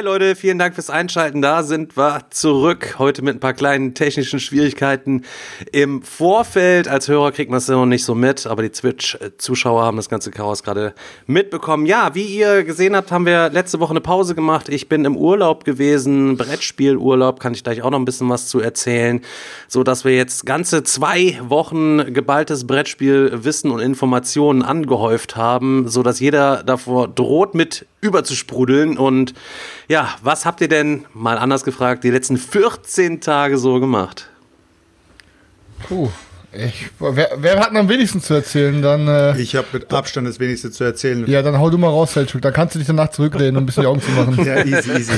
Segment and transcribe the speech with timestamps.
[0.00, 1.42] Hi Leute, vielen Dank fürs Einschalten.
[1.42, 2.94] Da sind wir zurück.
[2.98, 5.26] Heute mit ein paar kleinen technischen Schwierigkeiten
[5.72, 6.88] im Vorfeld.
[6.88, 10.30] Als Hörer kriegt man es noch nicht so mit, aber die Twitch-Zuschauer haben das ganze
[10.30, 10.94] Chaos gerade
[11.26, 11.84] mitbekommen.
[11.84, 14.70] Ja, wie ihr gesehen habt, haben wir letzte Woche eine Pause gemacht.
[14.70, 18.58] Ich bin im Urlaub gewesen, Brettspielurlaub, kann ich gleich auch noch ein bisschen was zu
[18.58, 19.20] erzählen,
[19.68, 26.20] so dass wir jetzt ganze zwei Wochen geballtes Brettspielwissen und Informationen angehäuft haben, so dass
[26.20, 29.34] jeder davor droht mit überzusprudeln und
[29.90, 34.30] ja, was habt ihr denn, mal anders gefragt, die letzten 14 Tage so gemacht?
[35.88, 36.08] Puh.
[36.52, 38.80] Ich, wer, wer, hat am wenigsten zu erzählen?
[38.82, 41.24] Dann, äh, ich habe mit Abstand das wenigste zu erzählen.
[41.28, 42.40] Ja, dann hau du mal raus, Feldschuk.
[42.40, 44.36] Dann kannst du dich danach zurücklehnen, um ein bisschen die Augen zu machen.
[44.44, 45.12] ja, easy, easy.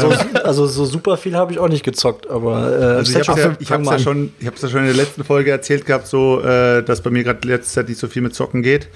[0.00, 3.40] so, also so super viel habe ich auch nicht gezockt, aber äh, also ich habe
[3.40, 6.06] ja, ich hab's ja schon, ich habe ja schon in der letzten Folge erzählt gehabt,
[6.06, 8.88] so, äh, dass bei mir gerade letzte Zeit nicht so viel mit Zocken geht.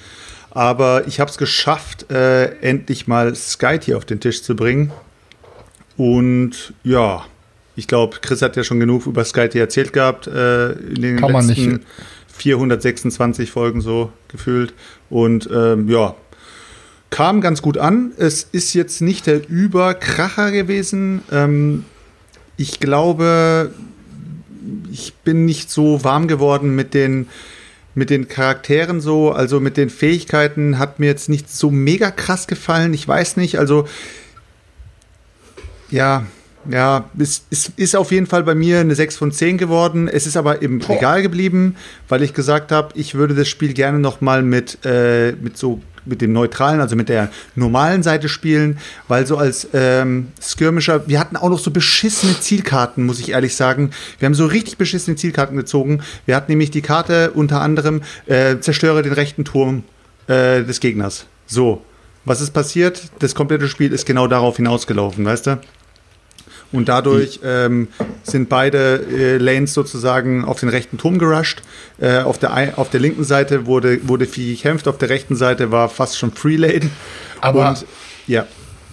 [0.51, 4.93] Aber ich habe es geschafft, äh, endlich mal Skype hier auf den Tisch zu bringen.
[5.97, 7.25] Und ja,
[7.75, 11.33] ich glaube, Chris hat ja schon genug über Skype erzählt gehabt äh, in den Kann
[11.33, 11.81] letzten
[12.29, 14.75] 426 Folgen so gefühlt.
[15.11, 16.15] Und ähm, ja,
[17.11, 18.13] kam ganz gut an.
[18.17, 21.23] Es ist jetzt nicht der Überkracher gewesen.
[21.31, 21.85] Ähm,
[22.57, 23.73] ich glaube,
[24.91, 27.29] ich bin nicht so warm geworden mit den
[27.95, 32.47] mit den Charakteren so, also mit den Fähigkeiten hat mir jetzt nicht so mega krass
[32.47, 32.93] gefallen.
[32.93, 33.89] Ich weiß nicht, also
[35.91, 36.25] ja,
[36.69, 40.09] ja, es, es ist auf jeden Fall bei mir eine 6 von 10 geworden.
[40.09, 40.81] Es ist aber im.
[40.81, 41.77] Regal geblieben,
[42.09, 45.81] weil ich gesagt habe, ich würde das Spiel gerne noch mal mit, äh, mit so
[46.07, 48.79] mit dem neutralen, also mit der normalen Seite spielen,
[49.09, 53.57] weil so als ähm, Skirmisher, wir hatten auch noch so beschissene Zielkarten, muss ich ehrlich
[53.57, 53.91] sagen.
[54.19, 56.03] Wir haben so richtig beschissene Zielkarten gezogen.
[56.25, 59.83] Wir hatten nämlich die Karte unter anderem äh, zerstöre den rechten Turm
[60.29, 61.27] äh, des Gegners.
[61.47, 61.83] So,
[62.25, 63.03] was ist passiert?
[63.19, 65.61] Das komplette Spiel ist genau darauf hinausgelaufen, weißt du?
[66.77, 67.89] Und dadurch ähm,
[68.23, 71.63] sind beide äh, Lanes sozusagen auf den rechten Turm gerusht.
[71.99, 75.73] Äh, auf, der, auf der linken Seite wurde, wurde viel gekämpft, auf der rechten Seite
[75.73, 76.91] war fast schon Free Lane.
[77.41, 77.87] Aber Und,
[78.27, 78.47] ja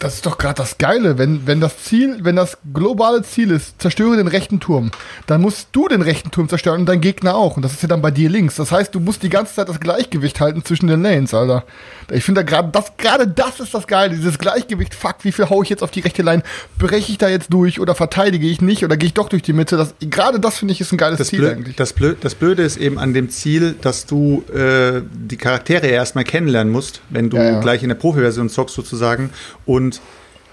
[0.03, 3.81] das ist doch gerade das Geile, wenn, wenn das Ziel, wenn das globale Ziel ist,
[3.81, 4.91] zerstöre den rechten Turm,
[5.27, 7.55] dann musst du den rechten Turm zerstören und dein Gegner auch.
[7.55, 8.55] Und das ist ja dann bei dir links.
[8.55, 11.63] Das heißt, du musst die ganze Zeit das Gleichgewicht halten zwischen den Lanes, Alter.
[12.11, 14.93] Ich finde gerade das, gerade das ist das Geile, dieses Gleichgewicht.
[14.93, 16.43] Fuck, wie viel hau ich jetzt auf die rechte Line?
[16.77, 19.53] Breche ich da jetzt durch oder verteidige ich nicht oder gehe ich doch durch die
[19.53, 19.77] Mitte?
[19.77, 21.75] Das, gerade das finde ich ist ein geiles das Ziel Blöd, eigentlich.
[21.77, 26.25] Das, Blöd, das Blöde ist eben an dem Ziel, dass du äh, die Charaktere erstmal
[26.25, 27.59] kennenlernen musst, wenn du ja, ja.
[27.61, 29.29] gleich in der Profi-Version zockst sozusagen.
[29.65, 29.92] Und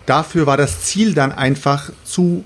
[0.06, 2.44] dafür war das Ziel dann einfach zu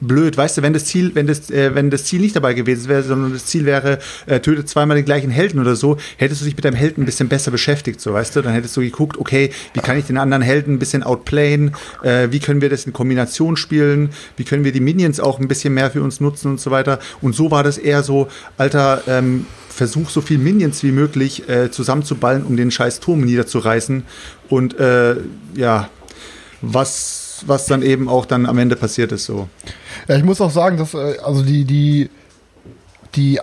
[0.00, 0.36] blöd.
[0.36, 3.02] Weißt du, wenn das Ziel, wenn das, äh, wenn das Ziel nicht dabei gewesen wäre,
[3.02, 6.56] sondern das Ziel wäre, äh, töte zweimal den gleichen Helden oder so, hättest du dich
[6.56, 9.50] mit deinem Helden ein bisschen besser beschäftigt, so weißt du, dann hättest du geguckt, okay,
[9.74, 12.92] wie kann ich den anderen Helden ein bisschen outplayen, äh, wie können wir das in
[12.92, 16.60] Kombination spielen, wie können wir die Minions auch ein bisschen mehr für uns nutzen und
[16.60, 16.98] so weiter.
[17.20, 21.70] Und so war das eher so, alter, ähm, versuch so viel Minions wie möglich äh,
[21.70, 24.02] zusammenzuballen, um den scheiß Turm niederzureißen.
[24.48, 25.16] Und äh,
[25.54, 25.88] ja,
[26.60, 29.24] was, was dann eben auch dann am Ende passiert ist.
[29.24, 29.48] So.
[30.08, 32.10] Ja, ich muss auch sagen, dass äh, also die, die,
[33.14, 33.40] die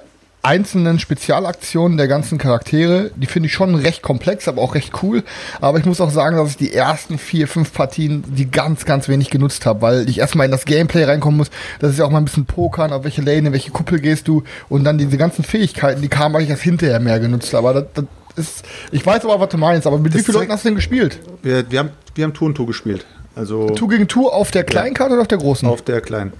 [0.47, 5.23] einzelnen Spezialaktionen der ganzen Charaktere, die finde ich schon recht komplex, aber auch recht cool.
[5.59, 9.09] Aber ich muss auch sagen, dass ich die ersten vier, fünf Partien die ganz, ganz
[9.09, 11.49] wenig genutzt habe, weil ich erstmal in das Gameplay reinkommen muss.
[11.79, 14.29] Das ist ja auch mal ein bisschen Pokern, auf welche Lane, in welche Kuppel gehst
[14.29, 17.67] du und dann diese ganzen Fähigkeiten, die kamen, weil ich das hinterher mehr genutzt habe.
[17.67, 18.05] Aber das, das
[18.37, 20.69] ist, ich weiß aber, was du meinst, aber mit das wie vielen Leuten hast du
[20.69, 21.19] denn gespielt?
[21.41, 23.05] Wir, wir haben, wir haben Tour und Tour gespielt.
[23.35, 25.67] Also Tour gegen Tour auf der kleinen Karte oder auf der großen?
[25.67, 26.33] Auf der kleinen.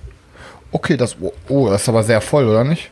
[0.71, 1.15] Okay, das,
[1.47, 2.91] oh, das ist aber sehr voll, oder nicht?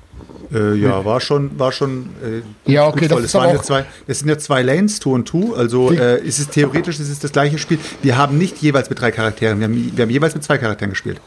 [0.53, 2.09] Äh, ja, war schon, war schon.
[2.23, 5.25] Äh, ja, okay, das, es, waren ja zwei, es sind ja zwei Lanes, Tour und
[5.25, 5.57] Tour.
[5.57, 7.79] Also äh, ist es theoretisch ist es das gleiche Spiel.
[8.03, 10.91] Wir haben nicht jeweils mit drei Charakteren, wir haben, wir haben jeweils mit zwei Charakteren
[10.91, 11.19] gespielt.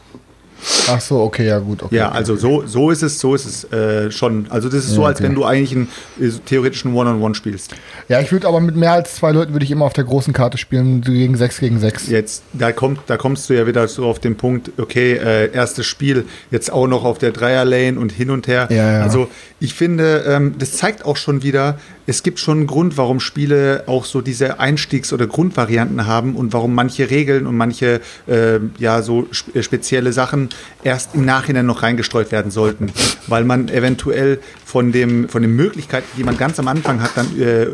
[0.87, 1.83] Ach so, okay, ja gut.
[1.83, 4.47] Okay, ja, okay, also so, so ist es, so ist es äh, schon.
[4.49, 5.89] Also das ist so, als wenn du eigentlich einen
[6.19, 7.75] äh, theoretischen One-on-One -on -One spielst.
[8.07, 10.33] Ja, ich würde aber mit mehr als zwei Leuten würde ich immer auf der großen
[10.33, 12.09] Karte spielen, gegen sechs gegen sechs.
[12.09, 15.85] Jetzt, da kommt, da kommst du ja wieder so auf den Punkt, okay, äh, erstes
[15.85, 18.67] Spiel, jetzt auch noch auf der Dreier-Lane und hin und her.
[18.69, 19.01] Ja, ja.
[19.01, 19.29] Also
[19.59, 21.77] ich finde, ähm, das zeigt auch schon wieder,
[22.09, 26.53] es gibt schon einen Grund, warum Spiele auch so diese Einstiegs- oder Grundvarianten haben und
[26.53, 30.49] warum manche Regeln und manche äh, ja so sp spezielle Sachen
[30.83, 32.91] erst im Nachhinein noch reingestreut werden sollten,
[33.27, 37.39] weil man eventuell von dem von den Möglichkeiten, die man ganz am Anfang hat, dann
[37.39, 37.67] äh,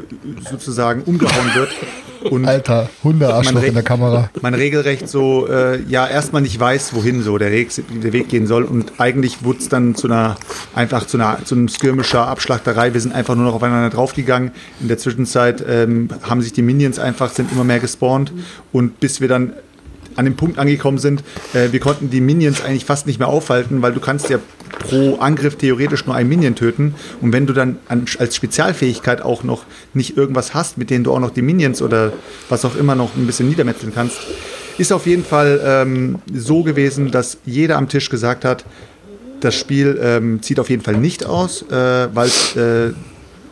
[0.49, 1.69] sozusagen umgehauen wird
[2.29, 4.29] und Alter, Hundearschloch in der Kamera.
[4.41, 7.69] Man regelrecht so, äh, ja, erstmal nicht weiß, wohin so der Weg,
[8.03, 8.63] der Weg gehen soll.
[8.63, 10.37] Und eigentlich wurde es dann zu einer,
[10.73, 12.93] einfach zu einer, zu einem skirmischer Abschlachterei.
[12.93, 14.51] Wir sind einfach nur noch aufeinander draufgegangen.
[14.81, 18.31] In der Zwischenzeit ähm, haben sich die Minions einfach, sind immer mehr gespawnt.
[18.71, 19.53] Und bis wir dann
[20.15, 21.23] an dem Punkt angekommen sind,
[21.53, 24.39] äh, wir konnten die Minions eigentlich fast nicht mehr aufhalten, weil du kannst ja
[24.79, 26.95] pro Angriff theoretisch nur ein Minion töten.
[27.21, 31.13] Und wenn du dann an, als Spezialfähigkeit auch noch nicht irgendwas hast, mit denen du
[31.13, 32.13] auch noch die Minions oder
[32.49, 34.17] was auch immer noch ein bisschen niedermetzeln kannst,
[34.77, 38.65] ist auf jeden Fall ähm, so gewesen, dass jeder am Tisch gesagt hat,
[39.39, 42.91] das Spiel ähm, zieht auf jeden Fall nicht aus, äh, weil es äh,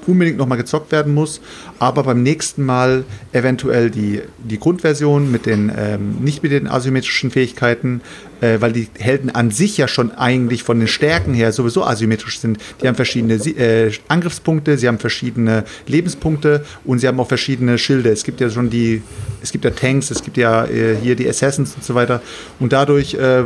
[0.07, 1.39] unbedingt nochmal gezockt werden muss,
[1.83, 7.31] aber beim nächsten Mal eventuell die, die Grundversion mit den ähm, nicht mit den asymmetrischen
[7.31, 8.01] Fähigkeiten,
[8.41, 12.39] äh, weil die Helden an sich ja schon eigentlich von den Stärken her sowieso asymmetrisch
[12.39, 12.57] sind.
[12.81, 18.09] Die haben verschiedene äh, Angriffspunkte, sie haben verschiedene Lebenspunkte und sie haben auch verschiedene Schilde.
[18.09, 19.01] Es gibt ja schon die,
[19.41, 22.21] es gibt ja Tanks, es gibt ja äh, hier die Assassins und so weiter.
[22.59, 23.43] Und dadurch äh,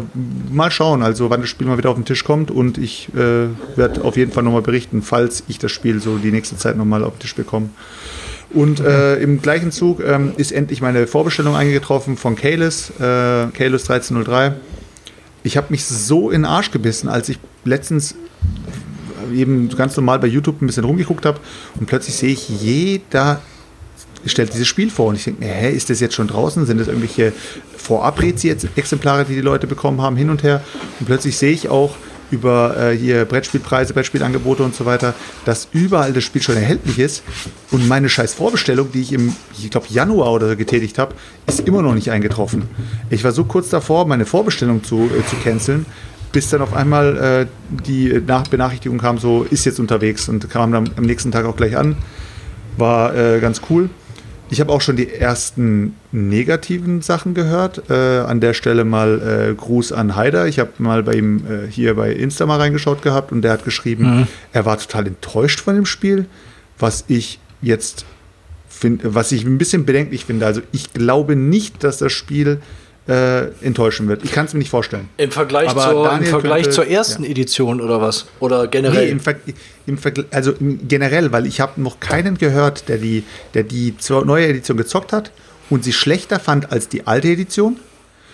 [0.52, 3.48] mal schauen, also wann das Spiel mal wieder auf den Tisch kommt und ich äh,
[3.76, 7.04] werde auf jeden Fall nochmal berichten, falls ich das Spiel so die nächste Zeit nochmal
[7.04, 7.70] auf den Tisch bekomme.
[8.54, 13.90] Und äh, im gleichen Zug ähm, ist endlich meine Vorbestellung eingetroffen von Kalis, äh, Kalis
[13.90, 14.54] 1303.
[15.44, 18.16] Ich habe mich so in den Arsch gebissen, als ich letztens
[19.34, 21.40] eben ganz normal bei YouTube ein bisschen rumgeguckt habe
[21.80, 23.42] und plötzlich sehe ich, jeder
[24.26, 26.66] stellt dieses Spiel vor und ich denke mir, hä, ist das jetzt schon draußen?
[26.66, 27.34] Sind das irgendwelche
[27.78, 30.64] Vorab-Exemplare, die die Leute bekommen haben, hin und her?
[31.00, 31.96] Und plötzlich sehe ich auch,
[32.32, 35.14] über äh, hier Brettspielpreise, Brettspielangebote und so weiter,
[35.46, 37.24] dass überall das Spiel schon erhältlich ist
[37.72, 41.16] und meine scheiß Vorbestellung, die ich im, ich glaube, Januar oder so getätigt habe,
[41.48, 42.64] ist immer noch nicht eingetroffen.
[43.10, 45.86] Ich war so kurz davor, meine Vorbestellung zu, äh, zu canceln,
[46.32, 47.46] bis dann auf einmal äh,
[47.86, 51.56] die Nach Benachrichtigung kam, so ist jetzt unterwegs und kam dann am nächsten Tag auch
[51.56, 51.96] gleich an.
[52.78, 53.90] War äh, ganz cool.
[54.50, 57.90] Ich habe auch schon die ersten negativen Sachen gehört.
[57.90, 60.48] Äh, an der Stelle mal äh, Gruß an Haider.
[60.48, 63.66] Ich habe mal bei ihm äh, hier bei Insta mal reingeschaut gehabt und der hat
[63.66, 64.28] geschrieben, mhm.
[64.54, 66.26] er war total enttäuscht von dem Spiel,
[66.80, 68.06] was ich jetzt
[68.70, 70.46] finde, was ich ein bisschen bedenklich finde.
[70.46, 72.62] Also ich glaube nicht, dass das Spiel
[73.08, 74.24] äh, enttäuschen wird.
[74.24, 75.10] Ich kann es mir nicht vorstellen.
[75.18, 77.30] Im Vergleich, zur, im Vergleich könnte, zur ersten ja.
[77.30, 78.26] Edition oder was?
[78.40, 79.06] Oder generell?
[79.06, 79.36] Nee, im, Ver
[79.86, 79.98] im
[80.32, 83.24] also generell, weil ich habe noch keinen gehört, der die,
[83.54, 83.96] der die
[84.26, 85.32] neue Edition gezockt hat
[85.70, 87.78] und sie schlechter fand als die alte Edition.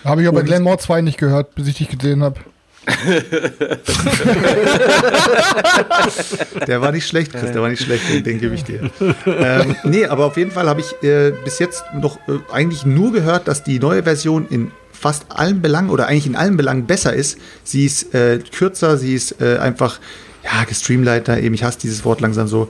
[0.04, 2.40] Habe ich aber bei Glenmore 2 nicht gehört, bis ich dich gesehen habe.
[6.66, 8.90] der war nicht schlecht, Chris, der war nicht schlecht, den gebe ich dir.
[9.26, 13.12] Ähm, nee, aber auf jeden Fall habe ich äh, bis jetzt noch äh, eigentlich nur
[13.12, 17.14] gehört, dass die neue Version in fast allen Belangen oder eigentlich in allen Belangen besser
[17.14, 17.38] ist.
[17.62, 20.00] Sie ist äh, kürzer, sie ist äh, einfach,
[20.44, 22.68] ja, gestreamliner, eben, ich hasse dieses Wort langsam so.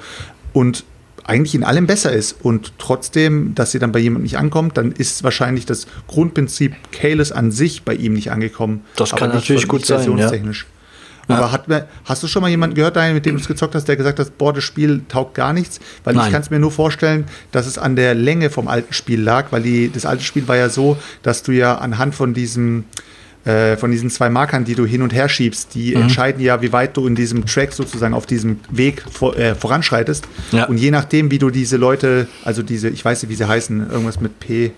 [0.52, 0.84] Und
[1.24, 4.92] eigentlich in allem besser ist und trotzdem, dass sie dann bei jemandem nicht ankommt, dann
[4.92, 8.82] ist wahrscheinlich das Grundprinzip Keyless an sich bei ihm nicht angekommen.
[8.96, 10.30] Das kann natürlich gut sein, ja.
[11.28, 11.64] Aber hat,
[12.04, 14.36] hast du schon mal jemanden gehört, mit dem du es gezockt hast, der gesagt hat,
[14.36, 15.80] boah, das Spiel taugt gar nichts?
[16.04, 16.26] Weil Nein.
[16.26, 19.46] ich kann es mir nur vorstellen, dass es an der Länge vom alten Spiel lag,
[19.50, 22.84] weil die, das alte Spiel war ja so, dass du ja anhand von diesem
[23.44, 26.02] äh, von diesen zwei Markern, die du hin und her schiebst, die mhm.
[26.02, 30.26] entscheiden ja, wie weit du in diesem Track sozusagen auf diesem Weg vor, äh, voranschreitest.
[30.52, 30.64] Ja.
[30.64, 33.90] Und je nachdem, wie du diese Leute, also diese, ich weiß nicht, wie sie heißen,
[33.90, 34.72] irgendwas mit P,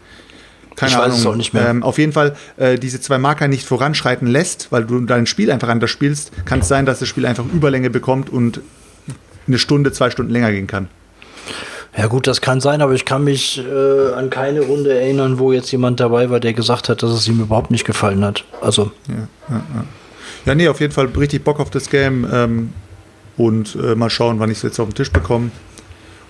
[0.74, 1.12] keine ich Ahnung.
[1.12, 1.68] Weiß es auch nicht mehr.
[1.68, 5.50] Ähm, auf jeden Fall äh, diese zwei Marker nicht voranschreiten lässt, weil du dein Spiel
[5.50, 8.60] einfach anders spielst, kann es sein, dass das Spiel einfach Überlänge bekommt und
[9.46, 10.88] eine Stunde, zwei Stunden länger gehen kann.
[11.96, 15.52] Ja gut, das kann sein, aber ich kann mich äh, an keine Runde erinnern, wo
[15.52, 18.44] jetzt jemand dabei war, der gesagt hat, dass es ihm überhaupt nicht gefallen hat.
[18.60, 18.92] Also.
[19.08, 19.14] Ja,
[19.48, 19.84] ja, ja.
[20.44, 22.72] ja nee, auf jeden Fall richtig Bock auf das Game ähm,
[23.38, 25.50] und äh, mal schauen, wann ich es jetzt auf den Tisch bekomme.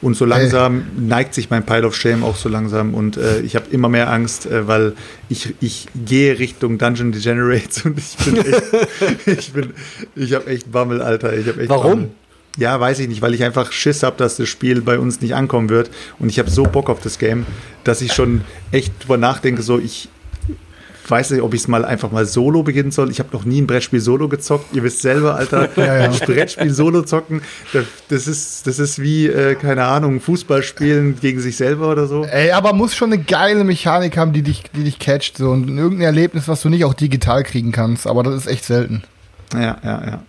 [0.03, 1.05] Und so langsam hey.
[1.09, 4.13] neigt sich mein Pile of Shame auch so langsam und äh, ich habe immer mehr
[4.13, 4.93] Angst, äh, weil
[5.31, 8.63] ich, ich gehe Richtung Dungeon Degenerates und ich bin echt,
[9.27, 9.73] ich bin,
[10.15, 11.33] ich habe echt Bammel, Alter.
[11.33, 11.91] Ich echt Warum?
[11.91, 12.11] Bammel.
[12.57, 15.35] Ja, weiß ich nicht, weil ich einfach Schiss habe, dass das Spiel bei uns nicht
[15.35, 15.91] ankommen wird.
[16.19, 17.45] Und ich habe so Bock auf das Game,
[17.85, 20.09] dass ich schon echt drüber nachdenke, so ich
[21.11, 23.11] weiß nicht, ob ich es mal einfach mal solo beginnen soll.
[23.11, 24.75] Ich habe noch nie ein Brettspiel solo gezockt.
[24.75, 26.11] Ihr wisst selber, Alter, ja, ja.
[26.11, 27.43] ein Brettspiel solo zocken,
[28.09, 32.25] das ist, das ist wie, äh, keine Ahnung, Fußball spielen gegen sich selber oder so.
[32.25, 35.37] Ey, aber muss schon eine geile Mechanik haben, die dich, die dich catcht.
[35.37, 35.51] So.
[35.51, 38.07] Und irgendein Erlebnis, was du nicht auch digital kriegen kannst.
[38.07, 39.03] Aber das ist echt selten.
[39.55, 40.23] Ja, ja, ja.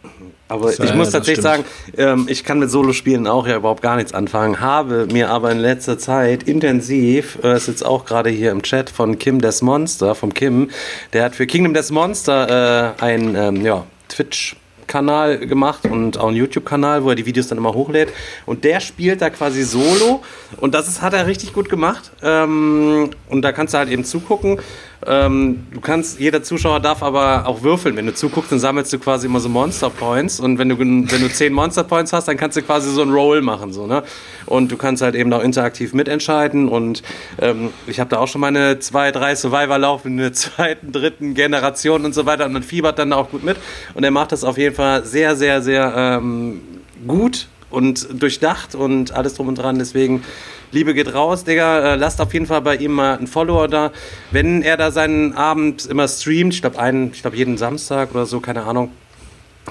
[0.48, 1.66] Aber ich muss tatsächlich sagen,
[1.98, 5.60] ähm, ich kann mit Solo-Spielen auch ja überhaupt gar nichts anfangen, habe mir aber in
[5.60, 10.16] letzter Zeit intensiv, äh, ist jetzt auch gerade hier im Chat von Kim Des Monster,
[10.16, 10.70] vom Kim,
[11.14, 14.56] der hat für Kingdom Des Monster äh, ein ähm, ja, Twitch-
[14.88, 18.10] Kanal gemacht und auch einen YouTube-Kanal, wo er die Videos dann immer hochlädt.
[18.46, 20.24] Und der spielt da quasi solo.
[20.62, 22.12] Und das ist, hat er richtig gut gemacht.
[22.24, 24.60] Ähm, und da kannst du halt eben zugucken.
[25.06, 27.96] Ähm, du kannst, jeder Zuschauer darf aber auch würfeln.
[27.96, 30.40] Wenn du zuguckst, dann sammelst du quasi immer so Monster Points.
[30.40, 33.12] Und wenn du, wenn du zehn Monster Points hast, dann kannst du quasi so ein
[33.12, 33.74] Roll machen.
[33.74, 34.04] So, ne?
[34.46, 36.68] Und du kannst halt eben auch interaktiv mitentscheiden.
[36.68, 37.04] Und
[37.40, 41.36] ähm, ich habe da auch schon meine zwei, drei Survivor laufen in der zweiten, dritten
[41.36, 42.46] Generation und so weiter.
[42.46, 43.58] Und man fiebert dann auch gut mit.
[43.94, 46.62] Und er macht das auf jeden Fall sehr, sehr, sehr ähm,
[47.08, 49.78] gut und durchdacht und alles drum und dran.
[49.78, 50.24] Deswegen
[50.72, 51.94] Liebe geht raus, Digga.
[51.94, 53.92] Äh, lasst auf jeden Fall bei ihm mal einen Follower da.
[54.32, 56.78] Wenn er da seinen Abend immer streamt, ich glaube
[57.22, 58.92] glaube jeden Samstag oder so, keine Ahnung,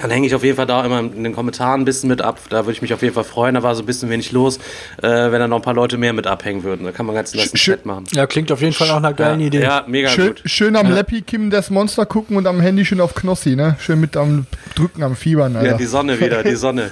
[0.00, 2.38] dann hänge ich auf jeden Fall da immer in den Kommentaren ein bisschen mit ab.
[2.50, 3.54] Da würde ich mich auf jeden Fall freuen.
[3.54, 4.58] Da war so ein bisschen wenig los,
[4.98, 6.84] äh, wenn da noch ein paar Leute mehr mit abhängen würden.
[6.84, 8.04] Da kann man ganz nassen Chat machen.
[8.12, 9.62] Ja, klingt auf jeden Fall auch einer geilen ja, Idee.
[9.62, 10.42] Ja, mega schön, gut.
[10.44, 10.94] Schön am ja.
[10.94, 13.76] Lappy Kim das Monster gucken und am Handy schön auf Knossi, ne?
[13.80, 15.70] Schön mit am Drücken am Fiebern, Alter.
[15.70, 16.90] Ja, die Sonne wieder, die Sonne.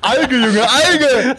[0.00, 1.36] Alge, Junge, Alge!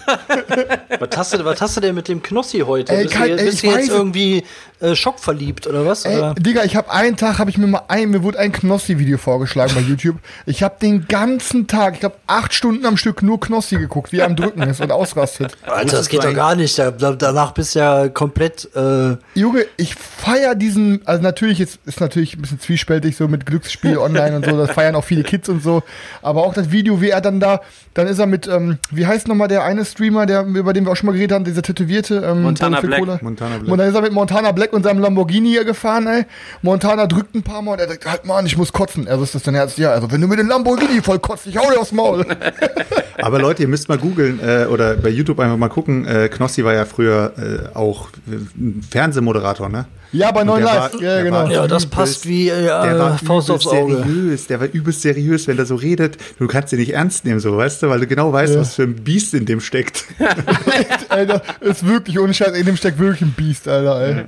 [0.99, 2.93] was, hast du, was hast du denn mit dem Knossi heute?
[2.93, 4.43] Ey, bist kein- du, ey, bist ich du jetzt weiß- irgendwie
[4.81, 6.05] äh, schockverliebt oder was?
[6.05, 6.35] Ey, Oder?
[6.35, 9.73] Digga, ich habe einen Tag, habe ich mir mal ein, mir wurde ein Knossi-Video vorgeschlagen
[9.75, 10.17] bei YouTube.
[10.45, 14.19] Ich habe den ganzen Tag, ich glaube acht Stunden am Stück nur Knossi geguckt, wie
[14.19, 15.57] er am Drücken ist und ausrastet.
[15.65, 16.79] Alter, das geht doch gar nicht.
[16.79, 18.69] Da, da, danach bist du ja komplett.
[18.75, 23.45] Äh, Junge, ich feier diesen, also natürlich ist, ist natürlich ein bisschen zwiespältig so mit
[23.45, 25.83] Glücksspiel online und so, das feiern auch viele Kids und so,
[26.21, 27.61] aber auch das Video, wie er dann da,
[27.93, 30.91] dann ist er mit, ähm, wie heißt nochmal der eine Streamer, der, über den wir
[30.91, 33.21] auch schon mal geredet haben, dieser tätowierte, ähm, Montana Black.
[33.21, 33.71] Montana Black.
[33.71, 36.25] Und dann ist er mit Montana Black und seinem Lamborghini hier gefahren, ey.
[36.61, 39.07] Montana drückt ein paar Mal und er sagt, halt Mann, ich muss kotzen.
[39.07, 41.57] Er ist das dann Herz, ja, also wenn du mit dem Lamborghini voll kotzt, ich
[41.57, 42.25] hau dir aufs Maul.
[43.21, 46.05] Aber Leute, ihr müsst mal googeln äh, oder bei YouTube einfach mal gucken.
[46.07, 47.33] Äh, Knossi war ja früher
[47.73, 49.85] äh, auch äh, ein Fernsehmoderator, ne?
[50.11, 51.35] ja, bei Und 9 der Live, war- ja, genau.
[51.35, 53.97] war ja, das übelst- passt wie Der äh, war Faust aufs übelst Auge.
[53.97, 56.17] seriös, der war übelst seriös, wenn der so redet.
[56.39, 58.61] Du kannst ihn nicht ernst nehmen, so, weißt du, weil du genau weißt, Ja.
[58.61, 60.05] was für ein Biest in dem steckt.
[61.09, 64.11] Alter, ist wirklich ohne Scheiß, in dem steckt wirklich ein Biest, Alter, ey.
[64.13, 64.23] Ja,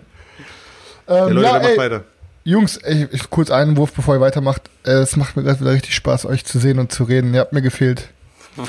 [1.11, 2.03] Ähm, Leute, ja, dann macht ey, weiter.
[2.43, 4.63] Jungs, ey, ich, kurz einen Wurf, bevor ihr weitermacht.
[4.85, 7.33] Äh, es macht mir gerade wieder richtig Spaß, euch zu sehen und zu reden.
[7.33, 8.09] Ihr habt mir gefehlt.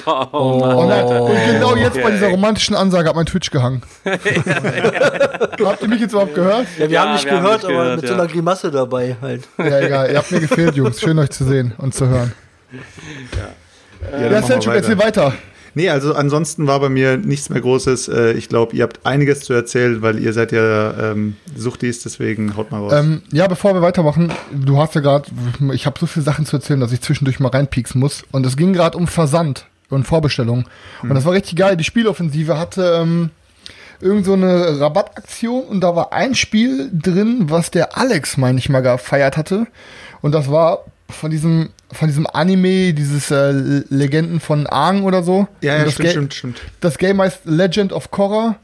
[0.06, 0.76] Oh, Mann.
[0.76, 3.82] Und, dann, und genau jetzt bei dieser romantischen Ansage hat mein Twitch gehangen.
[4.04, 6.66] habt ihr mich jetzt überhaupt gehört?
[6.78, 8.20] Ja, wir Ja, haben nicht wir haben gehört, nicht aber gehört, mit so ja.
[8.20, 9.48] einer Grimasse dabei halt.
[9.58, 10.10] Ja, egal.
[10.12, 11.00] Ihr habt mir gefehlt, Jungs.
[11.00, 12.32] Schön, euch zu sehen und zu hören.
[14.12, 15.32] Ja, Ja, wir Selchuk, erzähl weiter.
[15.74, 18.08] Nee, also ansonsten war bei mir nichts mehr Großes.
[18.08, 22.56] Äh, Ich glaube, ihr habt einiges zu erzählen, weil ihr seid ja ähm, Suchtis, deswegen
[22.56, 22.92] haut mal raus.
[22.94, 25.28] Ähm, ja, bevor wir weitermachen, du hast ja gerade,
[25.72, 28.24] ich habe so viele Sachen zu erzählen, dass ich zwischendurch mal reinpieksen muss.
[28.32, 30.64] Und es ging gerade um Versand und Vorbestellung.
[31.02, 31.76] Und das war richtig geil.
[31.76, 33.30] Die Spieloffensive hatte ähm,
[34.00, 38.68] irgend so eine Rabattaktion und da war ein Spiel drin, was der Alex, meine ich
[38.68, 39.66] mal, gefeiert hatte.
[40.22, 43.52] Und das war von diesem, von diesem Anime, dieses äh,
[43.90, 45.46] Legenden von Aang oder so.
[45.60, 46.60] ja, ja, das stimmt, Ga- stimmt, stimmt.
[46.80, 48.56] Das Game heißt Legend of Korra.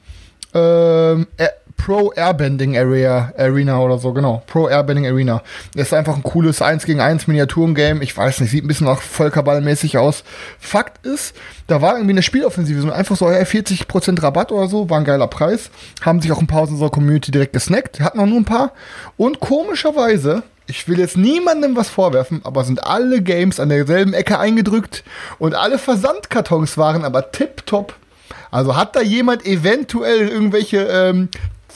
[0.54, 4.42] Ähm, Air- Pro Airbending Area Arena oder so, genau.
[4.46, 5.42] Pro Airbending Arena.
[5.74, 8.04] Das ist einfach ein cooles 1 gegen 1 Miniaturengame.
[8.04, 10.22] Ich weiß nicht, sieht ein bisschen nach Völkerballmäßig aus.
[10.58, 11.34] Fakt ist,
[11.66, 15.06] da war irgendwie eine Spieloffensive, so einfach so, ja, 40% Rabatt oder so, war ein
[15.06, 15.70] geiler Preis.
[16.02, 18.72] Haben sich auch ein paar aus unserer Community direkt gesnackt, hatten auch nur ein paar.
[19.16, 24.38] Und komischerweise, ich will jetzt niemandem was vorwerfen, aber sind alle Games an derselben Ecke
[24.38, 25.04] eingedrückt
[25.38, 27.94] und alle Versandkartons waren aber tipptopp.
[28.50, 31.28] Also hat da jemand eventuell irgendwelche ähm,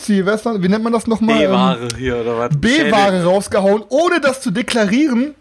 [0.03, 1.43] Silvester, wie nennt man das nochmal?
[1.43, 2.51] Ähm, B-Ware hier oder was?
[2.57, 5.35] B-Ware rausgehauen, ohne das zu deklarieren.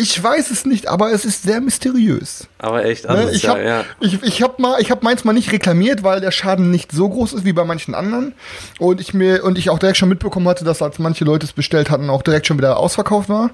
[0.00, 2.46] Ich weiß es nicht, aber es ist sehr mysteriös.
[2.58, 3.10] Aber echt Ne?
[3.10, 3.84] alles, Ich ja, habe ja.
[4.00, 7.08] ich, ich hab mal, ich hab meins mal nicht reklamiert, weil der Schaden nicht so
[7.08, 8.34] groß ist wie bei manchen anderen.
[8.78, 11.52] Und ich mir und ich auch direkt schon mitbekommen hatte, dass als manche Leute es
[11.52, 13.50] bestellt hatten, auch direkt schon wieder ausverkauft war.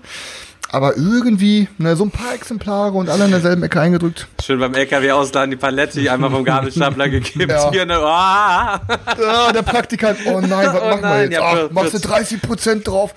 [0.71, 4.27] Aber irgendwie, ne, so ein paar Exemplare und alle in derselben Ecke eingedrückt.
[4.45, 7.51] Schön beim LKW ausladen, die Palette einmal vom Gabelstapler gekippt.
[7.53, 7.71] Ja.
[7.71, 11.33] Hier, ne, ah, Ah, der Praktikant, oh nein, was Oh machen wir nein, jetzt?
[11.41, 13.15] ja, Ach, machst du für- 30% drauf?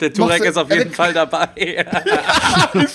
[0.00, 1.48] Der Turek ist auf jeden Fall dabei.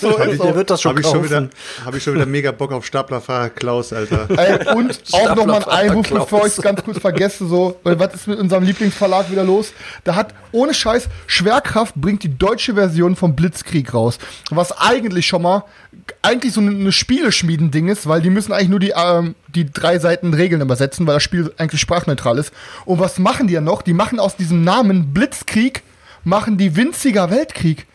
[0.00, 0.44] So, ist so.
[0.44, 1.24] Der wird das schon Habe ich, schon kaufen.
[1.30, 1.48] wieder-
[1.86, 4.28] hab ich schon wieder mega Bock auf Staplerfahrer Klaus, Alter.
[4.36, 6.24] Ey, und auch nochmal ein Einwurf, Klaus.
[6.24, 9.72] bevor ich es ganz kurz vergesse, so, weil was ist mit unserem Lieblingsverlag wieder los?
[10.04, 14.18] Da hat, ohne Scheiß, Schwerkraft bringt die deutsche Version vom Blitzkrieg raus.
[14.50, 15.64] Was eigentlich schon mal,
[16.22, 19.98] eigentlich so eine, eine Spieleschmieden-Ding ist, weil die müssen eigentlich nur die, ähm, die drei
[19.98, 22.52] Seiten Regeln übersetzen, weil das Spiel eigentlich sprachneutral ist.
[22.84, 23.82] Und was machen die ja noch?
[23.82, 25.82] Die machen aus diesem Namen Blitzkrieg,
[26.24, 27.86] machen die winziger Weltkrieg.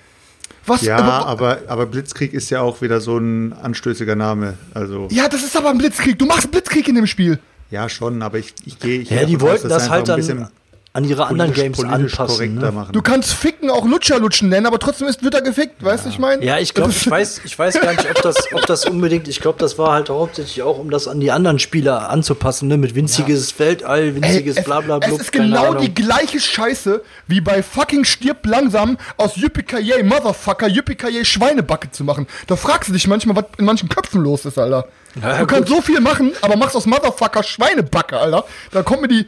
[0.67, 4.55] Was, Ja, aber- aber, aber Blitzkrieg ist ja auch wieder so ein anstößiger Name.
[4.73, 6.17] Also, Ja, das ist aber ein Blitzkrieg.
[6.17, 7.39] Du machst Blitzkrieg in dem Spiel.
[7.69, 9.01] ja, schon, aber ich, ich gehe.
[9.01, 10.47] Ich Ja, die aus, wollten dass das halt dann bisschen
[10.95, 12.55] an ihre anderen Games anpassen.
[12.55, 12.71] Ne?
[12.71, 12.93] machen.
[12.93, 16.19] Du kannst Ficken auch Lutscherlutschen nennen, aber trotzdem ist, wird er gefickt, weißt du, ich
[16.19, 16.43] meine?
[16.43, 19.41] Ja, ich glaube, ich weiß, ich weiß gar nicht, ob das, ob das unbedingt, ich
[19.41, 22.77] glaube, das war halt hauptsächlich auch, um das an die anderen Spieler anzupassen, ne?
[22.77, 25.13] Mit winziges Weltall, Ey, winziges es, Blablabla.
[25.13, 25.83] es ist keine genau Ahnung.
[25.83, 32.25] die gleiche Scheiße wie bei fucking Stirb langsam aus Yippie Motherfucker Yippie Schweinebacke zu machen.
[32.47, 34.87] Da fragst du dich manchmal, was in manchen Köpfen los ist, Alter.
[35.21, 35.77] Ja, du kannst gut.
[35.77, 38.45] so viel machen, aber machst aus Motherfucker Schweinebacke, Alter.
[38.71, 39.27] Da kommt mir die.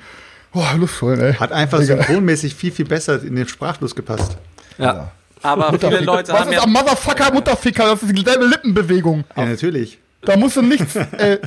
[0.53, 1.33] Boah, Luft holen, ey.
[1.33, 1.97] Hat einfach Digga.
[1.97, 4.37] synchronmäßig viel, viel besser in den Sprachfluss gepasst.
[4.77, 5.11] Ja.
[5.43, 5.99] Aber viele.
[5.99, 7.83] Leute Was haben ist ja am Motherfucker Mutterficker?
[7.85, 9.23] Das ist dieselbe Lippenbewegung.
[9.35, 9.99] Ja, natürlich.
[10.21, 10.95] Da musst du nichts.
[10.95, 11.37] Äh,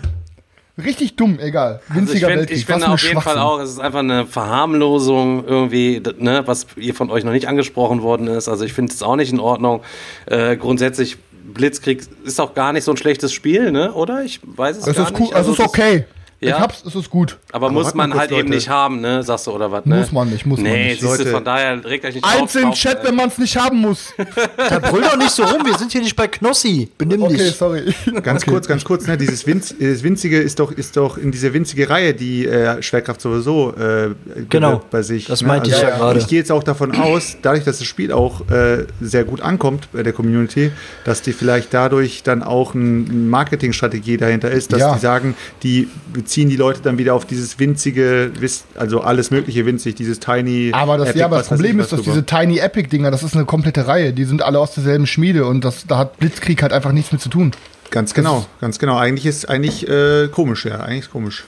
[0.82, 1.80] richtig dumm, egal.
[1.88, 2.58] Also ich Winziger finde Weltkrieg.
[2.58, 6.66] ich finde ein auf jeden Fall auch, es ist einfach eine Verharmlosung irgendwie, ne, was
[6.76, 8.48] ihr von euch noch nicht angesprochen worden ist.
[8.48, 9.82] Also ich finde es auch nicht in Ordnung.
[10.26, 11.16] Äh, grundsätzlich
[11.52, 13.92] Blitzkrieg ist auch gar nicht so ein schlechtes Spiel, ne?
[13.92, 14.22] Oder?
[14.22, 15.20] Ich weiß es Es gar ist nicht.
[15.20, 16.04] cool, es Also ist das- okay.
[16.42, 16.56] Ja.
[16.56, 17.36] Ich hab's, es ist gut.
[17.52, 18.54] Aber, muss warte mal man kurz, halt eben Leute.
[18.54, 19.22] nicht haben, ne?
[19.22, 19.84] Sagst du oder was?
[19.84, 19.96] Ne?
[19.98, 21.00] Muss man nicht, muss man nee, nicht.
[21.02, 21.30] siehst du, Leute.
[21.32, 23.78] von daher regt euch nicht Eins auf, im Chat, äh, wenn man es nicht haben
[23.78, 24.12] muss.
[24.56, 26.88] Da brüll doch nicht so rum, wir sind hier nicht bei Knossi.
[26.96, 27.52] Benimm Okay, dich.
[27.56, 27.92] sorry.
[28.22, 29.18] Ganz kurz, ganz kurz, ne?
[29.18, 33.20] Dieses Winz, das Winzige ist doch, ist doch in dieser winzige Reihe, die äh, Schwerkraft
[33.20, 34.10] sowieso äh,
[34.48, 35.26] Genau, bei sich.
[35.26, 35.48] das ne?
[35.48, 36.20] meinte ich ja gerade.
[36.20, 39.88] Ich gehe jetzt auch davon aus, dadurch, dass das Spiel auch äh, sehr gut ankommt
[39.92, 40.70] bei der Community,
[41.04, 44.94] dass die vielleicht dadurch dann auch eine Marketingstrategie dahinter ist, dass Ja.
[44.94, 45.88] die sagen, die
[46.30, 48.30] beziehen die Leute dann wieder auf dieses winzige,
[48.76, 50.70] also alles mögliche winzig, dieses Tiny.
[50.72, 52.24] Aber das, Epic, ja, aber das Problem ist, dass diese.
[52.24, 54.12] Tiny Epic-Dinger, das ist eine komplette Reihe.
[54.12, 57.20] Die sind alle aus derselben Schmiede und das, da hat Blitzkrieg halt einfach nichts mit
[57.20, 57.50] zu tun.
[57.90, 58.96] Ganz genau, ganz genau.
[58.96, 61.46] Eigentlich ist eigentlich äh, komisch, ja, eigentlich ist komisch.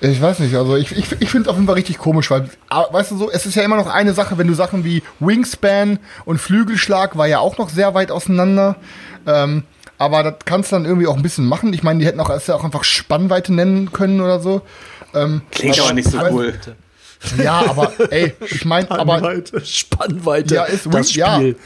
[0.00, 2.50] Ich weiß nicht, also ich, ich, ich finde es auf jeden Fall richtig komisch, weil,
[2.68, 5.04] ah, weißt du so, es ist ja immer noch eine Sache, wenn du Sachen wie
[5.20, 8.74] Wingspan und Flügelschlag war ja auch noch sehr weit auseinander.
[9.24, 9.62] Ähm,
[9.98, 11.72] aber das kannst du dann irgendwie auch ein bisschen machen.
[11.72, 14.62] Ich meine, die hätten auch, es ja auch einfach Spannweite nennen können oder so.
[15.14, 16.54] Ähm, Klingt aber nicht so cool.
[17.42, 19.64] Ja, aber ey, ich meine, aber Spannweite.
[19.64, 20.54] Spannweite.
[20.54, 21.34] Ja, ist das weird, ja.
[21.36, 21.56] Spiel.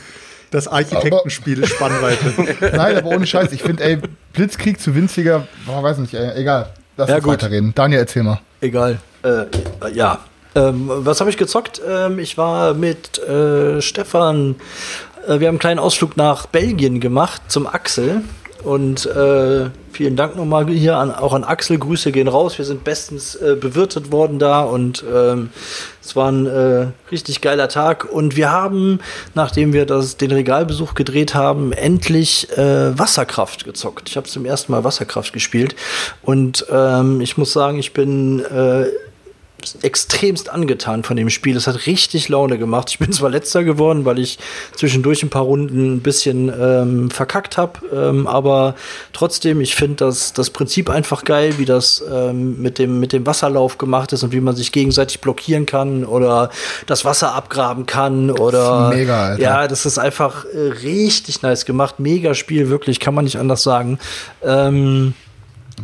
[0.51, 2.57] Das Architektenspiel ist Spannweite.
[2.77, 3.53] Nein, aber ohne Scheiß.
[3.53, 3.99] Ich finde, ey,
[4.33, 6.71] Blitzkrieg zu winziger, boah, weiß nicht, ey, egal.
[6.97, 7.33] Lass Ja, uns gut.
[7.35, 7.73] weiterreden.
[7.75, 8.41] Daniel, erzähl mal.
[8.61, 8.99] Egal.
[9.23, 9.45] Äh,
[9.93, 10.19] ja.
[10.57, 11.81] Ähm, was habe ich gezockt?
[11.89, 14.57] Ähm, ich war mit äh, Stefan.
[15.27, 18.23] Äh, wir haben einen kleinen Ausflug nach Belgien gemacht zum Axel.
[18.63, 21.79] Und äh, vielen Dank nochmal hier an, auch an Axel.
[21.79, 22.59] Grüße gehen raus.
[22.59, 25.49] Wir sind bestens äh, bewirtet worden da und ähm,
[26.03, 28.05] es war ein äh, richtig geiler Tag.
[28.05, 29.01] Und wir haben,
[29.35, 34.11] nachdem wir das, den Regalbesuch gedreht haben, endlich äh, Wasserkraft gezockt.
[34.11, 35.75] Ich habe zum ersten Mal Wasserkraft gespielt
[36.21, 38.89] und ähm, ich muss sagen, ich bin äh,
[39.83, 41.57] extremst angetan von dem Spiel.
[41.57, 42.91] Es hat richtig Laune gemacht.
[42.91, 44.39] Ich bin zwar letzter geworden, weil ich
[44.77, 48.75] zwischendurch ein paar Runden ein bisschen ähm, verkackt habe, ähm, aber
[49.13, 53.27] trotzdem, ich finde das, das Prinzip einfach geil, wie das ähm, mit, dem, mit dem
[53.27, 56.51] Wasserlauf gemacht ist und wie man sich gegenseitig blockieren kann oder
[56.87, 59.43] das Wasser abgraben kann oder Das ist mega, Alter.
[59.43, 62.01] ja, das ist einfach äh, richtig nice gemacht.
[62.01, 63.99] Mega Spiel, wirklich, kann man nicht anders sagen.
[64.43, 65.15] Ähm,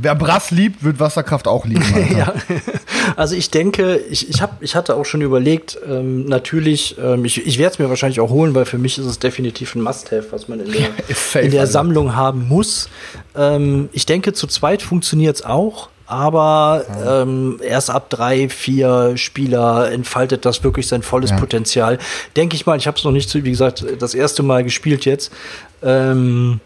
[0.01, 1.85] Wer Brass liebt, wird Wasserkraft auch lieben.
[2.17, 2.33] Ja,
[3.17, 7.45] also ich denke, ich, ich, hab, ich hatte auch schon überlegt, ähm, natürlich, ähm, ich,
[7.47, 10.27] ich werde es mir wahrscheinlich auch holen, weil für mich ist es definitiv ein Must-Have,
[10.31, 11.67] was man in der, safe, in der.
[11.67, 12.89] Sammlung haben muss.
[13.37, 15.89] Ähm, ich denke, zu zweit funktioniert es auch.
[16.09, 21.37] Aber ähm, erst ab drei, vier Spieler entfaltet das wirklich sein volles Ja.
[21.37, 21.99] Potenzial.
[22.37, 25.05] Denke ich mal, ich habe es noch nicht, so, wie gesagt, das erste Mal gespielt
[25.05, 25.33] jetzt.
[25.83, 26.61] Ähm,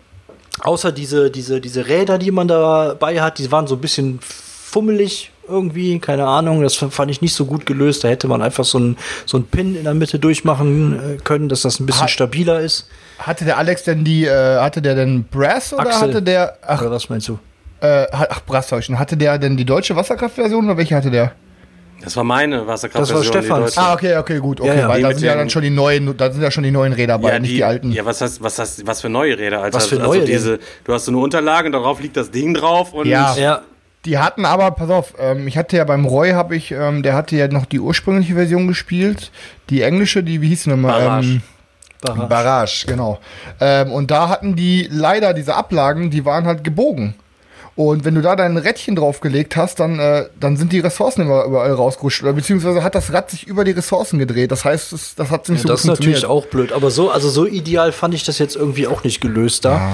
[0.63, 5.31] außer diese, diese, diese Räder, die man dabei hat, die waren so ein bisschen fummelig
[5.49, 6.63] irgendwie, keine Ahnung.
[6.63, 8.05] Das fand ich nicht so gut gelöst.
[8.05, 8.97] Da hätte man einfach so einen
[9.27, 12.61] so einen Pin in der Mitte durchmachen äh, können, dass das ein bisschen Hat- stabiler
[12.61, 12.87] ist.
[13.19, 16.09] Hatte der Alex denn die, äh, hatte der denn Brass oder Axel.
[16.09, 17.39] hatte der, ach, Oder was meinst du?
[17.81, 21.33] äh, ach Brass täuschen, hatte der denn die deutsche Wasserkraftversion oder welche hatte der?
[22.03, 23.33] Das war meine Wasserkraftversion.
[23.33, 23.79] Das war die Stefans.
[23.79, 24.89] Ah, okay, okay, gut, okay, Ja, ja.
[24.89, 27.19] weil da sind ja dann schon die neuen, da sind ja schon die neuen Räder
[27.19, 27.93] bei, nicht die, alten.
[27.93, 29.77] Ja, was heißt, was heißt, was für neue Räder, Alter?
[29.77, 32.55] Was für also neue diese, du hast so eine Unterlage und darauf liegt das Ding
[32.55, 33.35] drauf und Ja.
[33.37, 33.63] Ja,
[34.07, 37.15] Die hatten aber, pass auf, ähm, ich hatte ja beim Roy, habe ich, ähm, der
[37.15, 39.31] hatte ja noch die ursprüngliche Version gespielt,
[39.69, 41.01] die englische, die, wie hieß die nochmal?
[41.05, 41.27] Barrage.
[41.29, 41.43] Ähm,
[42.01, 42.27] Barrage.
[42.29, 43.19] Barrage, genau.
[43.61, 47.15] Ähm, und da hatten die leider diese Ablagen, die waren halt gebogen.
[47.77, 51.45] Und wenn du da dein Rädchen draufgelegt hast, dann, äh, dann sind die Ressourcen immer
[51.45, 52.23] überall rausgerutscht.
[52.23, 54.51] Oder beziehungsweise hat das Rad sich über die Ressourcen gedreht.
[54.51, 56.45] Das heißt, das, das hat nicht Ja, so das ist gut natürlich funktioniert.
[56.47, 56.73] auch blöd.
[56.73, 59.93] Aber so, also so ideal fand ich das jetzt irgendwie auch nicht gelöst da.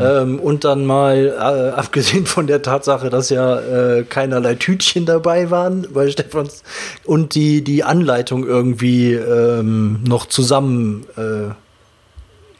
[0.00, 5.50] Ähm, und dann mal, äh, abgesehen von der Tatsache, dass ja äh, keinerlei Tütchen dabei
[5.50, 6.62] waren bei Stefans
[7.04, 11.52] und die, die Anleitung irgendwie ähm, noch zusammen äh,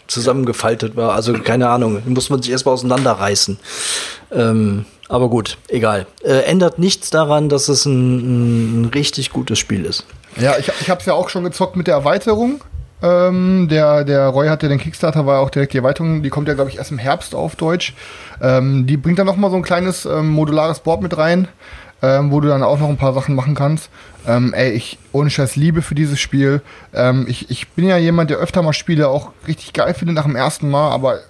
[0.07, 1.13] zusammengefaltet war.
[1.15, 3.59] Also keine Ahnung, muss man sich erstmal auseinanderreißen.
[4.33, 6.07] Ähm, aber gut, egal.
[6.23, 10.05] Äh, ändert nichts daran, dass es ein, ein richtig gutes Spiel ist.
[10.41, 12.61] Ja, ich, ich habe es ja auch schon gezockt mit der Erweiterung.
[13.03, 16.23] Ähm, der, der Roy hatte den Kickstarter, war auch direkt die Erweiterung.
[16.23, 17.95] Die kommt ja, glaube ich, erst im Herbst auf Deutsch.
[18.41, 21.49] Ähm, die bringt dann noch mal so ein kleines ähm, modulares Board mit rein,
[22.03, 23.91] ähm, wo du dann auch noch ein paar Sachen machen kannst.
[24.27, 26.61] Ähm, ey, ich ohne Scheiß Liebe für dieses Spiel.
[26.93, 30.25] Ähm, ich, ich bin ja jemand, der öfter mal Spiele auch richtig geil findet nach
[30.25, 31.21] dem ersten Mal, aber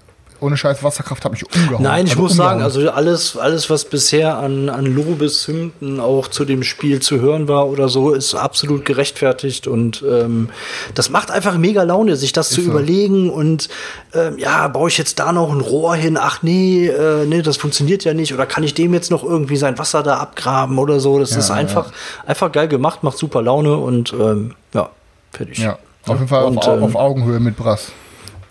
[0.41, 1.83] ohne Scheiß Wasserkraft habe ich umgehauen.
[1.83, 2.51] Nein, ich also muss umgehauen.
[2.61, 7.49] sagen, also alles, alles, was bisher an, an Lobeshymnen auch zu dem Spiel zu hören
[7.49, 10.51] war oder so, ist absolut gerechtfertigt und ähm,
[10.95, 12.71] das macht einfach mega Laune, sich das zu so.
[12.71, 13.69] überlegen und
[14.15, 16.19] ähm, ja, baue ich jetzt da noch ein Rohr hin?
[16.21, 19.57] Ach nee, äh, nee, das funktioniert ja nicht oder kann ich dem jetzt noch irgendwie
[19.57, 21.19] sein Wasser da abgraben oder so?
[21.19, 21.93] Das Ja, ist einfach,
[22.27, 24.91] einfach geil gemacht, macht super Laune und ähm, ja,
[25.33, 25.59] fertig.
[25.59, 27.91] Ja, auf jeden Fall Und, auf, Au- ähm, auf Augenhöhe mit Brass.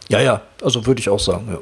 [0.09, 1.57] Ja, ja, also würde ich auch sagen, ja.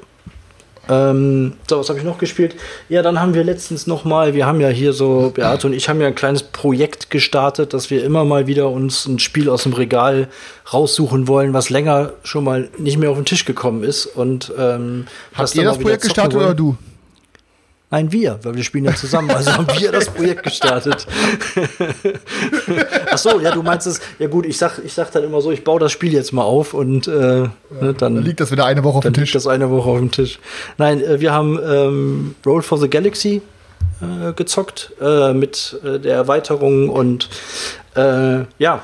[0.90, 2.56] Ähm, so, was habe ich noch gespielt?
[2.90, 5.88] Ja, dann haben wir letztens noch mal, wir haben ja hier so, Beate und ich
[5.88, 9.64] haben ja ein kleines Projekt gestartet, dass wir immer mal wieder uns ein Spiel aus
[9.64, 10.28] dem Regal
[10.74, 14.06] raussuchen wollen, was länger schon mal nicht mehr auf den Tisch gekommen ist.
[14.06, 16.76] Und ähm, Habt ihr das Projekt gestartet oder du?
[17.94, 19.30] Nein, wir, weil wir spielen ja zusammen.
[19.30, 21.06] Also haben wir das Projekt gestartet.
[23.12, 24.00] Ach so, ja, du meinst es.
[24.18, 26.42] Ja gut, ich sag, ich sag dann immer so, ich baue das Spiel jetzt mal
[26.42, 29.34] auf und äh, ne, dann Dann liegt das wieder eine Woche auf dem liegt Tisch.
[29.34, 30.40] das eine Woche auf dem Tisch.
[30.80, 33.44] Nein, äh, wir haben ähm, Roll for the Galaxy
[34.02, 37.30] äh, gezockt äh, mit äh, der Erweiterung und
[37.96, 38.82] äh, ja,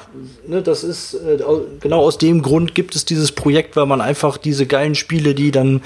[0.47, 4.01] ne, das ist äh, au- genau aus dem Grund gibt es dieses Projekt, weil man
[4.01, 5.81] einfach diese geilen Spiele, die dann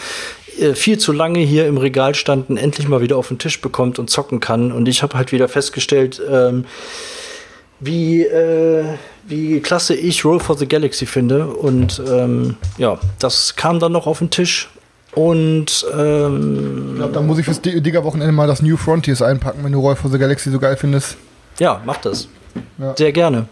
[0.76, 4.10] viel zu lange hier im Regal standen, endlich mal wieder auf den Tisch bekommt und
[4.10, 4.72] zocken kann.
[4.72, 6.66] Und ich habe halt wieder festgestellt, ähm,
[7.80, 8.84] wie, äh,
[9.28, 11.48] wie klasse ich Roll for the Galaxy finde.
[11.48, 14.70] Und ähm, ja, das kam dann noch auf den Tisch.
[15.16, 19.64] Und ähm, Ich glaube, dann muss ich fürs Di- Digger-Wochenende mal das New Frontiers einpacken,
[19.64, 21.18] wenn du Roy for the Galaxy so geil findest.
[21.60, 22.28] ja, mach das.
[22.80, 22.96] Ja.
[22.98, 23.48] Sehr gerne.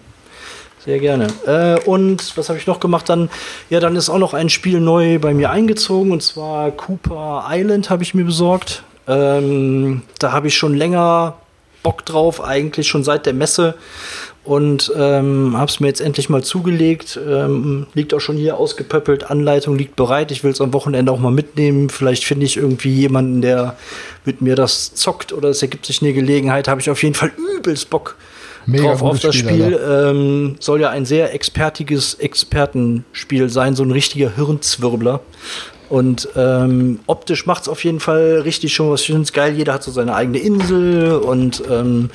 [0.84, 1.28] Sehr gerne.
[1.46, 3.30] Äh, und was habe ich noch gemacht dann?
[3.70, 7.90] Ja, dann ist auch noch ein Spiel neu bei mir eingezogen und zwar Cooper Island
[7.92, 8.84] habe ich mir besorgt.
[9.08, 11.36] Ähm, da habe ich schon länger
[11.84, 13.76] Bock drauf, eigentlich schon seit der Messe
[14.44, 17.20] und ähm, habe es mir jetzt endlich mal zugelegt.
[17.28, 20.32] Ähm, liegt auch schon hier ausgepöppelt, Anleitung liegt bereit.
[20.32, 21.90] Ich will es am Wochenende auch mal mitnehmen.
[21.90, 23.78] Vielleicht finde ich irgendwie jemanden, der
[24.26, 26.68] mit mir das zockt oder es ergibt sich eine Gelegenheit.
[26.68, 28.16] Habe ich auf jeden Fall übelst Bock
[28.66, 29.80] Mega drauf auf das Spiel, Spiel.
[29.90, 35.22] ähm, soll ja ein sehr expertiges Expertenspiel sein, so ein richtiger Hirnzwirbler.
[35.90, 39.56] Und ähm, optisch macht es auf jeden Fall richtig schon was schönes geil.
[39.56, 42.10] Jeder hat so seine eigene Insel und ähm,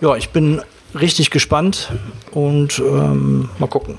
[0.00, 0.62] ja, ich bin
[0.98, 1.90] richtig gespannt
[2.30, 3.98] und ähm, mal gucken.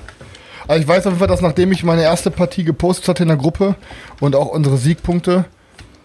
[0.68, 3.30] Also ich weiß auf jeden Fall, dass nachdem ich meine erste Partie gepostet hatte in
[3.30, 3.76] der Gruppe
[4.22, 5.44] und auch unsere Siegpunkte,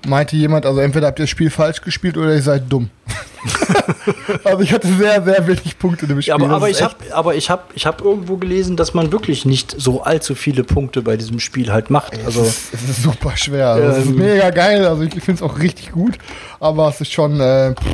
[0.07, 2.91] meinte jemand, also entweder habt ihr das Spiel falsch gespielt oder ihr seid dumm.
[4.45, 6.31] also ich hatte sehr, sehr wenig Punkte in dem Spiel.
[6.31, 9.13] Ja, aber, aber ist ich habe aber ich hab, ich hab irgendwo gelesen, dass man
[9.13, 12.13] wirklich nicht so allzu viele Punkte bei diesem Spiel halt macht.
[12.25, 13.69] Also es ist super schwer.
[13.69, 14.87] Also es ist Ähm, mega geil.
[14.87, 16.19] Also ich finde es auch richtig gut.
[16.61, 17.85] Aber es ist schon, äh, pff,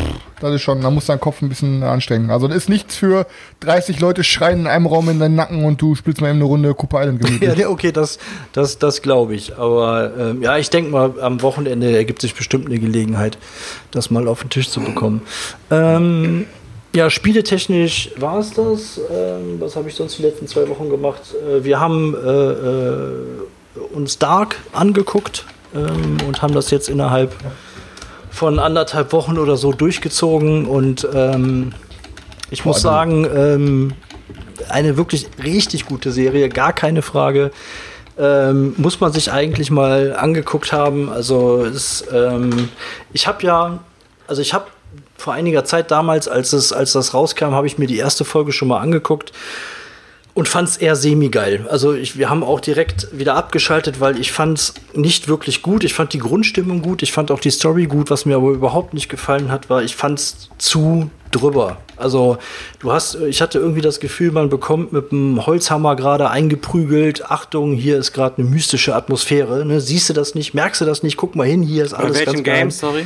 [0.40, 2.31] das ist schon, da muss dein Kopf ein bisschen anstrengen.
[2.31, 3.26] Also das ist nichts für
[3.61, 6.44] 30 Leute schreien in einem Raum in deinen Nacken und du spielst mal eben eine
[6.44, 7.57] Runde Cooper Island gemütlich.
[7.62, 8.18] Ja, okay, das,
[8.52, 9.57] das, das glaube ich.
[9.57, 13.38] Aber ähm, ja, ich denke mal, am Wochenende ergibt sich bestimmt eine Gelegenheit,
[13.90, 15.22] das mal auf den Tisch zu bekommen.
[15.70, 16.46] Ähm,
[16.94, 19.00] ja, spieletechnisch war es das.
[19.11, 21.22] Ähm, was habe ich sonst die letzten zwei Wochen gemacht?
[21.35, 23.14] Äh, wir haben äh, äh,
[23.94, 27.35] uns Dark angeguckt ähm, und haben das jetzt innerhalb
[28.31, 30.66] von anderthalb Wochen oder so durchgezogen.
[30.66, 31.72] Und ähm,
[32.50, 33.92] ich muss sagen, ähm,
[34.68, 37.52] eine wirklich richtig gute Serie, gar keine Frage.
[38.18, 41.09] Ähm, muss man sich eigentlich mal angeguckt haben.
[41.09, 42.68] Also es, ähm,
[43.14, 43.78] ich habe ja,
[44.26, 44.66] also ich habe
[45.22, 48.52] vor einiger Zeit damals, als es, als das rauskam, habe ich mir die erste Folge
[48.52, 49.32] schon mal angeguckt
[50.35, 51.66] und fand es eher semi-geil.
[51.70, 55.85] Also ich, wir haben auch direkt wieder abgeschaltet, weil ich fand es nicht wirklich gut.
[55.85, 58.11] Ich fand die Grundstimmung gut, ich fand auch die Story gut.
[58.11, 61.78] Was mir aber überhaupt nicht gefallen hat, war, ich fand es zu drüber.
[61.96, 62.38] Also
[62.80, 67.30] du hast, ich hatte irgendwie das Gefühl, man bekommt mit dem Holzhammer gerade eingeprügelt.
[67.30, 69.64] Achtung, hier ist gerade eine mystische Atmosphäre.
[69.64, 69.80] Ne?
[69.80, 70.52] Siehst du das nicht?
[70.52, 71.16] Merkst du das nicht?
[71.16, 73.04] Guck mal hin, hier ist Bei alles welchem ganz Game, sorry?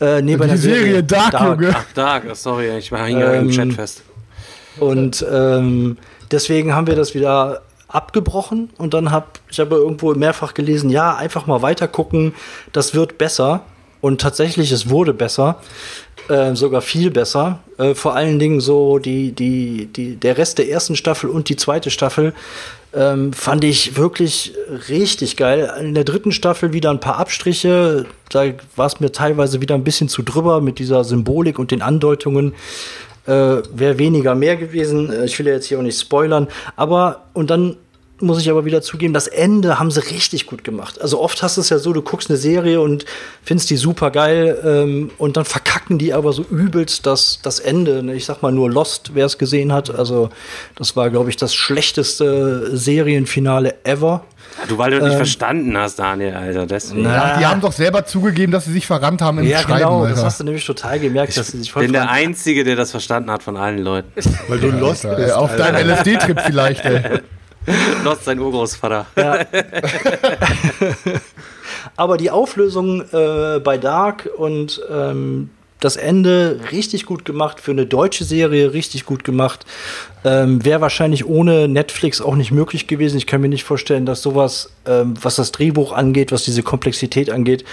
[0.00, 1.74] Äh, nee, bei Die der Serie Dark, Junge.
[1.74, 4.02] Ach, Dark, sorry, ich war hing ja im Ähm, Chat fest.
[4.78, 5.98] Und ähm,
[6.30, 11.16] deswegen haben wir das wieder abgebrochen und dann habe ich habe irgendwo mehrfach gelesen, ja,
[11.16, 12.34] einfach mal weiter gucken,
[12.72, 13.62] das wird besser.
[14.00, 15.60] Und tatsächlich, es wurde besser,
[16.28, 17.58] äh, sogar viel besser.
[17.76, 21.56] Äh, vor allen Dingen so die, die, die, der Rest der ersten Staffel und die
[21.56, 22.32] zweite Staffel
[22.92, 24.52] Ähm, fand ich wirklich
[24.88, 25.72] richtig geil.
[25.80, 28.06] In der dritten Staffel wieder ein paar Abstriche.
[28.30, 31.82] Da war es mir teilweise wieder ein bisschen zu drüber mit dieser Symbolik und den
[31.82, 32.54] Andeutungen.
[33.26, 35.12] Äh, Wäre weniger mehr gewesen.
[35.12, 36.48] Äh, ich will ja jetzt hier auch nicht spoilern.
[36.74, 37.76] Aber, und dann
[38.22, 41.00] muss ich aber wieder zugeben, das Ende haben sie richtig gut gemacht.
[41.00, 43.04] Also oft hast du es ja so, du guckst eine Serie und
[43.42, 48.02] findest die super geil ähm, und dann verkacken die aber so übelst das, das Ende.
[48.02, 48.14] Ne?
[48.14, 49.94] Ich sag mal nur Lost, wer es gesehen hat.
[49.94, 50.30] Also
[50.76, 54.24] das war, glaube ich, das schlechteste Serienfinale ever.
[54.68, 56.66] Du, weil du ähm, nicht verstanden hast, Daniel, Alter.
[56.66, 57.04] Deswegen.
[57.04, 59.78] Ja, die haben doch selber zugegeben, dass sie sich verrannt haben im ja, Schreiben.
[59.78, 60.14] Genau, Alter.
[60.14, 62.76] das hast du nämlich total gemerkt, dass sie sich voll Ich bin der Einzige, der
[62.76, 64.10] das verstanden hat von allen Leuten.
[64.48, 65.32] Weil du Lost bist.
[65.32, 67.20] Auf deinem LSD-Trip vielleicht, ey.
[68.04, 69.06] Lost sein Urgroßvater.
[69.16, 69.38] Ja.
[71.96, 77.86] Aber die Auflösung äh, bei Dark und ähm, das Ende richtig gut gemacht, für eine
[77.86, 79.64] deutsche Serie richtig gut gemacht.
[80.24, 83.16] Ähm, Wäre wahrscheinlich ohne Netflix auch nicht möglich gewesen.
[83.16, 87.30] Ich kann mir nicht vorstellen, dass sowas, ähm, was das Drehbuch angeht, was diese Komplexität
[87.30, 87.64] angeht,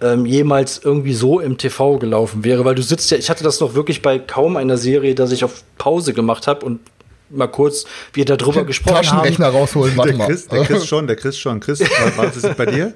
[0.00, 2.64] ähm, jemals irgendwie so im TV gelaufen wäre.
[2.64, 5.44] Weil du sitzt ja, ich hatte das noch wirklich bei kaum einer Serie, dass ich
[5.44, 6.80] auf Pause gemacht habe und
[7.30, 9.56] mal kurz wir darüber gesprochen Taschenrechner haben.
[9.56, 10.58] rausholen, warte der Chris, mal.
[10.58, 11.60] Der Chris schon, der Chris schon.
[11.60, 11.80] Chris,
[12.16, 12.94] was ist bei dir?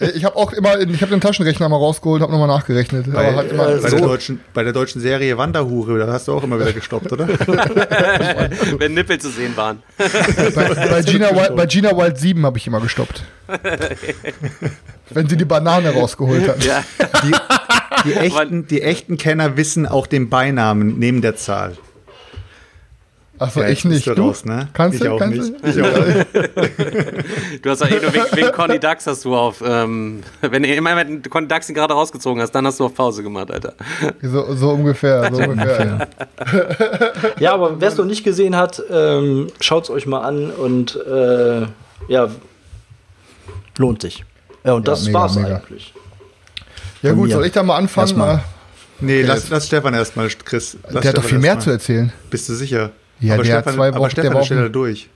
[0.00, 3.12] Äh, ich habe auch immer, ich habe den Taschenrechner mal rausgeholt, habe nochmal nachgerechnet.
[3.12, 6.28] Bei, halt immer, äh, bei, so der deutschen, bei der deutschen Serie Wanderhure, da hast
[6.28, 7.28] du auch immer wieder gestoppt, oder?
[8.78, 9.82] Wenn Nippel zu sehen waren.
[9.96, 13.24] bei, bei, Gina Wild, bei Gina Wild 7 habe ich immer gestoppt.
[15.10, 16.64] Wenn sie die Banane rausgeholt hat.
[16.64, 16.84] Ja.
[17.22, 17.32] Die,
[18.04, 21.76] die, echten, die echten Kenner wissen auch den Beinamen neben der Zahl.
[23.42, 24.06] Achso, ja, ich nicht.
[24.06, 24.22] Du, du?
[24.22, 24.68] Raus, ne?
[24.72, 25.12] Kannst ich du?
[25.12, 25.64] Auch kannst nicht.
[25.64, 25.68] Du?
[25.68, 26.26] Ich auch nicht.
[27.64, 30.72] du hast ja eh nur wegen, wegen Conny Dax hast du auf, ähm, wenn du
[30.72, 33.74] immer mit Conny Dax ihn gerade rausgezogen hast, dann hast du auf Pause gemacht, Alter.
[34.22, 36.08] So, so ungefähr, so ungefähr.
[37.40, 40.96] ja, aber wer es noch nicht gesehen hat, ähm, schaut es euch mal an und
[41.04, 41.66] äh,
[42.08, 42.28] ja,
[43.76, 44.24] lohnt sich.
[44.64, 45.56] Ja, und das ja, mega, war's mega.
[45.56, 45.92] eigentlich.
[47.02, 47.34] Ja Von gut, mir.
[47.34, 48.16] soll ich da mal anfangen?
[48.16, 48.44] Mal.
[49.00, 50.76] Nee, lass, lass Stefan erstmal, Chris.
[50.84, 52.12] Lass der Stefan hat doch viel mehr zu erzählen.
[52.30, 52.92] Bist du sicher?
[53.22, 53.96] Ja, aber der Stefan, hat zwei Wochen.
[53.96, 55.08] Aber Stefan ist schneller durch.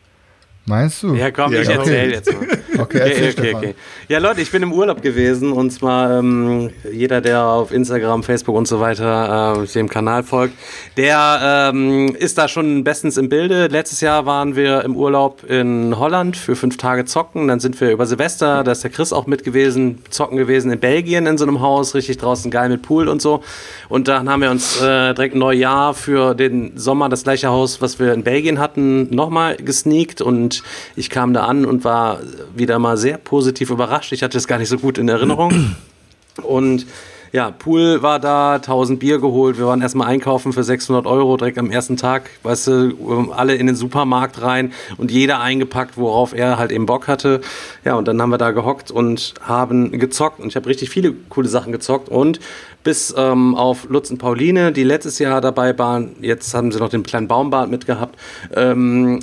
[0.68, 1.14] Meinst du?
[1.14, 2.46] Ja, komm, ja, ich erzähl jetzt mal.
[2.78, 3.74] Okay, erzähl okay, okay, okay.
[4.08, 8.54] Ja, Leute, ich bin im Urlaub gewesen und zwar ähm, jeder, der auf Instagram, Facebook
[8.54, 10.52] und so weiter äh, dem Kanal folgt,
[10.98, 13.68] der ähm, ist da schon bestens im Bilde.
[13.68, 17.48] Letztes Jahr waren wir im Urlaub in Holland für fünf Tage zocken.
[17.48, 20.78] Dann sind wir über Silvester, da ist der Chris auch mit gewesen, zocken gewesen in
[20.78, 23.42] Belgien in so einem Haus, richtig draußen geil mit Pool und so.
[23.88, 27.80] Und dann haben wir uns äh, direkt ein Neujahr für den Sommer das gleiche Haus,
[27.80, 30.20] was wir in Belgien hatten, nochmal gesneakt
[30.56, 30.62] und
[30.96, 32.20] ich kam da an und war
[32.54, 34.12] wieder mal sehr positiv überrascht.
[34.12, 35.76] Ich hatte es gar nicht so gut in Erinnerung.
[36.42, 36.84] Und
[37.32, 39.58] ja, Pool war da, 1000 Bier geholt.
[39.58, 42.28] Wir waren erstmal einkaufen für 600 Euro direkt am ersten Tag.
[42.42, 47.08] Weißt du, alle in den Supermarkt rein und jeder eingepackt, worauf er halt eben Bock
[47.08, 47.40] hatte.
[47.86, 50.40] Ja, und dann haben wir da gehockt und haben gezockt.
[50.40, 52.10] Und ich habe richtig viele coole Sachen gezockt.
[52.10, 52.38] Und
[52.84, 56.90] bis ähm, auf Lutz und Pauline, die letztes Jahr dabei waren, jetzt haben sie noch
[56.90, 58.16] den kleinen Baumbart mitgehabt,
[58.54, 59.18] ähm,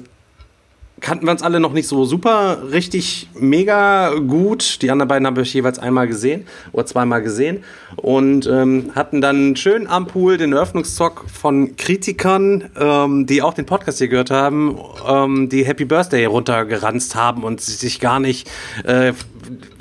[1.04, 4.82] kannten wir uns alle noch nicht so super richtig mega gut.
[4.82, 7.64] Die anderen beiden habe ich jeweils einmal gesehen oder zweimal gesehen
[7.98, 13.66] und ähm, hatten dann schön am Pool den Eröffnungszock von Kritikern, ähm, die auch den
[13.66, 18.50] Podcast hier gehört haben, ähm, die Happy Birthday runtergeranzt haben und sich gar nicht
[18.86, 19.12] äh,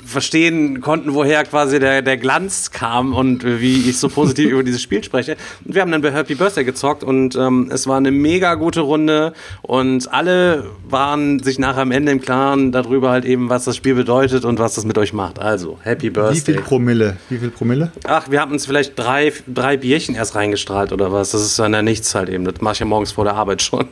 [0.05, 4.81] verstehen konnten, woher quasi der, der Glanz kam und wie ich so positiv über dieses
[4.81, 5.35] Spiel spreche.
[5.65, 8.81] Und wir haben dann bei Happy Birthday gezockt und ähm, es war eine mega gute
[8.81, 13.75] Runde und alle waren sich nachher am Ende im Klaren darüber halt eben, was das
[13.75, 15.39] Spiel bedeutet und was das mit euch macht.
[15.39, 16.35] Also, Happy Birthday.
[16.35, 17.17] Wie viel Promille?
[17.29, 17.91] Wie viel Promille?
[18.03, 21.31] Ach, wir haben uns vielleicht drei, drei Bierchen erst reingestrahlt oder was.
[21.31, 22.45] Das ist dann ja nichts halt eben.
[22.45, 23.87] Das mache ich ja morgens vor der Arbeit schon.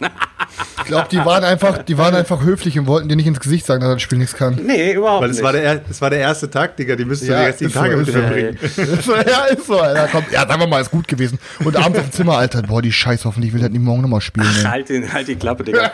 [0.78, 3.66] ich glaube, die waren einfach, die waren einfach höflich und wollten dir nicht ins Gesicht
[3.66, 4.60] sagen, dass das Spiel nichts kann.
[4.66, 5.46] Nee, überhaupt Weil es nicht.
[5.46, 7.98] War der, das war der erste Tag, Digga, die müssten ja, die restlichen Tage so,
[7.98, 8.58] mit verbringen.
[9.28, 10.10] ja, ist so, Alter.
[10.12, 11.40] Komm, ja, sagen wir mal, ist gut gewesen.
[11.64, 14.22] Und abends auf dem Zimmer, Alter, boah, die Scheiße, hoffentlich will er nicht morgen nochmal
[14.22, 14.48] spielen.
[14.50, 15.92] Ach, halt, den, halt die Klappe, Digga.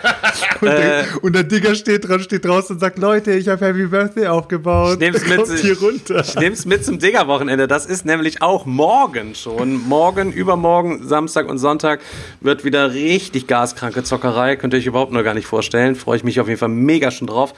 [0.61, 3.65] und, äh, der, und, der, Digga steht dran, steht draußen und sagt, Leute, ich habe
[3.65, 4.93] Happy Birthday aufgebaut.
[4.93, 6.21] Ich nehm's mit, hier runter.
[6.21, 7.67] Ich nehm's mit zum Digga-Wochenende.
[7.67, 9.87] Das ist nämlich auch morgen schon.
[9.87, 11.99] Morgen, übermorgen, Samstag und Sonntag
[12.41, 14.55] wird wieder richtig gaskranke Zockerei.
[14.55, 15.95] Könnt ihr euch überhaupt nur gar nicht vorstellen.
[15.95, 17.53] Freue ich mich auf jeden Fall mega schon drauf.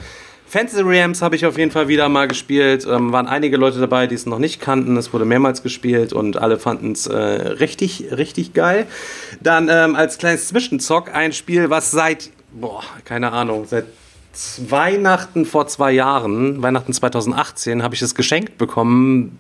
[0.50, 2.88] Fantasy Rams habe ich auf jeden Fall wieder mal gespielt.
[2.90, 4.98] Ähm, waren einige Leute dabei, die es noch nicht kannten.
[4.98, 8.88] Es wurde mehrmals gespielt und alle fanden es äh, richtig, richtig geil.
[9.42, 13.86] Dann ähm, als kleines Zwischenzock ein Spiel, was seit, boah, keine Ahnung, seit
[14.58, 19.38] Weihnachten vor zwei Jahren, Weihnachten 2018, habe ich es geschenkt bekommen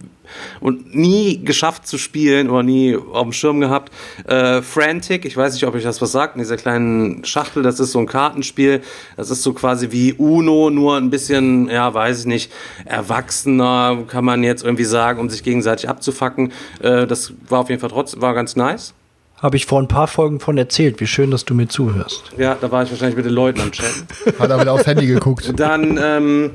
[0.59, 3.93] und nie geschafft zu spielen oder nie auf dem Schirm gehabt.
[4.25, 7.79] Äh, Frantic, ich weiß nicht, ob euch das was sagt, in dieser kleinen Schachtel, das
[7.79, 8.81] ist so ein Kartenspiel.
[9.17, 12.51] Das ist so quasi wie Uno, nur ein bisschen, ja, weiß ich nicht,
[12.85, 16.51] erwachsener, kann man jetzt irgendwie sagen, um sich gegenseitig abzufacken.
[16.81, 18.93] Äh, das war auf jeden Fall trotzdem, war ganz nice.
[19.41, 20.99] Habe ich vor ein paar Folgen von erzählt.
[20.99, 22.23] Wie schön, dass du mir zuhörst.
[22.37, 24.05] Ja, da war ich wahrscheinlich mit den Leuten am Chatten.
[24.37, 25.53] Hat er wieder aufs Handy geguckt.
[25.55, 26.51] Dann, ähm,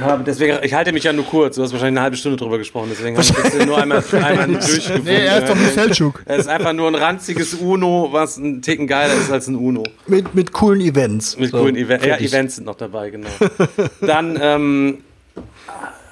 [0.00, 1.56] habe, deswegen, ich halte mich ja nur kurz.
[1.56, 4.46] Du hast wahrscheinlich eine halbe Stunde drüber gesprochen, deswegen habe ich jetzt nur einmal, einmal
[4.48, 5.04] durchgefunden.
[5.04, 6.22] Nee, er ist doch ein Seltschuk.
[6.26, 9.84] Es ist einfach nur ein ranziges Uno, was ein Ticken geiler ist als ein Uno.
[10.06, 11.36] Mit, mit coolen Events.
[11.38, 12.06] Mit So, coolen Events.
[12.06, 12.18] Ja.
[12.18, 13.28] Events sind noch dabei, genau.
[14.00, 14.98] Dann ähm,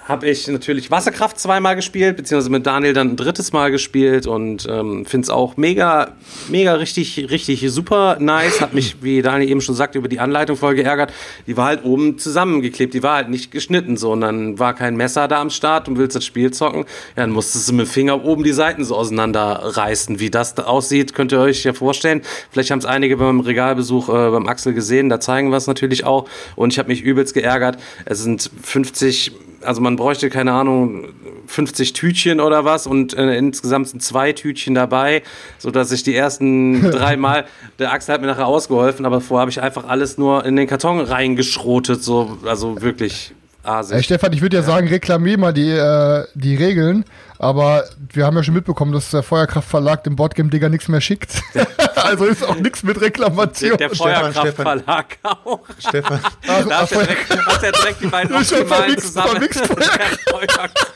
[0.08, 4.66] habe ich natürlich Wasserkraft zweimal gespielt, beziehungsweise mit Daniel dann ein drittes Mal gespielt und
[4.66, 6.14] ähm, finde es auch mega,
[6.48, 8.62] mega richtig, richtig super nice.
[8.62, 11.12] Hat mich, wie Daniel eben schon sagte, über die Anleitung voll geärgert.
[11.46, 14.96] Die war halt oben zusammengeklebt, die war halt nicht geschnitten so und dann war kein
[14.96, 16.86] Messer da am Start und willst das Spiel zocken.
[17.14, 20.20] Ja, dann musstest du mit dem Finger oben die Seiten so auseinanderreißen.
[20.20, 22.22] Wie das da aussieht, könnt ihr euch ja vorstellen.
[22.50, 26.04] Vielleicht haben es einige beim Regalbesuch äh, beim Axel gesehen, da zeigen wir es natürlich
[26.04, 26.26] auch.
[26.56, 27.76] Und ich habe mich übelst geärgert.
[28.06, 31.08] Es sind 50 also man bräuchte, keine Ahnung,
[31.46, 35.22] 50 Tütchen oder was und äh, insgesamt sind zwei Tütchen dabei,
[35.58, 37.46] sodass ich die ersten drei Mal,
[37.78, 40.66] der Axel hat mir nachher ausgeholfen, aber vorher habe ich einfach alles nur in den
[40.66, 43.32] Karton reingeschrotet, so, also wirklich
[43.68, 44.04] Ey, asig.
[44.04, 47.04] Stefan, ich würde ja, sagen, reklamier mal die, äh, die Regeln,
[47.38, 51.42] aber wir haben ja schon mitbekommen, dass der Feuerkraftverlag dem Boardgame-Digger nichts mehr schickt.
[51.96, 53.76] also ist auch nichts mit Der, Reklamation.
[53.76, 55.60] der Stefan, Feuerkraftverlag auch.
[55.78, 59.30] Stefan, Ach, Da hast du ja direkt, hast ja direkt die beiden Optimalen zusammen.
[59.30, 60.92] vermixt, Der Feuerkraft.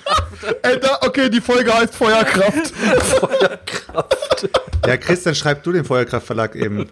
[0.63, 2.73] Ey, da, okay, die Folge heißt Feuerkraft.
[4.87, 6.89] ja, Christian, schreib du den Feuerkraftverlag eben.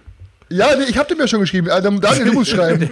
[0.50, 1.68] Ja, nee, ich hab dem ja schon geschrieben.
[1.68, 2.90] Äh, Daniel, du musst schreiben.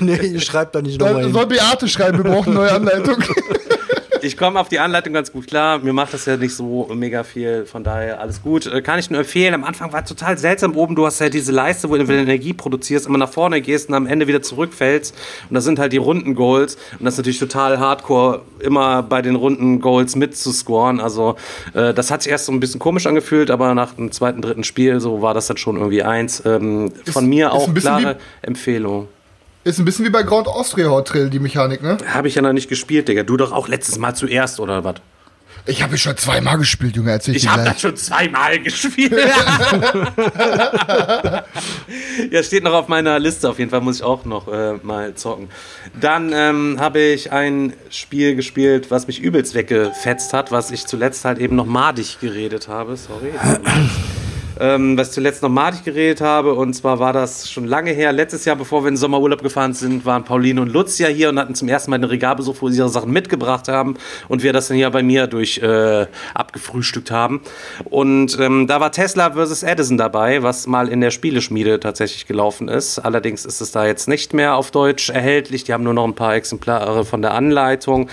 [0.00, 3.16] nee, schreib da nicht nochmal soll Beate schreiben, wir brauchen eine neue Anleitung.
[4.22, 5.78] Ich komme auf die Anleitung ganz gut klar.
[5.78, 8.66] Mir macht das ja nicht so mega viel, von daher alles gut.
[8.66, 9.54] Äh, Kann ich nur empfehlen.
[9.54, 10.76] Am Anfang war total seltsam.
[10.76, 13.94] Oben, du hast ja diese Leiste, wo du Energie produzierst, immer nach vorne gehst und
[13.94, 15.14] am Ende wieder zurückfällst.
[15.48, 16.76] Und das sind halt die runden Goals.
[16.98, 21.00] Und das ist natürlich total hardcore, immer bei den runden Goals mitzuscoren.
[21.00, 21.36] Also,
[21.74, 24.64] äh, das hat sich erst so ein bisschen komisch angefühlt, aber nach dem zweiten, dritten
[24.64, 26.42] Spiel, so war das dann schon irgendwie eins.
[26.44, 29.08] Ähm, von mir ist auch ein bisschen klare Empfehlung.
[29.62, 31.98] Ist ein bisschen wie bei Grand Austria Hotel, die Mechanik, ne?
[32.06, 33.24] Habe ich ja noch nicht gespielt, Digga.
[33.24, 34.94] Du doch auch letztes Mal zuerst, oder was?
[35.66, 37.74] Ich habe schon zweimal gespielt, Junge, erzähl ich Ich dir habe gleich.
[37.74, 39.12] das schon zweimal gespielt.
[42.30, 43.50] ja, steht noch auf meiner Liste.
[43.50, 45.50] Auf jeden Fall muss ich auch noch äh, mal zocken.
[46.00, 51.26] Dann ähm, habe ich ein Spiel gespielt, was mich übelst weggefetzt hat, was ich zuletzt
[51.26, 52.96] halt eben noch madig geredet habe.
[52.96, 53.32] Sorry.
[54.60, 56.54] ähm, was ich zuletzt noch madig geredet habe.
[56.54, 58.12] Und zwar war das schon lange her.
[58.12, 61.38] Letztes Jahr, bevor wir in den Sommerurlaub gefahren sind, waren Pauline und Lucia hier und
[61.38, 63.94] hatten zum ersten Mal einen Regalbesuch, wo sie ihre Sachen mitgebracht haben.
[64.28, 67.40] Und wir das dann hier bei mir durch äh, abgefrühstückt haben.
[67.84, 69.62] Und ähm, da war Tesla vs.
[69.62, 72.98] Edison dabei, was mal in der Spieleschmiede tatsächlich gelaufen ist.
[72.98, 75.64] Allerdings ist es da jetzt nicht mehr auf Deutsch erhältlich.
[75.64, 78.10] Die haben nur noch ein paar Exemplare von der Anleitung.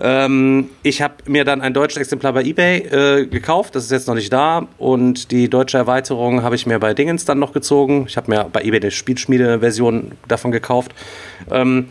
[0.00, 3.74] Ähm, ich habe mir dann ein deutsches Exemplar bei eBay äh, gekauft.
[3.74, 4.68] Das ist jetzt noch nicht da.
[4.78, 8.04] Und die deutsche Erweiterung habe ich mir bei Dingens dann noch gezogen.
[8.08, 10.92] Ich habe mir bei eBay die Spielschmiede-Version davon gekauft.
[11.50, 11.88] Ähm,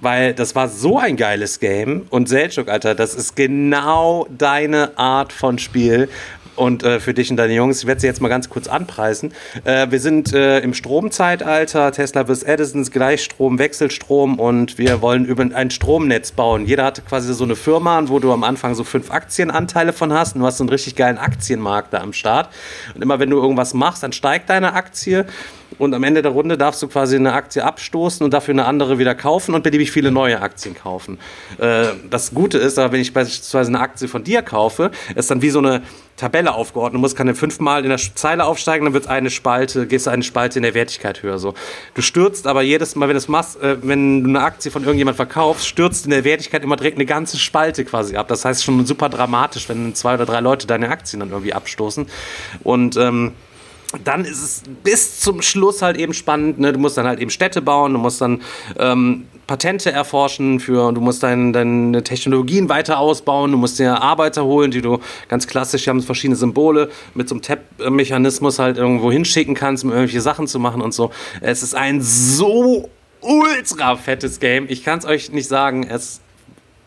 [0.00, 2.06] weil das war so ein geiles Game.
[2.10, 6.08] Und Selchuk, Alter, das ist genau deine Art von Spiel.
[6.58, 9.32] Und äh, für dich und deine Jungs, ich werde sie jetzt mal ganz kurz anpreisen.
[9.62, 11.92] Äh, wir sind äh, im Stromzeitalter.
[11.92, 12.42] Tesla vs.
[12.42, 16.66] Edison, Gleichstrom, Wechselstrom und wir wollen über ein Stromnetz bauen.
[16.66, 20.34] Jeder hat quasi so eine Firma, wo du am Anfang so fünf Aktienanteile von hast.
[20.34, 22.48] Und du hast so einen richtig geilen Aktienmarkt da am Start.
[22.92, 25.26] Und immer wenn du irgendwas machst, dann steigt deine Aktie.
[25.78, 28.98] Und am Ende der Runde darfst du quasi eine Aktie abstoßen und dafür eine andere
[28.98, 31.18] wieder kaufen und beliebig viele neue Aktien kaufen.
[31.58, 35.42] Äh, das Gute ist, aber wenn ich beispielsweise eine Aktie von dir kaufe, ist dann
[35.42, 35.82] wie so eine
[36.16, 36.94] Tabelle aufgeordnet.
[36.94, 40.22] Du musst kann fünfmal in der Zeile aufsteigen, dann wird eine Spalte, gehst du eine
[40.22, 41.38] Spalte in der Wertigkeit höher.
[41.38, 41.54] So.
[41.94, 45.66] Du stürzt aber jedes Mal, wenn machst, äh, wenn du eine Aktie von irgendjemand verkaufst,
[45.66, 48.28] stürzt in der Wertigkeit immer direkt eine ganze Spalte quasi ab.
[48.28, 52.06] Das heißt schon super dramatisch, wenn zwei oder drei Leute deine Aktien dann irgendwie abstoßen.
[52.64, 53.32] Und ähm,
[54.04, 56.58] dann ist es bis zum Schluss halt eben spannend.
[56.58, 56.72] Ne?
[56.72, 58.42] Du musst dann halt eben Städte bauen, du musst dann
[58.78, 64.44] ähm, Patente erforschen für, du musst dein, deine Technologien weiter ausbauen, du musst dir Arbeiter
[64.44, 64.98] holen, die du
[65.28, 69.90] ganz klassisch, die haben verschiedene Symbole, mit so einem Tab-Mechanismus halt irgendwo hinschicken kannst, um
[69.90, 71.10] irgendwelche Sachen zu machen und so.
[71.40, 72.90] Es ist ein so
[73.22, 74.66] ultra fettes Game.
[74.68, 75.84] Ich kann es euch nicht sagen.
[75.84, 76.20] Es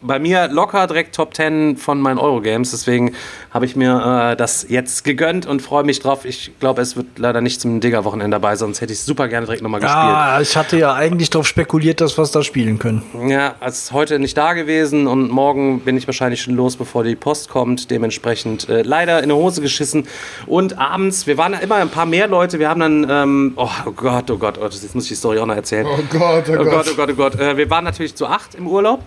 [0.02, 2.72] bei mir locker direkt Top 10 von meinen Eurogames.
[2.72, 3.14] Deswegen
[3.52, 6.26] habe ich mir äh, das jetzt gegönnt und freue mich drauf.
[6.26, 9.62] Ich glaube, es wird leider nicht zum Digger-Wochenende dabei, sonst hätte ich super gerne direkt
[9.62, 10.02] nochmal gespielt.
[10.04, 13.04] Ah, ich hatte ja eigentlich darauf spekuliert, dass wir es da spielen können.
[13.28, 17.04] Ja, es ist heute nicht da gewesen und morgen bin ich wahrscheinlich schon los, bevor
[17.04, 17.92] die Post kommt.
[17.92, 20.08] Dementsprechend äh, leider in die Hose geschissen.
[20.48, 22.60] Und abends, wir waren immer ein paar mehr Leute.
[22.60, 25.40] Wir haben dann, ähm, oh, oh Gott, oh Gott, oh, jetzt muss ich die Story
[25.40, 25.86] auch noch erzählen.
[25.86, 26.72] Oh Gott, oh, Oh Gott.
[26.72, 27.40] Gott, oh Gott, oh Gott.
[27.40, 29.04] Äh, wir waren natürlich zu acht im Urlaub.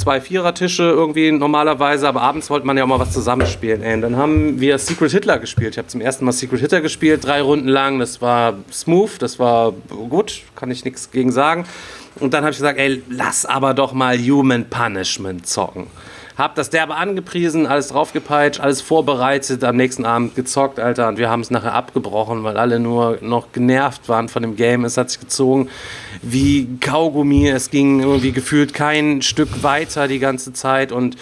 [0.00, 3.82] Zwei Vierertische irgendwie normalerweise, aber abends wollte man ja auch mal was zusammenspielen.
[3.82, 3.92] Ey.
[3.92, 5.72] Und dann haben wir Secret Hitler gespielt.
[5.72, 7.98] Ich habe zum ersten Mal Secret Hitler gespielt, drei Runden lang.
[7.98, 9.72] Das war smooth, das war
[10.08, 11.66] gut, kann ich nichts gegen sagen.
[12.18, 15.88] Und dann habe ich gesagt, ey, lass aber doch mal Human Punishment zocken.
[16.40, 21.08] Hab das derbe angepriesen, alles draufgepeitscht, alles vorbereitet, am nächsten Abend gezockt, Alter.
[21.08, 24.86] Und wir haben es nachher abgebrochen, weil alle nur noch genervt waren von dem Game.
[24.86, 25.68] Es hat sich gezogen
[26.22, 27.50] wie Kaugummi.
[27.50, 30.92] Es ging irgendwie gefühlt kein Stück weiter die ganze Zeit.
[30.92, 31.18] Und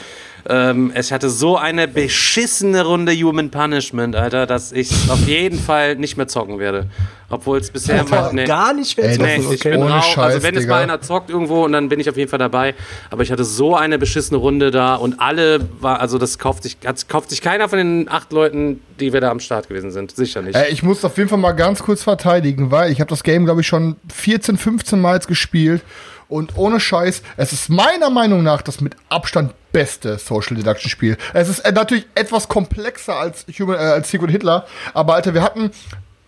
[0.49, 5.97] ähm, ich hatte so eine beschissene Runde Human Punishment, Alter, dass ich auf jeden Fall
[5.97, 6.87] nicht mehr zocken werde.
[7.31, 8.33] Obwohl es bisher mal.
[8.33, 8.45] nee.
[8.47, 10.07] Gar nicht mehr zocken, das Nee, ist ich bin Ohne raus.
[10.07, 10.75] Scheiß, also wenn es Digga.
[10.77, 12.75] mal einer zockt irgendwo und dann bin ich auf jeden Fall dabei.
[13.11, 16.79] Aber ich hatte so eine beschissene Runde da und alle war, also das kauft sich,
[16.87, 20.17] hat, kauft sich keiner von den acht Leuten, die wir da am Start gewesen sind.
[20.17, 20.57] Sicher nicht.
[20.57, 23.45] Äh, ich muss auf jeden Fall mal ganz kurz verteidigen, weil ich habe das Game,
[23.45, 25.83] glaube ich, schon 14, 15 Mal gespielt.
[26.31, 31.17] Und ohne Scheiß, es ist meiner Meinung nach das mit Abstand beste Social Deduction Spiel.
[31.35, 35.43] Es ist äh, natürlich etwas komplexer als, Human, äh, als Secret Hitler, aber Alter, wir
[35.43, 35.71] hatten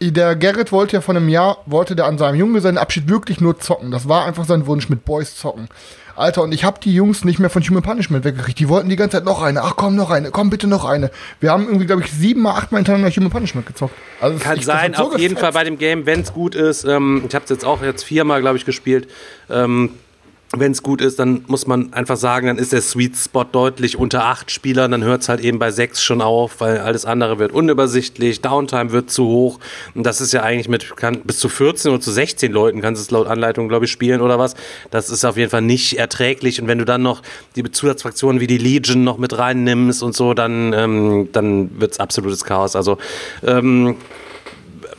[0.03, 3.91] der Gerrit wollte ja von einem Jahr, wollte der an seinem Junggesellenabschied wirklich nur zocken.
[3.91, 5.69] Das war einfach sein Wunsch, mit Boys zocken.
[6.17, 8.59] Alter, und ich habe die Jungs nicht mehr von Human Punishment weggekriegt.
[8.59, 9.63] Die wollten die ganze Zeit noch eine.
[9.63, 10.31] Ach komm, noch eine.
[10.31, 11.11] Komm, bitte noch eine.
[11.41, 13.95] Wir haben irgendwie, glaube ich, siebenmal, achtmal hintereinander Human Punishment gezockt.
[14.23, 15.41] Also Kann ich- sein, so auf jeden gefetzt.
[15.41, 16.85] Fall bei dem Game, wenn es gut ist.
[16.85, 19.07] Ähm, ich habe es jetzt auch jetzt viermal, glaube ich, gespielt.
[19.51, 19.91] Ähm,
[20.53, 23.97] wenn es gut ist, dann muss man einfach sagen, dann ist der Sweet Spot deutlich
[23.97, 24.91] unter acht Spielern.
[24.91, 28.91] Dann hört es halt eben bei sechs schon auf, weil alles andere wird unübersichtlich, Downtime
[28.91, 29.61] wird zu hoch.
[29.95, 33.01] Und das ist ja eigentlich mit kann, bis zu 14 oder zu 16 Leuten kannst
[33.01, 34.57] du es laut Anleitung, glaube ich, spielen oder was.
[34.91, 36.61] Das ist auf jeden Fall nicht erträglich.
[36.61, 37.23] Und wenn du dann noch
[37.55, 42.01] die Zusatzfraktionen wie die Legion noch mit reinnimmst und so, dann, ähm, dann wird es
[42.01, 42.75] absolutes Chaos.
[42.75, 42.99] Also
[43.47, 43.97] ähm,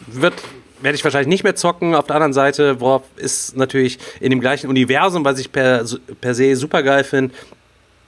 [0.07, 0.35] wird
[0.81, 1.95] werde ich wahrscheinlich nicht mehr zocken.
[1.95, 5.85] Auf der anderen Seite, worauf ist natürlich in dem gleichen Universum, was ich per,
[6.19, 7.33] per se super geil finde.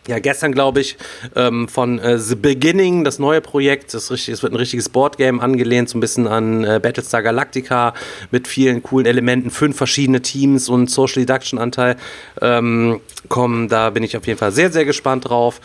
[0.05, 0.97] Ja, gestern glaube ich
[1.33, 3.93] ähm, von äh, The Beginning, das neue Projekt.
[3.93, 7.93] Das richtig, es wird ein richtiges Boardgame angelehnt, so ein bisschen an äh, Battlestar Galactica
[8.29, 11.95] mit vielen coolen Elementen, fünf verschiedene Teams und Social Deduction Anteil
[12.41, 12.99] ähm,
[13.29, 13.69] kommen.
[13.69, 15.61] Da bin ich auf jeden Fall sehr, sehr gespannt drauf.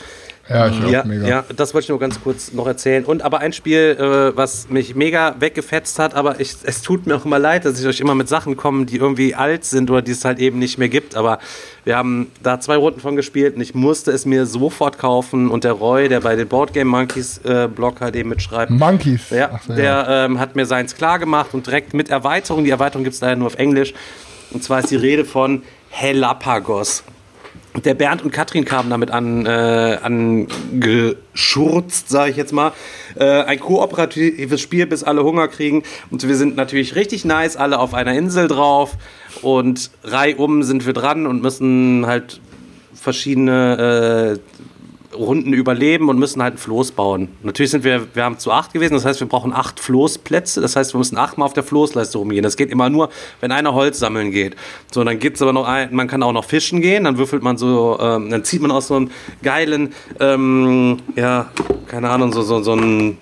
[0.48, 1.28] Ja, ich Ja, mega.
[1.28, 3.04] ja, das wollte ich nur ganz kurz noch erzählen.
[3.04, 7.16] Und aber ein Spiel, äh, was mich mega weggefetzt hat, aber ich, es tut mir
[7.16, 10.00] auch immer leid, dass ich euch immer mit Sachen komme, die irgendwie alt sind oder
[10.02, 11.16] die es halt eben nicht mehr gibt.
[11.16, 11.38] Aber
[11.84, 15.48] wir haben da zwei Runden von gespielt und ich musste es mir sofort kaufen.
[15.50, 19.30] Und der Roy, der bei den Boardgame Monkeys äh, Blog halt eben mitschreibt, Monkeys.
[19.30, 22.64] ja, so, der Ähm, hat mir seins klar gemacht und direkt mit Erweiterung.
[22.64, 23.92] Die Erweiterung gibt es leider nur auf Englisch.
[24.50, 27.04] Und zwar ist die Rede von Helapagos.
[27.84, 32.72] Der Bernd und Katrin kamen damit an, äh, angeschurzt, sage ich jetzt mal.
[33.16, 35.82] Äh, ein kooperatives Spiel, bis alle Hunger kriegen.
[36.10, 38.96] Und wir sind natürlich richtig nice, alle auf einer Insel drauf.
[39.42, 42.40] Und reihum sind wir dran und müssen halt
[42.94, 44.38] verschiedene äh,
[45.18, 47.28] Runden überleben und müssen halt ein Floß bauen.
[47.42, 50.60] Natürlich sind wir, wir haben zu acht gewesen, das heißt, wir brauchen acht Floßplätze.
[50.60, 52.42] Das heißt, wir müssen achtmal auf der Floßleiste rumgehen.
[52.42, 53.10] Das geht immer nur,
[53.40, 54.56] wenn einer Holz sammeln geht.
[54.92, 57.58] So, dann gibt's aber noch ein, man kann auch noch fischen gehen, dann würfelt man
[57.58, 59.10] so, ähm, dann zieht man aus so einem
[59.42, 61.50] geilen, ähm, ja,
[61.88, 63.18] keine Ahnung, so, so, so einen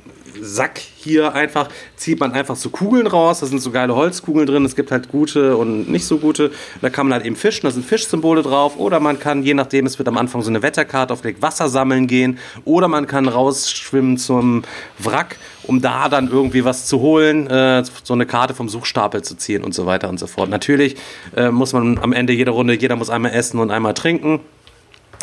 [0.46, 4.64] Sack hier einfach, zieht man einfach so Kugeln raus, da sind so geile Holzkugeln drin,
[4.64, 7.70] es gibt halt gute und nicht so gute, da kann man halt eben fischen, da
[7.70, 8.78] sind Fischsymbole drauf.
[8.78, 12.06] Oder man kann, je nachdem, es wird am Anfang so eine Wetterkarte aufgelegt, Wasser sammeln
[12.06, 12.38] gehen.
[12.64, 14.62] Oder man kann rausschwimmen zum
[14.98, 19.36] Wrack, um da dann irgendwie was zu holen, äh, so eine Karte vom Suchstapel zu
[19.36, 20.48] ziehen und so weiter und so fort.
[20.48, 20.96] Natürlich
[21.36, 24.40] äh, muss man am Ende jeder Runde, jeder muss einmal essen und einmal trinken.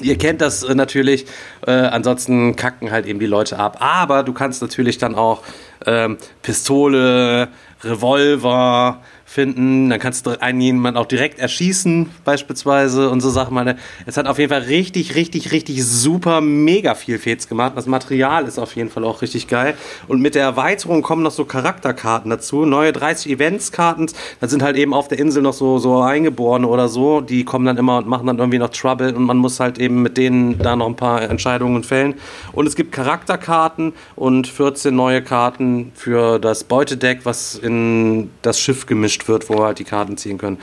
[0.01, 1.25] Ihr kennt das äh, natürlich,
[1.65, 3.77] äh, ansonsten kacken halt eben die Leute ab.
[3.79, 5.43] Aber du kannst natürlich dann auch
[5.85, 7.49] ähm, Pistole,
[7.83, 9.01] Revolver
[9.33, 13.55] finden, dann kannst du einen jemanden auch direkt erschießen, beispielsweise und so Sachen.
[13.55, 17.73] Meine, es hat auf jeden Fall richtig, richtig, richtig super mega viel Fets gemacht.
[17.75, 19.73] Das Material ist auf jeden Fall auch richtig geil.
[20.07, 22.65] Und mit der Erweiterung kommen noch so Charakterkarten dazu.
[22.65, 24.07] Neue 30 Eventskarten.
[24.39, 27.19] Da sind halt eben auf der Insel noch so, so Eingeborene oder so.
[27.21, 30.03] Die kommen dann immer und machen dann irgendwie noch Trouble und man muss halt eben
[30.03, 32.15] mit denen da noch ein paar Entscheidungen fällen.
[32.51, 38.85] Und es gibt Charakterkarten und 14 neue Karten für das Beutedeck, was in das Schiff
[38.85, 40.57] gemischt gemischt wird, wo wir halt die Karten ziehen können.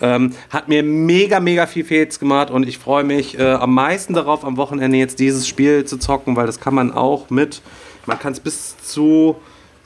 [0.00, 4.14] Ähm, hat mir mega, mega viel Fehls gemacht und ich freue mich äh, am meisten
[4.14, 7.62] darauf, am Wochenende jetzt dieses Spiel zu zocken, weil das kann man auch mit,
[8.06, 9.36] man kann es bis zu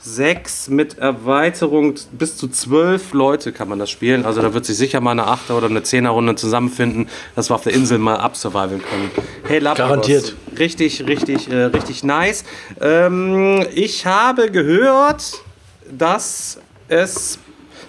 [0.03, 4.25] sechs mit Erweiterung bis zu zwölf Leute kann man das spielen.
[4.25, 7.61] Also da wird sich sicher mal eine Achter- oder eine Zehner-Runde zusammenfinden, dass wir auf
[7.61, 9.11] der Insel mal absurviven können.
[9.47, 9.89] Hey, Lapagos.
[10.07, 10.35] Garantiert.
[10.57, 12.45] Richtig, richtig, äh, richtig nice.
[12.81, 15.43] Ähm, ich habe gehört,
[15.91, 16.57] dass
[16.91, 17.37] es,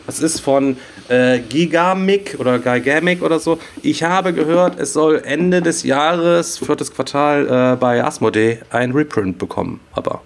[0.07, 0.77] was ist von
[1.09, 3.59] äh, Gigamic oder Gigamic oder so.
[3.83, 9.39] Ich habe gehört, es soll Ende des Jahres, viertes Quartal, äh, bei Asmodee ein Reprint
[9.39, 9.81] bekommen.
[9.93, 10.21] Aber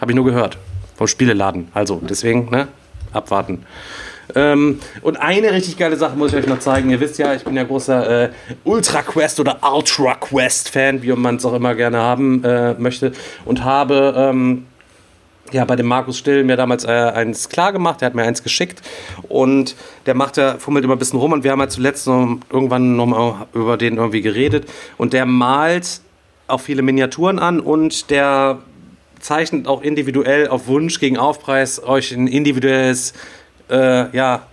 [0.00, 0.58] habe ich nur gehört.
[0.96, 1.68] Vom Spieleladen.
[1.74, 2.68] Also, deswegen, ne?
[3.12, 3.64] Abwarten.
[4.34, 6.90] Ähm, und eine richtig geile Sache muss ich euch noch zeigen.
[6.90, 8.30] Ihr wisst ja, ich bin ja großer äh,
[8.64, 13.12] Ultra Quest oder Ultra Quest Fan, wie man es auch immer gerne haben äh, möchte.
[13.44, 14.66] Und habe ähm,
[15.52, 18.42] ja, bei dem Markus Still mir damals äh, eins klar gemacht, der hat mir eins
[18.42, 18.82] geschickt
[19.28, 19.76] und
[20.06, 22.96] der macht ja, fummelt immer ein bisschen rum und wir haben ja zuletzt noch, irgendwann
[22.96, 26.00] nochmal über den irgendwie geredet und der malt
[26.46, 28.58] auch viele Miniaturen an und der
[29.20, 33.12] zeichnet auch individuell auf Wunsch gegen Aufpreis euch ein individuelles,
[33.70, 34.46] äh, ja,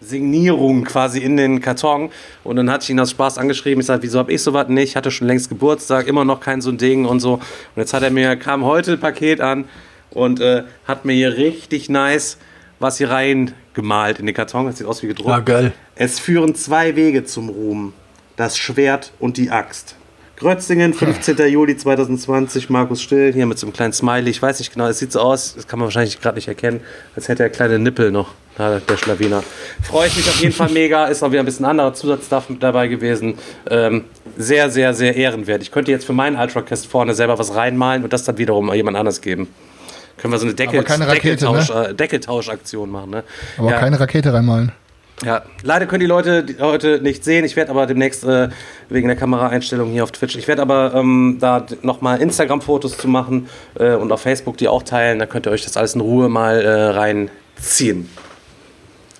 [0.00, 2.10] Signierung quasi in den Karton.
[2.42, 3.80] Und dann hatte ich ihn aus Spaß angeschrieben.
[3.80, 4.90] Ich sagte, wieso habe ich sowas nicht?
[4.90, 7.34] Ich hatte schon längst Geburtstag, immer noch kein so ein Ding und so.
[7.34, 7.42] Und
[7.76, 9.64] jetzt hat er mir, kam heute ein Paket an
[10.14, 12.38] und äh, hat mir hier richtig nice
[12.84, 14.66] was hier rein gemalt in den Karton.
[14.66, 15.30] Das sieht aus wie gedruckt.
[15.30, 15.72] Ah, geil.
[15.96, 17.92] Es führen zwei Wege zum Ruhm.
[18.36, 19.96] Das Schwert und die Axt.
[20.36, 21.36] Grötzingen, 15.
[21.48, 24.30] Juli 2020, Markus Still, hier mit so einem kleinen Smiley.
[24.30, 26.80] Ich weiß nicht genau, es sieht so aus, das kann man wahrscheinlich gerade nicht erkennen,
[27.14, 29.44] als hätte er kleine Nippel noch, der Schlawiner.
[29.82, 32.62] Freue ich mich auf jeden Fall mega, ist auch wieder ein bisschen anderer Zusatzstuff mit
[32.62, 33.38] dabei gewesen.
[33.70, 34.04] Ähm,
[34.36, 35.62] sehr, sehr, sehr ehrenwert.
[35.62, 38.96] Ich könnte jetzt für meinen Ultracast vorne selber was reinmalen und das dann wiederum jemand
[38.96, 39.48] anders geben.
[40.18, 41.94] Können wir so eine Deckel, Rakete, Deckeltausch, ne?
[41.94, 43.10] Deckeltauschaktion machen.
[43.10, 43.24] Ne?
[43.58, 43.78] Aber Ja.
[43.78, 44.72] keine Rakete reinmalen.
[45.24, 47.44] Ja, leider können die Leute heute nicht sehen.
[47.44, 48.48] Ich werde aber demnächst äh,
[48.88, 53.48] wegen der Kameraeinstellung hier auf Twitch, ich werde aber ähm, da nochmal Instagram-Fotos zu machen
[53.78, 55.20] äh, und auf Facebook die auch teilen.
[55.20, 56.68] Da könnt ihr euch das alles in Ruhe mal äh,
[57.58, 58.08] reinziehen.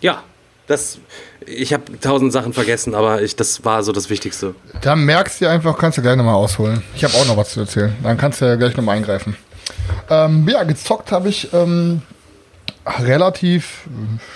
[0.01, 0.23] Ja,
[0.67, 0.99] das.
[1.47, 4.55] Ich habe tausend Sachen vergessen, aber ich, das war so das Wichtigste.
[4.81, 6.83] Da merkst du einfach, kannst du gleich nochmal ausholen.
[6.97, 7.95] Ich habe auch noch was zu erzählen.
[8.03, 9.37] Dann kannst du ja gleich nochmal eingreifen.
[10.11, 12.03] Ähm, ja, gezockt habe ich ähm,
[12.87, 13.89] relativ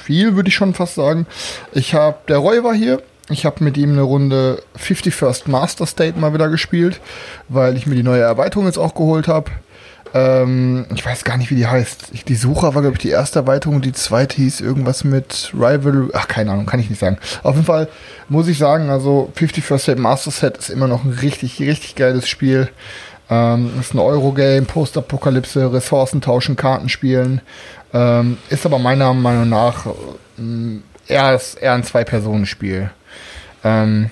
[0.05, 1.27] viel, würde ich schon fast sagen.
[1.73, 3.03] Ich habe, der Roy war hier.
[3.31, 7.01] Ich habe mit ihm eine Runde 51st Master State mal wieder gespielt,
[7.49, 9.51] weil ich mir die neue Erweiterung jetzt auch geholt habe.
[10.15, 12.09] Ähm, ich weiß gar nicht, wie die heißt.
[12.13, 13.83] Ich, die Sucher war, glaube ich, die erste Erweiterung.
[13.83, 16.09] Die zweite hieß irgendwas mit Rival.
[16.15, 17.19] Ach, keine Ahnung, kann ich nicht sagen.
[17.43, 17.89] Auf jeden Fall
[18.29, 22.29] muss ich sagen, also 51st State Master Set ist immer noch ein richtig, richtig geiles
[22.29, 22.69] Spiel.
[23.31, 27.41] Ähm, ist ein Eurogame, Postapokalypse, Ressourcen tauschen, Karten spielen.
[27.93, 29.87] Ähm, ist aber meiner Meinung nach
[30.39, 32.91] ähm, eher, eher ein Zwei-Personen-Spiel.
[33.65, 34.11] Ähm,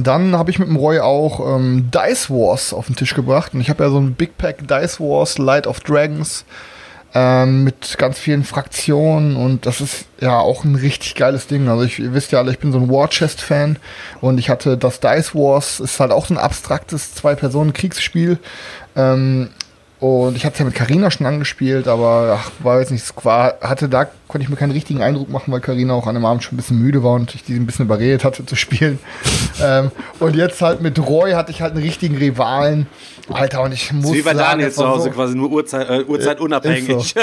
[0.00, 3.54] dann habe ich mit dem Roy auch ähm, Dice Wars auf den Tisch gebracht.
[3.54, 6.44] Und ich habe ja so ein Big Pack Dice Wars Light of Dragons
[7.14, 9.36] ähm, mit ganz vielen Fraktionen.
[9.36, 11.68] Und das ist ja auch ein richtig geiles Ding.
[11.68, 13.78] Also ich, ihr wisst ja alle, ich bin so ein War Chest Fan.
[14.20, 18.38] Und ich hatte das Dice Wars, ist halt auch so ein abstraktes Zwei-Personen-Kriegsspiel.
[18.96, 19.50] Ähm,
[20.00, 23.86] und ich hatte es ja mit Carina schon angespielt, aber ach, war jetzt war, hatte
[23.86, 26.54] da konnte ich mir keinen richtigen Eindruck machen, weil Carina auch an dem Abend schon
[26.54, 28.98] ein bisschen müde war und ich die ein bisschen überredet hatte zu spielen.
[29.62, 32.86] ähm, und jetzt halt mit Roy hatte ich halt einen richtigen Rivalen.
[33.28, 36.04] Alter, und ich muss Wie bei sagen, Daniel zu Hause so, quasi nur Uhrzeit, äh,
[36.04, 37.14] Uhrzeit unabhängig.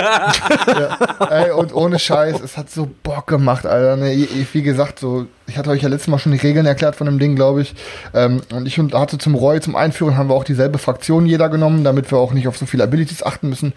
[1.29, 3.97] Ey, und ohne Scheiß, es hat so Bock gemacht, Alter.
[3.97, 7.05] Ne, wie gesagt, so, ich hatte euch ja letztes Mal schon die Regeln erklärt von
[7.05, 7.73] dem Ding, glaube ich.
[8.13, 11.83] Ähm, und ich hatte zum Roy, zum Einführen, haben wir auch dieselbe Fraktion jeder genommen,
[11.83, 13.73] damit wir auch nicht auf so viele Abilities achten müssen.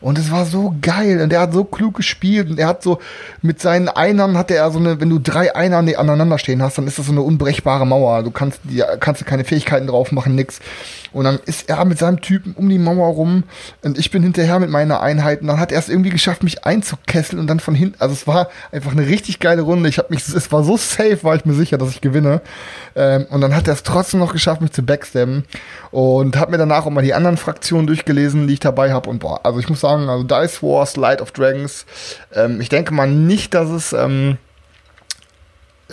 [0.00, 1.20] Und es war so geil.
[1.22, 2.50] Und der hat so klug gespielt.
[2.50, 2.98] Und er hat so,
[3.40, 6.78] mit seinen Einern hatte er so eine, wenn du drei Einer ne- aneinander stehen hast,
[6.78, 8.22] dann ist das so eine unbrechbare Mauer.
[8.22, 10.60] Du kannst, die, kannst keine Fähigkeiten drauf machen, nix.
[11.14, 13.44] Und dann ist er mit seinem Typen um die Mauer rum
[13.82, 16.64] und ich bin hinterher mit meiner Einheit und dann hat er es irgendwie geschafft, mich
[16.64, 19.88] einzukesseln und dann von hinten, also es war einfach eine richtig geile Runde.
[19.88, 22.40] Ich habe mich, es war so safe, war ich mir sicher, dass ich gewinne.
[22.96, 25.44] Ähm, und dann hat er es trotzdem noch geschafft, mich zu backstabben
[25.90, 29.18] und habe mir danach auch mal die anderen Fraktionen durchgelesen, die ich dabei habe und
[29.20, 31.86] boah, also ich muss sagen, also Dice Wars, Light of Dragons,
[32.34, 34.38] ähm, ich denke mal nicht, dass es ähm,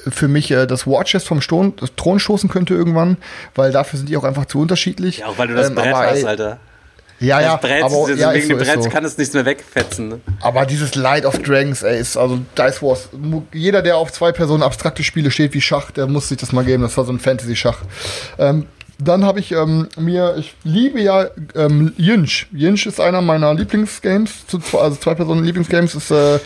[0.07, 3.17] für mich äh, das Watches vom Ston Thron stoßen könnte irgendwann,
[3.55, 5.19] weil dafür sind die auch einfach zu unterschiedlich.
[5.19, 6.59] Ja, auch weil du das Ähm, Brett aber, hast, Alter.
[7.22, 8.89] Ja, ja, Brett, aber, ja, wegen dem so, ist Brett so.
[8.89, 10.09] kann es nichts mehr wegfetzen.
[10.09, 10.19] Ne?
[10.41, 13.09] aber dieses Light of Dragons, ey, ist also Dice Wars.
[13.53, 16.65] Jeder, der auf zwei Personen abstrakte Spiele steht wie Schach, der muss sich das mal
[16.65, 16.84] geben.
[16.84, 17.78] Das war so ein Fantasy-Schach.
[18.39, 18.65] Ähm,
[18.97, 22.47] dann habe ich ähm, mir, ich liebe ja ähm, Yinch.
[22.51, 24.32] Yinch ist einer meiner Lieblingsgames,
[24.74, 26.39] also zwei Personen Lieblingsgames ist äh,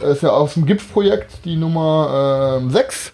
[0.00, 3.12] ist ja aus dem GIF-Projekt die Nummer ähm, 6.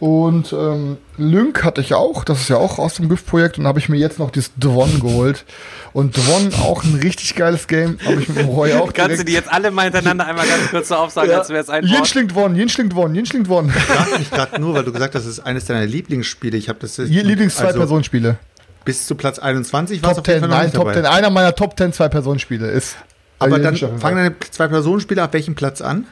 [0.00, 3.58] Und ähm, Lync hatte ich auch, das ist ja auch aus dem GIF-Projekt.
[3.58, 5.44] Und habe ich mir jetzt noch das Dwon geholt.
[5.92, 7.98] Und Dwon auch ein richtig geiles Game.
[8.04, 10.70] Habe ich mit dem Roy auch Kannst du die jetzt alle mal hintereinander einmal ganz
[10.70, 11.38] kurz so aufsagen, ja.
[11.38, 13.68] als wäre es ein Yin schlingt Dwon, Yin schlingt Dwon, Yin schlingt Dwon.
[13.68, 16.56] Ich frage mich gerade nur, weil du gesagt hast, das ist eines deiner Lieblingsspiele.
[16.56, 18.28] Ich habe das Lieblings-Zwei-Personen-Spiele.
[18.28, 18.38] Also
[18.84, 21.04] bis zu Platz 21 war Top 10, nein, Top 10.
[21.04, 22.96] Einer meiner Top 10 Zwei-Personen-Spiele ist.
[23.38, 26.06] Aber dann fangen deine Zwei-Personen-Spiele auf welchem Platz an?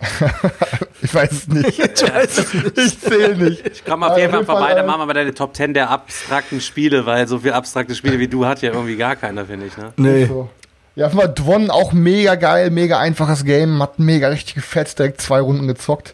[1.02, 1.78] ich weiß es nicht.
[1.78, 2.78] Ich weiß es nicht.
[2.78, 3.66] Ich zähle nicht.
[3.66, 6.60] Ich komme auf jeden Fall vorbei, dann machen wir mal deine Top 10 der abstrakten
[6.60, 9.76] Spiele, weil so viele abstrakte Spiele wie du hat ja irgendwie gar keiner, finde ich.
[9.76, 9.92] Ne?
[9.96, 10.26] Nee.
[10.26, 10.48] So.
[11.00, 15.40] Ja, Fall Dwon auch mega geil, mega einfaches Game, hat mega richtig gefetzt, direkt zwei
[15.40, 16.12] Runden gezockt.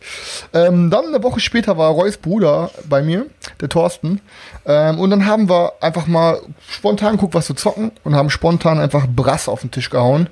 [0.54, 3.26] Ähm, dann eine Woche später war Roys Bruder bei mir,
[3.60, 4.20] der Thorsten.
[4.64, 8.78] Ähm, und dann haben wir einfach mal spontan geguckt, was zu zocken und haben spontan
[8.78, 10.28] einfach Brass auf den Tisch gehauen.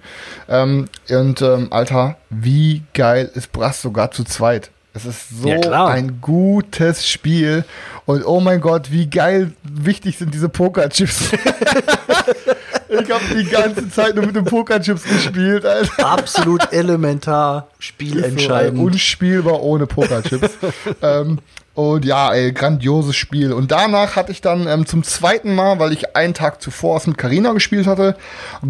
[0.49, 4.71] Ähm, und ähm, Alter, wie geil ist Brass sogar zu zweit?
[4.97, 7.65] Es ist so ja, ein gutes Spiel.
[8.07, 11.33] Und oh mein Gott, wie geil wichtig sind diese Pokerchips.
[12.89, 15.67] ich habe die ganze Zeit nur mit den Pokerchips gespielt.
[15.67, 16.07] Alter.
[16.07, 18.79] Absolut elementar, spielentscheidend.
[18.79, 20.51] So, unspielbar ohne Pokerchips.
[21.03, 21.41] ähm,
[21.75, 23.53] und ja, ey, grandioses Spiel.
[23.53, 27.09] Und danach hatte ich dann ähm, zum zweiten Mal, weil ich einen Tag zuvor es
[27.09, 28.17] mit Carina gespielt hatte,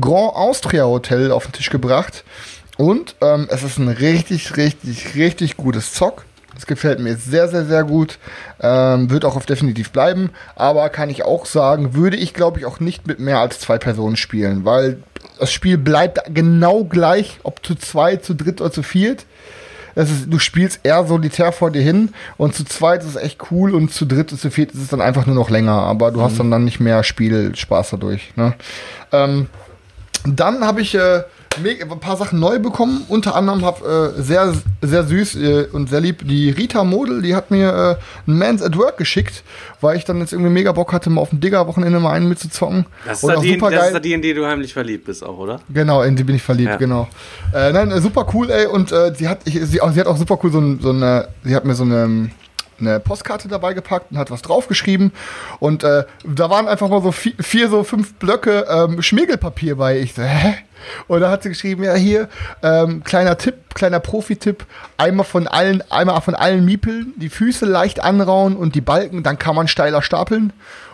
[0.01, 2.25] Grand Austria Hotel auf den Tisch gebracht.
[2.77, 6.25] Und ähm, es ist ein richtig, richtig, richtig gutes Zock.
[6.57, 8.19] Es gefällt mir sehr, sehr, sehr gut.
[8.61, 10.31] Ähm, wird auch auf definitiv bleiben.
[10.57, 13.79] Aber kann ich auch sagen, würde ich, glaube ich, auch nicht mit mehr als zwei
[13.79, 14.65] Personen spielen.
[14.65, 14.99] Weil
[15.39, 19.27] das Spiel bleibt genau gleich, ob zu zwei, zu dritt oder zu viert.
[19.95, 23.73] Ist, du spielst eher solitär vor dir hin und zu zweit ist es echt cool
[23.73, 26.19] und zu dritt und zu viert ist es dann einfach nur noch länger, aber du
[26.19, 26.25] mhm.
[26.25, 28.33] hast dann, dann nicht mehr Spielspaß dadurch.
[28.35, 28.55] Ne?
[29.13, 29.47] Ähm,
[30.27, 31.23] dann habe ich äh,
[31.57, 33.05] ein paar Sachen neu bekommen.
[33.09, 37.35] Unter anderem habe äh, sehr, sehr süß äh, und sehr lieb die Rita Model, die
[37.35, 39.43] hat mir äh, ein Man's at Work geschickt,
[39.81, 42.87] weil ich dann jetzt irgendwie mega Bock hatte, mal auf dem Digger-Wochenende mal einen mitzuzocken.
[43.07, 45.61] Das ist, die, das ist die, in die du heimlich verliebt bist auch, oder?
[45.69, 46.77] Genau, in die bin ich verliebt, ja.
[46.77, 47.09] genau.
[47.53, 48.67] Äh, nein, äh, super cool, ey.
[48.67, 51.55] Und äh, sie, hat, ich, sie, sie hat auch super cool so, so eine, sie
[51.55, 52.31] hat mir so eine
[52.87, 55.13] eine Postkarte dabei gepackt und hat was draufgeschrieben.
[55.61, 59.99] Und äh, da waren einfach mal so vier, vier so fünf Blöcke ähm, Schmiegelpapier bei.
[59.99, 60.57] Ich so, hä?
[61.07, 62.29] Und da hat sie geschrieben, ja hier,
[62.63, 64.67] ähm, kleiner Tipp, kleiner Profi-Tipp,
[64.97, 69.39] einmal von allen, einmal von allen Miepeln, die Füße leicht anrauen und die Balken, dann
[69.39, 70.53] kann man steiler stapeln.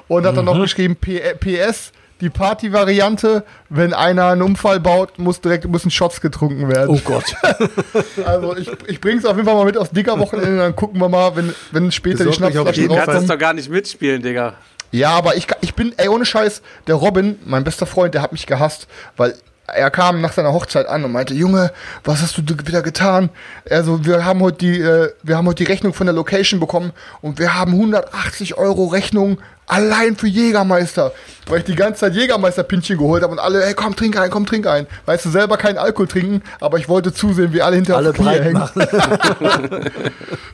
[0.09, 0.36] Und hat mhm.
[0.36, 0.62] dann noch mhm.
[0.62, 6.91] geschrieben, PS, die Party-Variante, wenn einer einen Unfall baut, muss direkt müssen Shots getrunken werden.
[6.91, 7.35] Oh Gott.
[8.25, 11.09] also ich, ich bring's auf jeden Fall mal mit aus dicker Wochenende, dann gucken wir
[11.09, 13.07] mal, wenn, wenn später die Schnapsflaschen rauskommen.
[13.07, 14.55] Du kannst doch gar nicht mitspielen, Digga.
[14.93, 18.33] Ja, aber ich, ich bin, ey, ohne Scheiß, der Robin, mein bester Freund, der hat
[18.33, 19.35] mich gehasst, weil
[19.75, 21.73] er kam nach seiner Hochzeit an und meinte, Junge,
[22.05, 23.31] was hast du wieder getan?
[23.68, 26.93] Also, wir haben heute die, äh, wir haben heute die Rechnung von der Location bekommen
[27.21, 31.12] und wir haben 180 Euro Rechnung allein für Jägermeister.
[31.47, 34.47] Weil ich die ganze Zeit Jägermeister-Pinchen geholt habe und alle, hey, komm, trink ein, komm,
[34.47, 34.87] trink ein.
[35.07, 38.41] Weißt du, selber keinen Alkohol trinken, aber ich wollte zusehen, wie alle hinter alle Knie
[38.41, 38.62] hängen.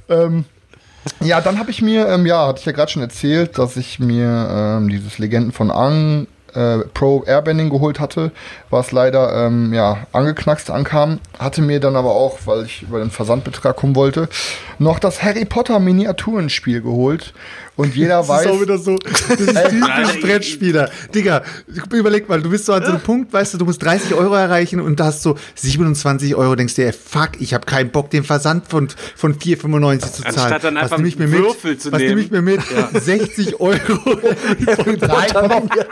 [0.09, 0.45] ähm,
[1.21, 3.99] ja, dann habe ich mir, ähm, ja, hatte ich ja gerade schon erzählt, dass ich
[3.99, 6.27] mir ähm, dieses Legenden von Ang
[6.57, 8.33] äh, Pro Airbending geholt hatte,
[8.71, 11.21] was leider ähm, ja, angeknackst ankam.
[11.39, 14.29] Hatte mir dann aber auch, weil ich über den Versandbetrag kommen wollte,
[14.79, 17.35] noch das Harry Potter Miniaturenspiel geholt.
[17.77, 18.45] Und jeder das weiß.
[18.45, 18.97] Das ist auch wieder so.
[18.99, 20.91] Das ist typisch Brettspieler.
[21.14, 21.43] Digga,
[21.93, 24.35] überleg mal, du bist so an so einem Punkt, weißt du, du musst 30 Euro
[24.35, 28.11] erreichen und da hast so 27 Euro, denkst dir, ey, fuck, ich habe keinen Bock,
[28.11, 30.37] den Versand von, von 4,95 zu zahlen.
[30.37, 31.83] Anstatt dann einfach was einen Würfel mit?
[31.83, 32.11] zu was nehmen.
[32.11, 32.61] Was nehme ich mir mit?
[32.95, 33.01] Ja.
[33.01, 33.77] 60 Euro.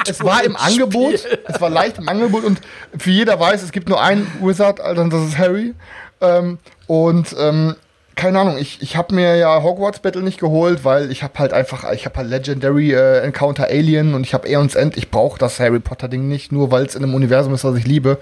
[0.07, 2.61] Es war im Angebot, es war leicht im Angebot und
[2.99, 5.75] für jeder weiß, es gibt nur einen Wizard, Alter, das ist Harry.
[6.21, 7.75] Ähm, und ähm,
[8.17, 11.53] keine Ahnung, ich, ich habe mir ja Hogwarts Battle nicht geholt, weil ich habe halt
[11.53, 14.97] einfach, ich habe halt Legendary äh, Encounter Alien und ich habe Aeons End.
[14.97, 17.77] Ich brauche das Harry Potter Ding nicht, nur weil es in einem Universum ist, was
[17.77, 18.19] ich liebe.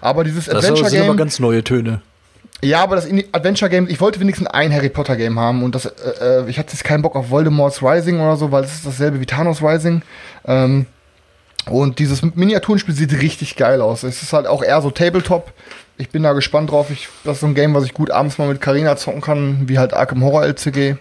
[0.00, 0.84] Aber dieses das Adventure Game.
[0.84, 2.02] Das sind aber ganz neue Töne.
[2.60, 5.86] Ja, aber das Adventure Game, ich wollte wenigstens ein Harry Potter Game haben und das,
[5.86, 8.86] äh, äh ich hatte jetzt keinen Bock auf Voldemort's Rising oder so, weil es ist
[8.86, 10.02] dasselbe wie Thanos Rising.
[10.44, 10.86] Ähm,
[11.66, 14.02] und dieses Miniaturenspiel sieht richtig geil aus.
[14.02, 15.52] Es ist halt auch eher so Tabletop
[15.98, 16.90] ich bin da gespannt drauf.
[16.90, 19.68] Ich, das ist so ein Game, was ich gut abends mal mit Karina zocken kann,
[19.68, 20.96] wie halt Arkham Horror LCG.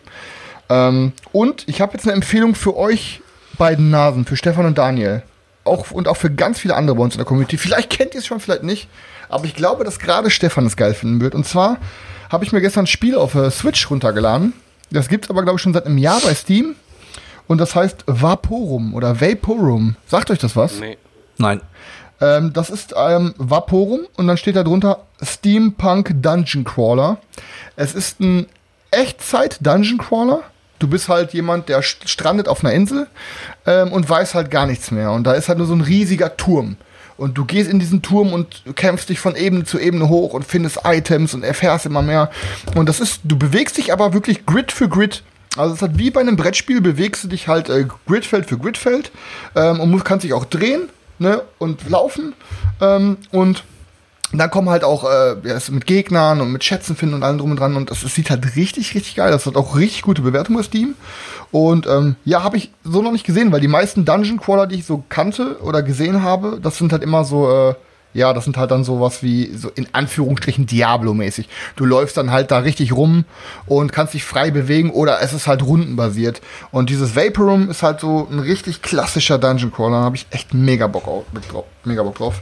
[0.69, 3.21] Ähm, und ich habe jetzt eine Empfehlung für euch
[3.57, 5.23] beiden Nasen, für Stefan und Daniel.
[5.63, 7.57] Auch, und auch für ganz viele andere bei uns in der Community.
[7.57, 8.89] Vielleicht kennt ihr es schon, vielleicht nicht.
[9.29, 11.35] Aber ich glaube, dass gerade Stefan es geil finden wird.
[11.35, 11.77] Und zwar
[12.29, 14.53] habe ich mir gestern ein Spiel auf der Switch runtergeladen.
[14.89, 16.75] Das gibt es aber, glaube ich, schon seit einem Jahr bei Steam.
[17.47, 19.95] Und das heißt Vaporum oder Vaporum.
[20.07, 20.79] Sagt euch das was?
[20.79, 20.97] Nee.
[21.37, 21.61] Nein.
[22.19, 27.17] Ähm, das ist ähm, Vaporum und dann steht da drunter Steampunk Dungeon Crawler.
[27.75, 28.47] Es ist ein
[28.91, 30.41] Echtzeit Dungeon Crawler.
[30.79, 33.07] Du bist halt jemand, der strandet auf einer Insel
[33.65, 35.11] ähm, und weiß halt gar nichts mehr.
[35.11, 36.77] Und da ist halt nur so ein riesiger Turm.
[37.17, 40.45] Und du gehst in diesen Turm und kämpfst dich von Ebene zu Ebene hoch und
[40.45, 42.29] findest Items und erfährst immer mehr.
[42.75, 45.23] Und das ist, du bewegst dich aber wirklich Grid für Grid.
[45.55, 49.11] Also es hat wie bei einem Brettspiel bewegst du dich halt äh, Gridfeld für Gridfeld
[49.55, 50.89] ähm, und kannst dich auch drehen
[51.19, 52.33] ne, und laufen.
[52.81, 53.63] Ähm, und
[54.33, 57.51] dann kommen halt auch äh, ja, mit Gegnern und mit Schätzen finden und allem drum
[57.51, 57.75] und dran.
[57.75, 59.31] Und das, das sieht halt richtig, richtig geil.
[59.31, 60.95] Das hat auch richtig gute Bewertungen auf Steam.
[61.51, 64.75] Und ähm, ja, habe ich so noch nicht gesehen, weil die meisten Dungeon Crawler, die
[64.75, 67.75] ich so kannte oder gesehen habe, das sind halt immer so, äh,
[68.13, 71.49] ja, das sind halt dann sowas wie so in Anführungsstrichen Diablo-mäßig.
[71.75, 73.25] Du läufst dann halt da richtig rum
[73.65, 76.41] und kannst dich frei bewegen oder es ist halt rundenbasiert.
[76.71, 79.99] Und dieses Vaporum ist halt so ein richtig klassischer Dungeon Crawler.
[79.99, 81.25] Da habe ich echt mega Bock, auf,
[81.83, 82.41] mega Bock drauf.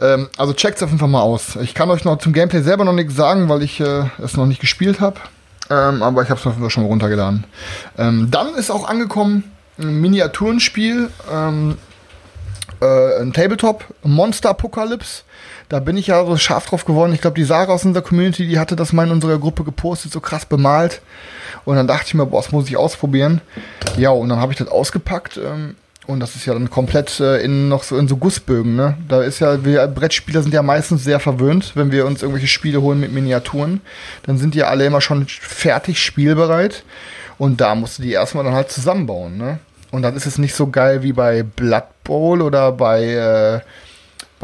[0.00, 1.56] Ähm, also checkt's auf jeden Fall mal aus.
[1.56, 4.46] Ich kann euch noch zum Gameplay selber noch nichts sagen, weil ich äh, es noch
[4.46, 5.20] nicht gespielt habe.
[5.70, 7.44] Ähm, aber ich habe es schon mal runtergeladen.
[7.96, 9.44] Ähm, dann ist auch angekommen
[9.78, 11.78] ein Miniaturenspiel, ähm,
[12.80, 15.22] äh, ein Tabletop, Monster Apocalypse.
[15.68, 17.14] Da bin ich ja so scharf drauf geworden.
[17.14, 20.12] Ich glaube, die Sarah aus unserer Community, die hatte das mal in unserer Gruppe gepostet,
[20.12, 21.00] so krass bemalt.
[21.64, 23.40] Und dann dachte ich mir, boah, das muss ich ausprobieren.
[23.96, 25.38] Ja, und dann habe ich das ausgepackt.
[25.38, 28.98] Ähm, und das ist ja dann komplett äh, in noch so in so Gussbögen, ne?
[29.08, 32.82] Da ist ja, wir Brettspieler sind ja meistens sehr verwöhnt, wenn wir uns irgendwelche Spiele
[32.82, 33.80] holen mit Miniaturen.
[34.24, 36.84] Dann sind die ja alle immer schon fertig spielbereit.
[37.38, 39.58] Und da musst du die erstmal dann halt zusammenbauen, ne?
[39.90, 43.60] Und dann ist es nicht so geil wie bei Blood Bowl oder bei äh,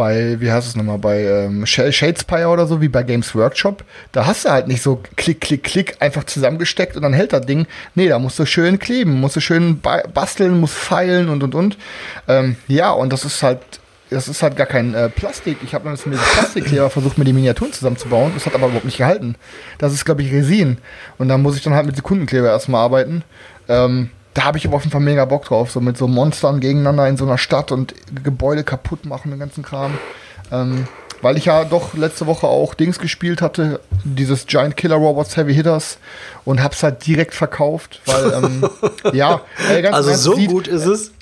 [0.00, 4.24] bei, wie heißt es nochmal, bei ähm, Shadespire oder so, wie bei Games Workshop, da
[4.24, 7.66] hast du halt nicht so klick, klick, klick einfach zusammengesteckt und dann hält das Ding.
[7.94, 11.76] Nee, da musst du schön kleben, musst du schön basteln, musst feilen und und und.
[12.28, 13.60] Ähm, ja, und das ist halt,
[14.08, 15.58] das ist halt gar kein äh, Plastik.
[15.64, 16.00] Ich habe mit
[16.32, 18.32] Plastikkleber versucht, mir die Miniaturen zusammenzubauen.
[18.34, 19.34] Das hat aber überhaupt nicht gehalten.
[19.76, 20.78] Das ist, glaube ich, Resin.
[21.18, 23.22] Und dann muss ich dann halt mit Sekundenkleber erstmal arbeiten.
[23.68, 26.60] Ähm, da habe ich aber auf jeden Fall mega Bock drauf, so mit so Monstern
[26.60, 29.98] gegeneinander in so einer Stadt und Gebäude kaputt machen, den ganzen Kram.
[30.52, 30.86] Ähm,
[31.22, 35.54] weil ich ja doch letzte Woche auch Dings gespielt hatte, dieses Giant Killer Robots Heavy
[35.54, 35.98] Hitters
[36.44, 38.70] und hab's halt direkt verkauft, weil ähm,
[39.12, 41.12] ja, äh, also so sieht, gut ist es.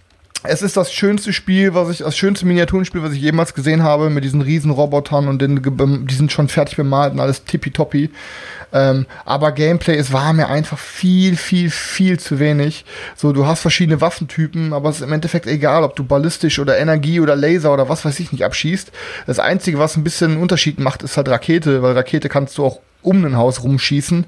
[0.51, 4.09] Es ist das schönste Spiel, was ich, das schönste Miniaturenspiel, was ich jemals gesehen habe,
[4.09, 5.61] mit diesen riesen Robotern und den,
[6.07, 8.09] die sind schon fertig bemalt und alles tippitoppi.
[8.72, 12.86] Ähm, aber Gameplay, es war mir einfach viel, viel, viel zu wenig.
[13.14, 16.78] So, du hast verschiedene Waffentypen, aber es ist im Endeffekt egal, ob du ballistisch oder
[16.78, 18.90] Energie oder Laser oder was weiß ich nicht abschießt.
[19.26, 22.64] Das Einzige, was ein bisschen einen Unterschied macht, ist halt Rakete, weil Rakete kannst du
[22.64, 24.24] auch um ein Haus rumschießen.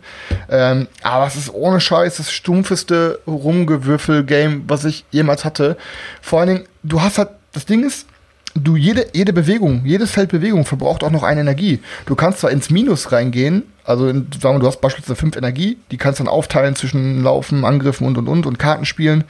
[0.49, 5.77] Ähm, aber es ist ohne Scheiß das stumpfeste Rumgewürfel-Game, was ich jemals hatte.
[6.21, 8.07] Vor allen Dingen, du hast halt, das Ding ist,
[8.55, 11.81] du jede, jede Bewegung, jedes Feld Bewegung verbraucht auch noch eine Energie.
[12.07, 15.79] Du kannst zwar ins Minus reingehen, also in, sagen wir, du hast beispielsweise fünf Energie,
[15.91, 19.25] die kannst dann aufteilen zwischen Laufen, Angriffen und und und und Karten spielen.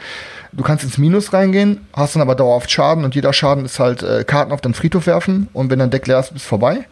[0.53, 4.03] Du kannst ins Minus reingehen, hast dann aber dauerhaft Schaden und jeder Schaden ist halt
[4.03, 6.87] äh, Karten auf den Friedhof werfen und wenn dein Deck leer ist, ist vorbei.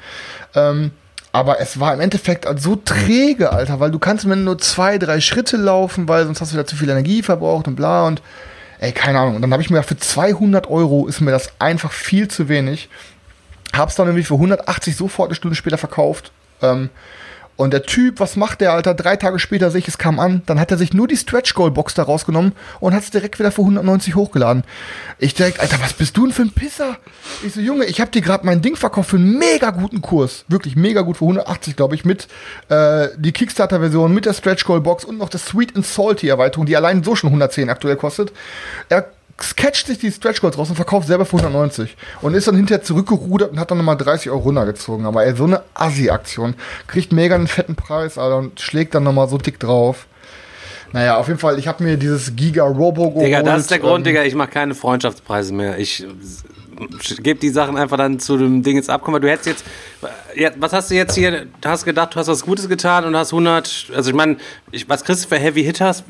[0.54, 0.92] Ähm,
[1.32, 5.56] aber es war im Endeffekt so träge, Alter, weil du kannst nur zwei, drei Schritte
[5.56, 8.22] laufen, weil sonst hast du wieder zu viel Energie verbraucht und bla und
[8.78, 9.36] ey, keine Ahnung.
[9.36, 12.88] Und dann habe ich mir für 200 Euro ist mir das einfach viel zu wenig.
[13.76, 16.32] Hab's dann irgendwie für 180 sofort eine Stunde später verkauft.
[16.62, 16.90] Ähm,
[17.58, 18.94] und der Typ, was macht der, Alter?
[18.94, 20.42] Drei Tage später sehe ich, es kam an.
[20.46, 23.40] Dann hat er sich nur die Stretch Goal Box da rausgenommen und hat es direkt
[23.40, 24.62] wieder für 190 hochgeladen.
[25.18, 26.98] Ich denke, Alter, was bist du denn für ein Pisser?
[27.44, 30.44] Ich so, Junge, ich habe dir gerade mein Ding verkauft für einen mega guten Kurs.
[30.46, 32.28] Wirklich mega gut, für 180, glaube ich, mit
[32.68, 36.64] äh, die Kickstarter-Version, mit der Stretch Goal Box und noch der Sweet and Salty Erweiterung,
[36.64, 38.32] die allein so schon 110 aktuell kostet.
[38.88, 39.10] Er
[39.40, 41.96] sketcht sich die Stretch Goals raus und verkauft selber für 190.
[42.22, 45.06] Und ist dann hinterher zurückgerudert und hat dann nochmal 30 Euro runtergezogen.
[45.06, 46.54] Aber ey, so eine Assi-Aktion.
[46.86, 50.06] Kriegt mega einen fetten Preis, Alter, und schlägt dann nochmal so dick drauf.
[50.92, 53.26] Naja, auf jeden Fall, ich habe mir dieses Giga Robo geholt.
[53.26, 55.78] Digga, das ist der Grund, ähm, Digga, ich mache keine Freundschaftspreise mehr.
[55.78, 56.04] Ich
[57.22, 59.02] gebe die Sachen einfach dann zu dem Ding jetzt ab.
[59.04, 59.64] Guck mal, du hättest jetzt,
[60.34, 63.16] ja, was hast du jetzt hier, du hast gedacht, du hast was Gutes getan und
[63.16, 64.36] hast 100, also ich meine,
[64.86, 66.04] was kriegst du für Heavy Hitters?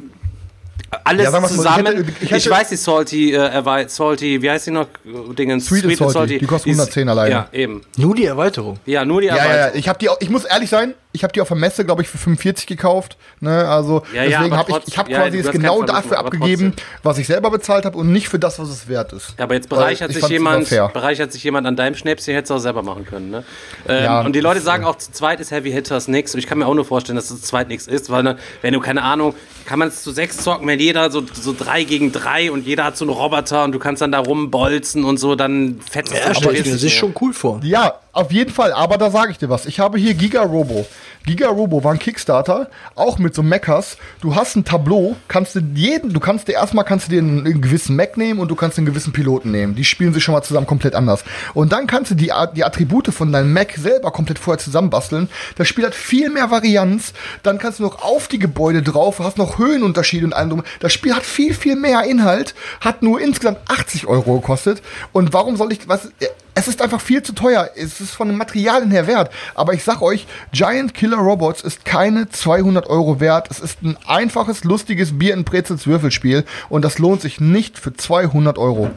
[1.04, 1.86] Alles ja, zusammen.
[1.86, 4.88] Ich, hätte, ich, hätte, ich, weiß die Salty, äh, Salty, wie heißt die noch?
[5.36, 6.12] Dingen, Sweet, Sweet Salty.
[6.12, 6.38] Salty.
[6.38, 7.30] Die kostet 110 alleine.
[7.30, 7.82] Ja, eben.
[7.96, 8.78] Nur die Erweiterung.
[8.86, 9.56] Ja, nur die Erweiterung.
[9.56, 11.84] Ja, ja, ich, hab die, ich muss ehrlich sein, ich habe die auf der Messe,
[11.84, 13.16] glaube ich, für 45 gekauft.
[13.40, 13.66] Ne?
[13.66, 16.74] Also Ja, ja, deswegen aber habe ich, ich habe ja, quasi es genau dafür abgegeben,
[16.76, 16.98] trotzdem.
[17.02, 19.34] was ich selber bezahlt habe und nicht für das, was es wert ist.
[19.38, 22.54] Ja, aber jetzt bereichert ich sich jemand, bereichert sich jemand an deinem Schnäpschen, hättest du
[22.56, 23.44] auch selber machen können, ne?
[23.88, 26.34] Ähm, Ja, und die Leute das, sagen äh, auch, zu zweit ist Heavy Hitters nix.
[26.34, 28.36] Und ich kann mir auch nur vorstellen, dass es zu zweit nichts ist, weil, ne,
[28.60, 29.34] wenn du, keine Ahnung,
[29.64, 32.84] kann man es zu sechs zocken, wenn jeder so, so drei gegen drei und jeder
[32.84, 36.28] hat so einen Roboter und du kannst dann da rumbolzen und so, dann fetzt Ja,
[36.40, 37.60] mir das ist schon cool vor.
[37.62, 39.64] Ja, auf jeden Fall, aber da sage ich dir was.
[39.64, 40.84] Ich habe hier Giga Robo.
[41.24, 43.96] Giga Robo war ein Kickstarter, auch mit so Mechas.
[44.20, 47.46] Du hast ein Tableau, kannst du jeden, du kannst dir erstmal kannst du dir einen,
[47.46, 49.76] einen gewissen Mech nehmen und du kannst einen gewissen Piloten nehmen.
[49.76, 51.22] Die spielen sich schon mal zusammen komplett anders.
[51.54, 55.28] Und dann kannst du die, die Attribute von deinem Mech selber komplett vorher zusammenbasteln.
[55.56, 57.12] Das Spiel hat viel mehr Varianz.
[57.44, 60.62] Dann kannst du noch auf die Gebäude drauf, hast noch Höhenunterschiede und allem drum.
[60.80, 64.82] Das Spiel hat viel, viel mehr Inhalt, hat nur insgesamt 80 Euro gekostet.
[65.12, 66.10] Und warum soll ich, was,
[66.58, 67.70] es ist einfach viel zu teuer.
[67.76, 69.30] Es ist von den Materialien her wert.
[69.54, 73.48] Aber ich sag euch, Giant Killer Robots ist keine 200 Euro wert.
[73.48, 76.44] Es ist ein einfaches, lustiges Bier in Brezels Würfelspiel.
[76.68, 78.90] Und das lohnt sich nicht für 200 Euro.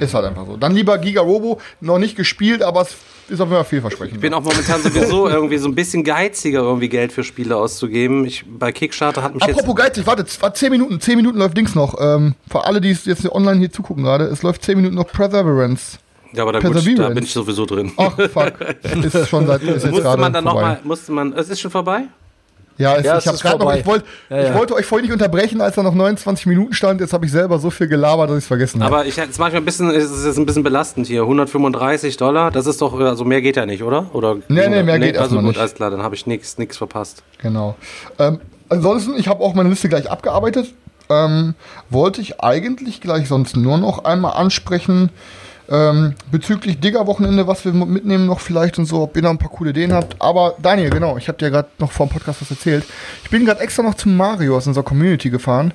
[0.00, 0.58] Ist halt einfach so.
[0.58, 2.96] Dann lieber Giga Robo, noch nicht gespielt, aber es
[3.28, 4.16] ist auf jeden Fall vielversprechend.
[4.16, 8.26] Ich bin auch momentan sowieso irgendwie so ein bisschen geiziger, irgendwie Geld für Spiele auszugeben.
[8.26, 9.60] Ich, bei Kickstarter hat mich jetzt.
[9.60, 11.94] Apropos geizig, warte, warte, 10 Minuten, 10 Minuten läuft Dings noch.
[12.00, 15.06] Ähm, für alle, die es jetzt online hier zugucken gerade, es läuft 10 Minuten noch
[15.06, 15.98] Perseverance.
[16.34, 17.92] Ja, aber da, gut, da bin ich sowieso drin.
[17.96, 18.52] Ach, fuck.
[19.04, 20.60] ist schon seit, ist jetzt musste gerade man dann vorbei.
[20.60, 22.04] nochmal, musste man, es ist schon vorbei?
[22.78, 23.80] Ja, es, Ja, ich, es hab ist grad noch, vorbei.
[23.80, 24.54] ich, wollt, Ja, ich ja.
[24.54, 27.02] wollte euch vorhin nicht unterbrechen, als da noch 29 Minuten stand.
[27.02, 28.94] Jetzt habe ich selber so viel gelabert, dass ich es vergessen habe.
[28.96, 31.20] Aber ich, jetzt manchmal ein bisschen, es ist jetzt ein bisschen belastend hier.
[31.22, 34.06] 135 Dollar, das ist doch, also mehr geht ja nicht, oder?
[34.14, 35.60] oder Nee, nee, mehr geht also erstmal gut, nicht.
[35.60, 37.22] alles klar, dann habe ich nichts nix verpasst.
[37.42, 37.76] Genau.
[38.18, 40.72] Ähm, ansonsten, ich habe auch meine Liste gleich abgearbeitet.
[41.10, 41.54] Ähm,
[41.90, 45.10] wollte ich eigentlich gleich sonst nur noch einmal ansprechen.
[45.72, 49.48] Ähm, bezüglich Digger-Wochenende, was wir mitnehmen noch vielleicht und so, ob ihr noch ein paar
[49.48, 50.20] coole Ideen habt.
[50.20, 52.84] Aber Daniel, genau, ich habe dir gerade noch vor dem Podcast was erzählt.
[53.24, 55.72] Ich bin gerade extra noch zum Mario aus unserer Community gefahren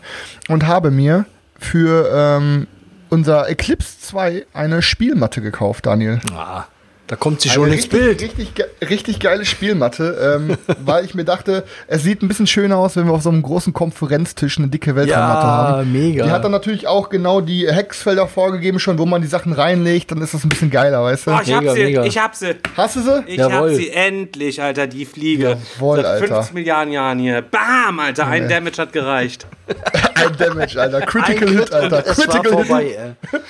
[0.49, 1.25] und habe mir
[1.57, 2.67] für ähm,
[3.09, 6.19] unser Eclipse 2 eine Spielmatte gekauft, Daniel.
[6.31, 6.65] Ah,
[7.07, 8.21] da kommt sie schon Eine ins richtig, Bild.
[8.21, 12.95] Richtig, richtig geile Spielmatte, ähm, weil ich mir dachte, es sieht ein bisschen schöner aus,
[12.97, 15.91] wenn wir auf so einem großen Konferenztisch eine dicke Weltraummatte Ja, haben.
[15.93, 16.25] mega.
[16.25, 20.11] Die hat dann natürlich auch genau die Hexfelder vorgegeben, schon wo man die Sachen reinlegt,
[20.11, 21.31] dann ist das ein bisschen geiler, weißt du?
[21.31, 22.03] Oh, ich Mega, hab sie, mega.
[22.03, 22.55] ich hab sie.
[22.75, 23.23] Hast du sie?
[23.27, 23.69] Ich Jawohl.
[23.71, 25.57] hab sie endlich, Alter, die Fliege.
[25.79, 26.53] Jawohl, Seit 50 Alter.
[26.53, 27.41] Milliarden Jahren hier.
[27.41, 29.47] Bam, Alter, ein Damage hat gereicht.
[30.15, 31.01] Ein Damage, Alter.
[31.01, 32.03] Critical Ein Hit, Alter.
[32.05, 32.67] Es war Critical Hit.
[32.67, 33.39] vorbei, ey.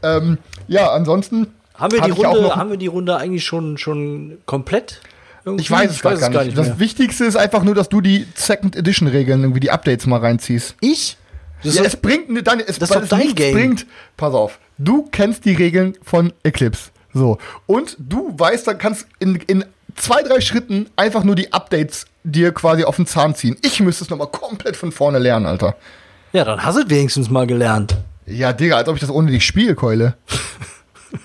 [0.00, 0.38] Ähm,
[0.68, 1.48] ja, ansonsten.
[1.78, 5.00] Haben wir, die ich Runde, haben wir die Runde eigentlich schon, schon komplett?
[5.44, 5.62] Irgendwie?
[5.62, 6.58] Ich weiß es grad gar nicht.
[6.58, 6.78] Das mehr.
[6.80, 10.74] Wichtigste ist einfach nur, dass du die Second Edition Regeln, irgendwie die Updates mal reinziehst.
[10.80, 11.16] Ich?
[11.62, 13.54] Das Ja, ist es bringt, ne, Daniel, es, Das ist es dein Game.
[13.54, 13.86] bringt.
[14.16, 16.90] Pass auf, du kennst die Regeln von Eclipse.
[17.14, 17.38] So.
[17.66, 19.64] Und du weißt, dann kannst in, in
[19.96, 23.56] zwei, drei Schritten einfach nur die Updates dir quasi auf den Zahn ziehen.
[23.62, 25.76] Ich müsste es nochmal komplett von vorne lernen, Alter.
[26.32, 27.96] ja, dann hast du es wenigstens mal gelernt.
[28.26, 30.14] Ja, Digga, als ob ich das ohne dich spiele, Keule.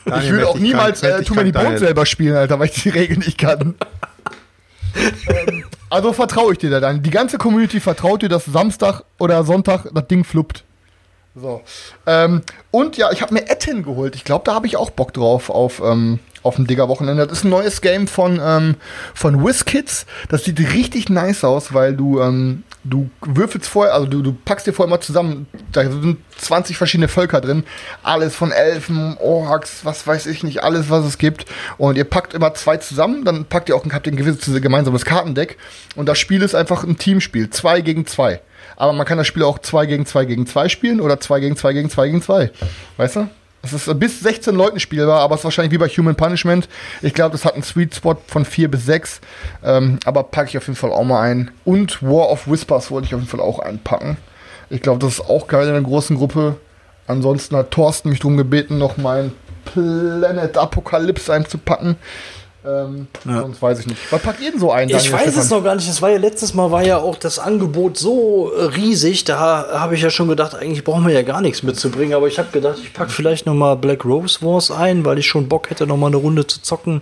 [0.06, 2.68] Daniel, ich würde auch niemals krank, meld äh, Too Many Bones selber spielen, Alter, weil
[2.68, 3.76] ich die Regeln nicht kann.
[5.28, 7.04] ähm, also vertraue ich dir da dann.
[7.04, 10.64] Die ganze Community vertraut dir, dass Samstag oder Sonntag das Ding fluppt.
[11.36, 11.62] So.
[12.06, 14.16] Ähm, und ja, ich habe mir Etten geholt.
[14.16, 17.26] Ich glaube, da habe ich auch Bock drauf auf, ähm, auf dem Digger-Wochenende.
[17.26, 18.76] Das ist ein neues Game von, ähm,
[19.14, 20.06] von WizKids.
[20.30, 24.68] Das sieht richtig nice aus, weil du, ähm, du würfelst vorher, also du, du packst
[24.68, 27.64] dir vorher mal zusammen, da sind 20 verschiedene Völker drin.
[28.04, 31.46] Alles von Elfen, Orks, was weiß ich nicht, alles, was es gibt.
[31.78, 34.62] Und ihr packt immer zwei zusammen, dann packt ihr auch ein, habt ihr ein gewisses
[34.62, 35.58] gemeinsames Kartendeck.
[35.96, 37.50] Und das Spiel ist einfach ein Teamspiel.
[37.50, 38.42] Zwei gegen zwei.
[38.76, 41.56] Aber man kann das Spiel auch 2 gegen 2 gegen 2 spielen oder 2 gegen
[41.56, 42.52] 2 gegen 2 gegen 2.
[42.98, 43.30] Weißt du?
[43.66, 46.68] Es ist bis 16 Leuten spielbar, aber es ist wahrscheinlich wie bei Human Punishment.
[47.02, 49.22] Ich glaube, das hat einen Sweet Spot von 4 bis 6.
[49.64, 51.50] Ähm, aber packe ich auf jeden Fall auch mal ein.
[51.64, 54.18] Und War of Whispers wollte ich auf jeden Fall auch einpacken.
[54.70, 56.58] Ich glaube, das ist auch geil in einer großen Gruppe.
[57.08, 59.32] Ansonsten hat Thorsten mich darum gebeten, noch mein
[59.64, 61.96] Planet Apocalypse einzupacken.
[62.66, 64.00] Ähm, Sonst weiß ich nicht.
[64.12, 64.88] Was packt ihr denn so ein?
[64.90, 65.58] Ich Daniel, weiß es Stefan?
[65.58, 65.90] noch gar nicht.
[65.90, 69.26] Das war ja letztes Mal war ja auch das Angebot so äh, riesig.
[69.26, 72.14] Da habe ich ja schon gedacht, eigentlich brauchen wir ja gar nichts mitzubringen.
[72.16, 75.28] Aber ich habe gedacht, ich packe vielleicht noch mal Black Rose Wars ein, weil ich
[75.28, 77.02] schon Bock hätte, noch mal eine Runde zu zocken.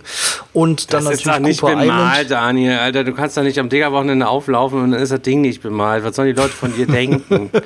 [0.52, 2.30] Und dann Das ist doch natürlich nicht Cooper bemalt, Island.
[2.30, 2.78] Daniel.
[2.78, 6.02] Alter, du kannst doch nicht am Digger-Wochenende auflaufen und dann ist das Ding nicht bemalt.
[6.04, 7.50] Was sollen die Leute von dir denken?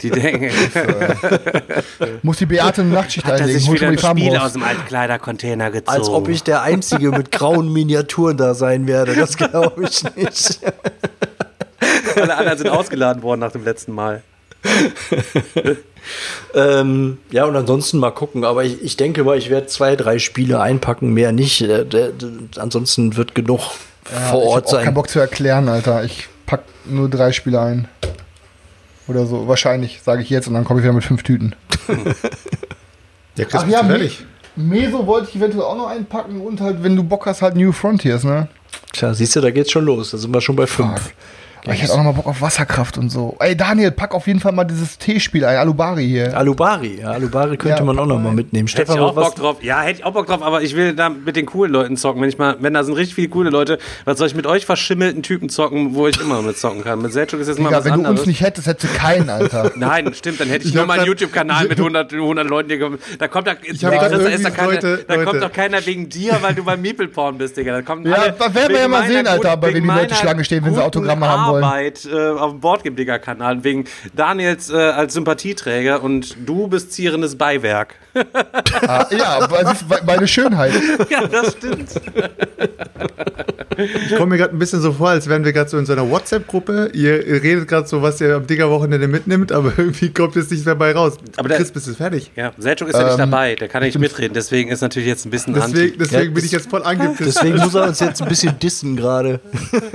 [0.00, 0.50] Die denken,
[2.22, 3.60] Muss die Beate eine Nachtschicht hat er einlegen.
[3.60, 4.46] sich wieder ein Spiel raus.
[4.46, 5.96] aus dem alten Kleidercontainer gezogen.
[5.96, 9.14] Als ob ich der Einzige mit grauen Miniaturen da sein werde.
[9.16, 10.60] Das glaube ich nicht.
[12.16, 14.22] Alle anderen sind ausgeladen worden nach dem letzten Mal.
[16.54, 18.44] Ähm, ja, und ansonsten mal gucken.
[18.44, 21.60] Aber ich, ich denke mal, ich werde zwei, drei Spiele einpacken, mehr nicht.
[21.62, 23.60] Äh, der- der- ansonsten wird genug
[24.04, 24.84] vor ich Ort auch sein.
[24.84, 26.04] keinen Bock zu erklären, Alter.
[26.04, 27.88] Ich pack nur drei Spiele ein.
[29.08, 29.48] Oder so.
[29.48, 31.54] Wahrscheinlich, sage ich jetzt, und dann komme ich wieder mit fünf Tüten.
[33.36, 34.10] Ja, Ach ja, Me
[34.56, 37.72] Meso wollte ich eventuell auch noch einpacken und halt, wenn du Bock hast, halt New
[37.72, 38.48] Frontiers, ne?
[38.92, 40.10] Tja, siehst du, da geht's schon los.
[40.10, 41.14] Da sind wir schon bei 5.
[41.64, 43.36] Aber ich hätte auch noch mal Bock auf Wasserkraft und so.
[43.38, 46.36] Ey, Daniel, pack auf jeden Fall mal dieses T-Spiel ein, Alubari hier.
[46.36, 48.66] Alubari, ja, Alubari könnte Ja, man auch noch mal mitnehmen.
[48.66, 49.56] Hätte ich Stefan, auch was, Bock drauf.
[49.62, 52.20] Ja, hätte ich auch Bock drauf, aber ich will da mit den coolen Leuten zocken.
[52.20, 54.66] Wenn ich mal, wenn da sind richtig viele coole Leute, was soll ich mit euch
[54.66, 57.00] verschimmelten Typen zocken, wo ich immer mit zocken kann?
[57.00, 58.18] Mit Selchuk ist jetzt mal Digga, was wenn du anderes.
[58.20, 59.70] uns nicht hättest, hättest du keinen, Alter.
[59.76, 62.78] Nein, stimmt, dann hätte ich, Ich nur meinen grad- YouTube-Kanal mit 100, 100 Leuten hier
[62.78, 62.98] gekommen.
[63.20, 66.08] Da kommt da, Ich grad da, ist da, keiner, Leute- da kommt doch keiner wegen
[66.08, 67.70] dir, weil du beim Meeple-Porn bist, Digga.
[67.72, 70.42] Da kommen Ja, da werden wir ja mal sehen, Alter, bei wem die Leute Schlange
[70.44, 71.51] stehen, wenn sie Autogramme haben wollen.
[71.56, 73.84] Arbeit äh, auf dem Boardgame-Digger-Kanal, wegen
[74.14, 77.96] Daniels äh, als Sympathieträger und du bist zierendes Beiwerk.
[78.86, 79.48] ah, ja,
[80.04, 80.74] meine Schönheit.
[81.10, 81.90] ja, das stimmt.
[83.84, 85.92] Ich komme mir gerade ein bisschen so vor, als wären wir gerade so in so
[85.92, 86.90] einer WhatsApp-Gruppe.
[86.92, 90.66] Ihr, ihr redet gerade so, was ihr am Digger-Wochenende mitnimmt, aber irgendwie kommt jetzt nicht
[90.66, 91.16] dabei raus.
[91.36, 92.30] Aber der- Chris, bist du fertig?
[92.36, 95.08] Ja, Selchuk ist ja nicht Ähm, dabei, der kann ja nicht mitreden, deswegen ist natürlich
[95.08, 97.36] jetzt ein bisschen Deswegen, deswegen Ja, bin ich jetzt voll angepisst.
[97.36, 99.40] deswegen muss er uns jetzt ein bisschen dissen gerade.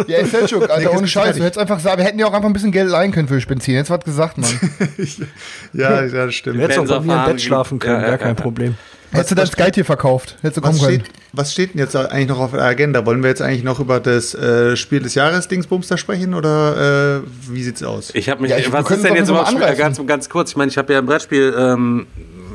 [0.08, 1.36] Ja, ey, Selchuk, Alter, ohne Scheiß.
[1.38, 3.38] Du hättest einfach sagen, wir hätten ja auch einfach ein bisschen Geld leihen können für
[3.48, 3.76] Benzin.
[3.76, 4.50] Jetzt was gesagt, Mann.
[5.74, 6.58] ja, ja, das stimmt.
[6.58, 8.34] Du hättest auch bei mir im Bett schlafen können, Ja, ja, gar kein ja.
[8.36, 8.76] Problem.
[9.12, 10.36] Hättest du dein Sky-Tier verkauft.
[10.42, 11.00] Hättest du kommen Was können.
[11.02, 13.06] steht, was steht denn jetzt eigentlich noch auf der Agenda?
[13.06, 17.18] Wollen wir jetzt eigentlich noch über das äh, Spiel des Jahres Dingsbums da sprechen oder
[17.18, 18.12] äh, wie sieht's aus?
[18.14, 18.52] Ich habe mich.
[18.52, 19.80] Ja, ich- was ist denn jetzt überhaupt Spiel, angreifen.
[19.80, 20.52] ganz, ganz kurz?
[20.52, 21.56] Ich meine, ich habe ja ein Brettspiel.
[21.58, 22.08] Ähm,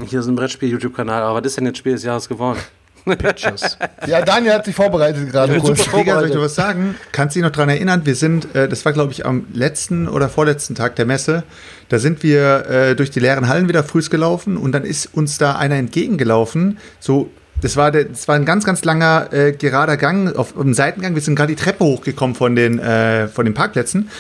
[0.07, 2.59] hier ist ein Brettspiel-YouTube-Kanal, aber was ist denn jetzt Spiel des Jahres geworden?
[3.05, 3.79] Pictures.
[4.07, 5.85] Ja, Daniel hat sich vorbereitet gerade kurz.
[5.85, 6.97] Digga, soll ich dir was sagen?
[7.13, 8.05] Kannst du dich noch dran erinnern?
[8.05, 11.45] Wir sind, äh, das war glaube ich am letzten oder vorletzten Tag der Messe,
[11.89, 15.39] da sind wir äh, durch die leeren Hallen wieder frühs gelaufen und dann ist uns
[15.39, 17.31] da einer entgegengelaufen, so
[17.61, 20.75] das war, der, das war ein ganz, ganz langer äh, gerader Gang auf, auf dem
[20.75, 21.15] Seitengang.
[21.15, 24.11] Wir sind gerade die Treppe hochgekommen von den, äh, von den Parkplätzen.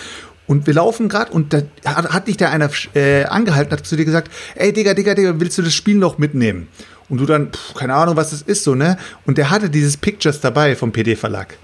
[0.46, 3.96] Und wir laufen gerade und da hat, hat dich da einer äh, angehalten, hat zu
[3.96, 6.68] dir gesagt, ey Digga, Digga, Digga, willst du das Spiel noch mitnehmen?
[7.12, 8.96] Und du dann, pff, keine Ahnung, was das ist, so, ne?
[9.26, 11.58] Und der hatte dieses Pictures dabei vom PD-Verlag.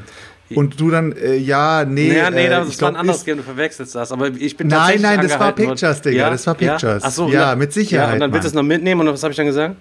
[0.55, 2.14] Und du dann, äh, ja, nee.
[2.14, 4.12] Ja, nee, äh, das ich war ein anderes Game, du verwechselst das.
[4.12, 5.53] Aber ich bin Nein, nein, das war.
[5.53, 7.03] Pictures, Digga, das war Pictures.
[7.03, 9.22] Ach so, Ja, mit Sicherheit, Ja, und dann willst du es noch mitnehmen und was
[9.22, 9.76] habe ich dann gesagt?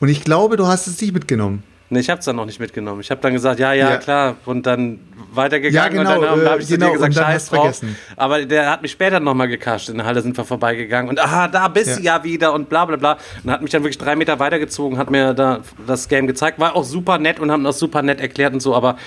[0.00, 1.62] Und ich glaube, du hast es nicht mitgenommen.
[1.90, 3.00] Nee, ich habe es dann noch nicht mitgenommen.
[3.00, 3.96] Ich habe dann gesagt, ja, ja, Ja.
[3.96, 4.36] klar.
[4.44, 5.00] Und dann
[5.32, 7.46] weitergegangen Ja, genau, und dann äh, habe ich zu genau, dir gesagt, und dann scheiß
[7.48, 7.58] drauf.
[7.60, 7.96] vergessen.
[8.16, 9.88] Aber der hat mich später nochmal gecasht.
[9.88, 12.84] In der Halle sind wir vorbeigegangen und aha, da bist du ja wieder und bla
[12.84, 13.16] bla bla.
[13.42, 16.58] Und hat mich dann wirklich drei Meter weitergezogen, hat mir da das Game gezeigt.
[16.58, 18.98] War auch super nett und haben das super nett erklärt und so, aber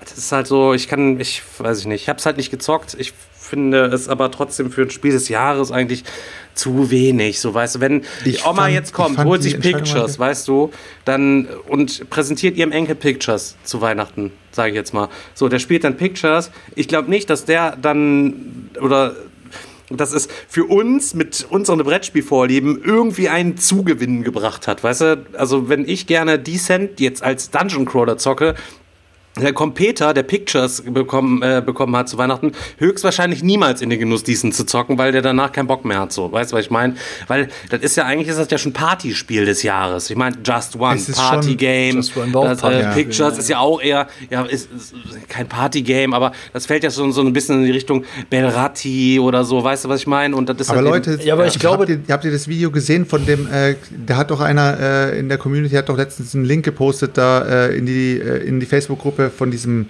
[0.00, 2.50] das ist halt so, ich kann, ich weiß ich nicht, ich habe es halt nicht
[2.50, 2.94] gezockt.
[2.98, 3.12] Ich
[3.44, 6.04] finde es aber trotzdem für ein Spiel des Jahres eigentlich
[6.54, 7.40] zu wenig.
[7.40, 10.70] So, weißt du, wenn die Ich Oma fand- jetzt kommt, holt sich Pictures, weißt du,
[11.04, 15.08] dann und präsentiert ihrem Enkel Pictures zu Weihnachten, sage ich jetzt mal.
[15.34, 16.50] So, der spielt dann Pictures.
[16.74, 19.16] Ich glaube nicht, dass der dann oder
[19.90, 25.26] dass es für uns mit unseren Brettspielvorlieben irgendwie einen Zugewinn gebracht hat, weißt du?
[25.34, 28.54] Also wenn ich gerne Descent jetzt als Dungeon Crawler zocke,
[29.40, 33.98] der kommt Peter, der Pictures bekommen, äh, bekommen hat zu Weihnachten, höchstwahrscheinlich niemals in den
[33.98, 36.12] Genuss, diesen zu zocken, weil der danach keinen Bock mehr hat.
[36.12, 36.94] So, weißt du, was ich meine?
[37.26, 40.08] Weil das ist ja eigentlich ist das ja schon Partyspiel des Jahres.
[40.10, 41.96] Ich meine, Just One, Party schon- Game.
[41.96, 42.92] Just One das, äh.
[42.94, 44.94] Pictures ist ja auch eher, ja, ist, ist
[45.28, 49.18] kein Party Game, aber das fällt ja so, so ein bisschen in die Richtung Belratti
[49.20, 50.36] oder so, weißt du, was ich meine?
[50.36, 52.30] Und das ist Aber halt eben- Leute, Ja, aber ich glaube- habt ihr, habt ihr
[52.32, 53.74] das Video gesehen von dem, äh,
[54.06, 57.66] da hat doch einer äh, in der Community, hat doch letztens einen Link gepostet da
[57.68, 59.86] äh, in die, äh, in die Facebook-Gruppe von diesem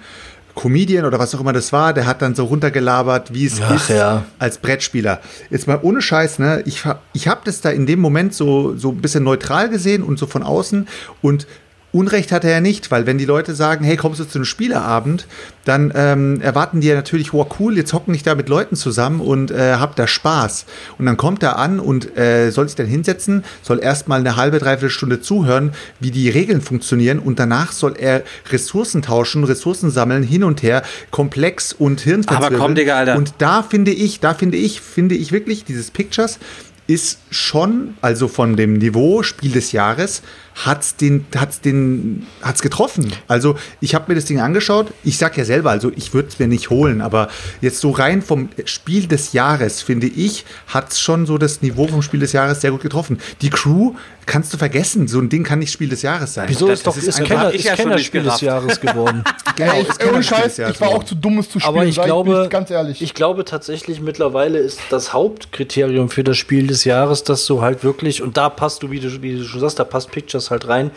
[0.55, 3.75] Comedian oder was auch immer das war, der hat dann so runtergelabert, wie es Ach,
[3.75, 4.25] ist ja.
[4.39, 5.21] als Brettspieler.
[5.51, 6.63] Jetzt mal ohne Scheiß, ne?
[6.65, 10.19] Ich, ich habe das da in dem Moment so, so ein bisschen neutral gesehen und
[10.19, 10.87] so von außen
[11.23, 11.47] und
[11.95, 14.45] Unrecht hat er ja nicht, weil wenn die Leute sagen, hey, kommst du zu einem
[14.45, 15.29] Spieleabend,
[15.65, 19.21] dann ähm, erwarten die ja natürlich, wow, cool, jetzt hocken ich da mit Leuten zusammen
[19.21, 20.67] und äh, hab da Spaß.
[20.99, 24.59] Und dann kommt er an und äh, soll sich dann hinsetzen, soll erstmal eine halbe,
[24.59, 25.71] dreiviertel Stunde zuhören,
[26.01, 30.83] wie die Regeln funktionieren und danach soll er Ressourcen tauschen, Ressourcen sammeln, hin und her,
[31.13, 32.55] komplex und Hirnverzwirbeln.
[32.55, 33.17] Aber komm, Digga, Alter.
[33.17, 36.41] Und da finde ich, da finde ich, finde ich wirklich, dieses Pictures
[36.87, 40.23] ist schon, also von dem Niveau Spiel des Jahres,
[40.55, 43.13] hat's den, hat's den, hat's getroffen.
[43.29, 44.93] Also ich habe mir das Ding angeschaut.
[45.03, 47.29] Ich sag ja selber, also ich würde es mir nicht holen, aber
[47.61, 52.03] jetzt so rein vom Spiel des Jahres finde ich, hat's schon so das Niveau vom
[52.03, 53.19] Spiel des Jahres sehr gut getroffen.
[53.43, 53.95] Die Crew
[54.27, 55.09] kannst du vergessen.
[55.09, 56.49] So ein Ding kann nicht Spiel des Jahres sein.
[56.49, 58.41] Wieso Das ist doch ist ist Kenner, ich ist ja schon nicht Kennerspiel des.
[58.41, 59.25] Jahres geworden.
[59.57, 61.49] Genau, es ich, ohne das Spiel Scheiß, des Jahres ich war auch zu dumm, es
[61.49, 61.77] zu spielen.
[61.77, 63.03] Aber ich glaube, bin ganz ehrlich.
[63.03, 67.85] ich glaube tatsächlich mittlerweile ist das Hauptkriterium für das Spiel des Jahres, dass du halt
[67.85, 70.51] wirklich und da passt du, wie du, wie du schon sagst, da passt Pictures das
[70.51, 70.91] halt rein.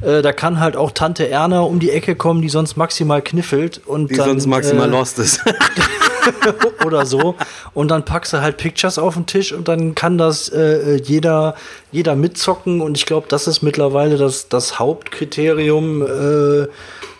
[0.00, 3.80] Äh, da kann halt auch Tante Erna um die Ecke kommen, die sonst maximal kniffelt
[3.86, 5.40] und Die dann, sonst maximal äh, lost ist.
[6.84, 7.34] oder so.
[7.74, 11.54] Und dann packst du halt Pictures auf den Tisch und dann kann das äh, jeder,
[11.90, 12.80] jeder mitzocken.
[12.80, 16.68] Und ich glaube, das ist mittlerweile das, das Hauptkriterium, äh,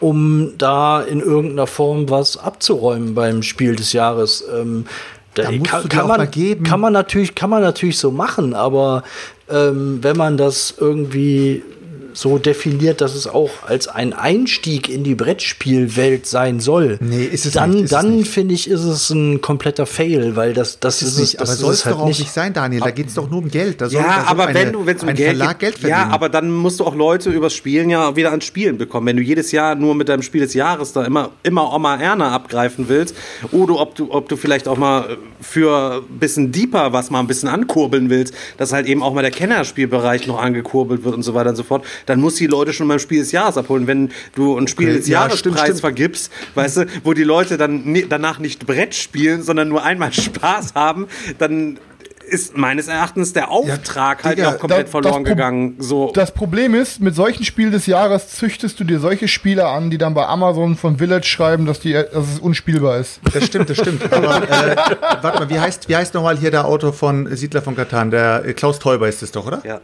[0.01, 4.45] um da in irgendeiner Form was abzuräumen beim Spiel des Jahres.
[4.53, 4.87] Ähm,
[5.35, 6.65] da musst kann, kann, man, geben.
[6.65, 9.03] kann man natürlich, kann man natürlich so machen, aber
[9.49, 11.63] ähm, wenn man das irgendwie
[12.15, 17.47] so definiert, dass es auch als ein Einstieg in die Brettspielwelt sein soll, Nee, ist
[17.47, 18.31] es dann, nicht, ist es dann nicht.
[18.31, 21.47] finde ich, ist es ein kompletter Fail, weil das, das ist, ist nicht, es, aber
[21.51, 22.31] das soll es halt doch auch nicht.
[22.33, 22.81] sein, Daniel.
[22.83, 23.81] Da geht es doch nur um Geld.
[23.81, 25.59] Da soll, da Ja, soll aber eine, wenn du, wenn es um ein Geld Verlag
[25.59, 26.01] geht, Geld verdienen.
[26.01, 29.07] ja, aber dann musst du auch Leute übers Spielen ja wieder ans Spielen bekommen.
[29.07, 32.33] Wenn du jedes Jahr nur mit deinem Spiel des Jahres da immer, immer Oma Erna
[32.33, 33.15] abgreifen willst,
[33.51, 37.27] oder ob du, ob du vielleicht auch mal für ein bisschen deeper was mal ein
[37.27, 41.35] bisschen ankurbeln willst, dass halt eben auch mal der Kennerspielbereich noch angekurbelt wird und so
[41.35, 43.87] weiter und so fort, dann musst du die Leute schon beim Spiel des Jahres abholen.
[43.87, 45.81] Wenn du ein Spiel Okay, des ja, Jahres stimmt, Preis stimmt.
[45.81, 50.75] vergibst, weißt du, wo die Leute dann danach nicht Brett spielen, sondern nur einmal Spaß
[50.75, 51.07] haben,
[51.39, 51.79] dann
[52.29, 55.75] ist meines Erachtens der Auftrag halt Digga, auch komplett das- verloren gegangen.
[55.81, 56.13] So.
[56.15, 59.99] Das Problem ist, mit solchen Spiel des Jahres züchtest du dir solche Spieler an, die
[59.99, 63.21] dann bei Amazon von Village schreiben, dass, die, dass es unspielbar ist.
[63.35, 64.11] Das stimmt, das stimmt.
[64.11, 64.77] Aber äh,
[65.21, 68.11] warte mal, wie heißt, wie heißt nochmal hier der Autor von Siedler von Katan?
[68.11, 69.61] Der äh, Klaus Teuber ist es doch, oder?
[69.67, 69.81] ja.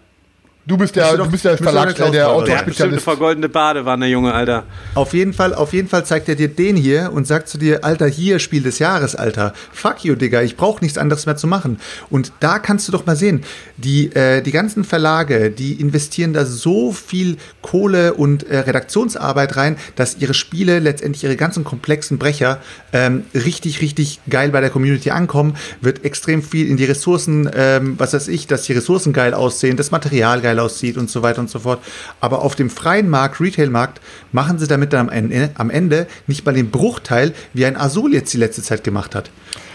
[0.68, 3.48] Du bist der, du bist der müsste Verlag, doch der äh, der hat eine vergoldene
[3.48, 4.64] Badewanne, Junge, Alter.
[4.94, 7.84] Auf jeden Fall, auf jeden Fall zeigt er dir den hier und sagt zu dir,
[7.84, 9.54] Alter, hier Spiel des Jahres, Alter.
[9.72, 11.80] Fuck you, Digga, ich brauche nichts anderes mehr zu machen.
[12.10, 13.44] Und da kannst du doch mal sehen,
[13.78, 19.78] die, äh, die ganzen Verlage, die investieren da so viel Kohle und äh, Redaktionsarbeit rein,
[19.96, 22.58] dass ihre Spiele letztendlich ihre ganzen komplexen Brecher
[22.92, 27.94] ähm, richtig, richtig geil bei der Community ankommen, wird extrem viel in die Ressourcen, ähm,
[27.96, 31.40] was weiß ich, dass die Ressourcen geil aussehen, das Material geil aussieht und so weiter
[31.40, 31.80] und so fort.
[32.20, 34.00] Aber auf dem freien Markt, Retail-Markt,
[34.32, 38.12] machen sie damit dann am Ende, am Ende nicht mal den Bruchteil, wie ein Azul
[38.14, 39.30] jetzt die letzte Zeit gemacht hat.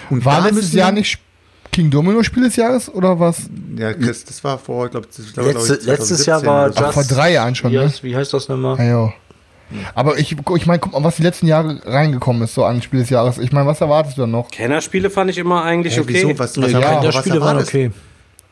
[0.09, 1.19] Und War da letztes Jahr nicht
[1.71, 3.49] King Domino Spiel des Jahres oder was?
[3.77, 5.07] Ja, Chris, das war vor, ich glaube,
[5.37, 7.83] Letzte, letztes Jahr war Just Ach, vor drei Jahren schon, wie, ne?
[7.85, 8.77] heißt, wie heißt das nochmal?
[8.77, 9.13] Ja, ja.
[9.95, 12.99] Aber ich, ich meine, guck mal, was die letzten Jahre reingekommen ist, so an Spiel
[12.99, 13.39] des Jahres.
[13.39, 14.51] Ich meine, was erwartest du dann noch?
[14.51, 16.13] Kennerspiele fand ich immer eigentlich Hä, okay.
[16.13, 16.37] wieso?
[16.39, 17.91] Was, was, Ja, erwartet- Die was Spiele waren okay.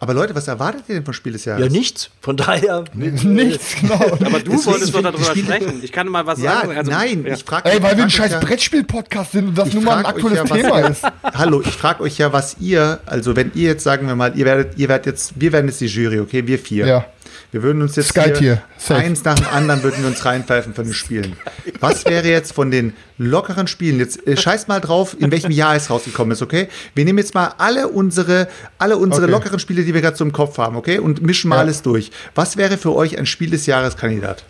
[0.01, 1.63] Aber Leute, was erwartet ihr denn vom Spiel des Jahres?
[1.63, 2.09] Ja, nichts.
[2.21, 2.85] Von daher.
[2.95, 3.93] Nichts, genau.
[3.99, 5.79] Aber du Deswegen wolltest doch darüber sprechen.
[5.83, 6.75] Ich kann mal was Ja, sagen.
[6.75, 7.35] Also, nein, ja.
[7.35, 9.97] ich frage Ey, weil wir ein scheiß euch ja- Brettspiel-Podcast sind und das nun mal
[9.99, 11.03] ein aktuelles ja, was Thema ihr, ist.
[11.23, 14.45] Hallo, ich frage euch ja, was ihr, also wenn ihr jetzt sagen wir mal, ihr
[14.45, 16.87] werdet, ihr werdet jetzt, wir werden jetzt die Jury, okay, wir vier.
[16.87, 17.05] Ja.
[17.51, 20.93] Wir würden uns jetzt Sky-Tier, eins nach dem anderen würden wir uns reinpfeifen von den
[20.93, 21.35] Spielen.
[21.81, 23.99] Was wäre jetzt von den lockeren Spielen?
[23.99, 26.69] Jetzt äh, scheiß mal drauf, in welchem Jahr es rausgekommen ist, okay?
[26.95, 28.47] Wir nehmen jetzt mal alle unsere,
[28.77, 29.31] alle unsere Okay.
[29.31, 30.99] lockeren Spiele, die wir gerade so im Kopf haben, okay?
[30.99, 31.61] Und mischen mal Ja.
[31.63, 32.11] alles durch.
[32.35, 34.45] Was wäre für euch ein Spiel des Jahres Kandidat?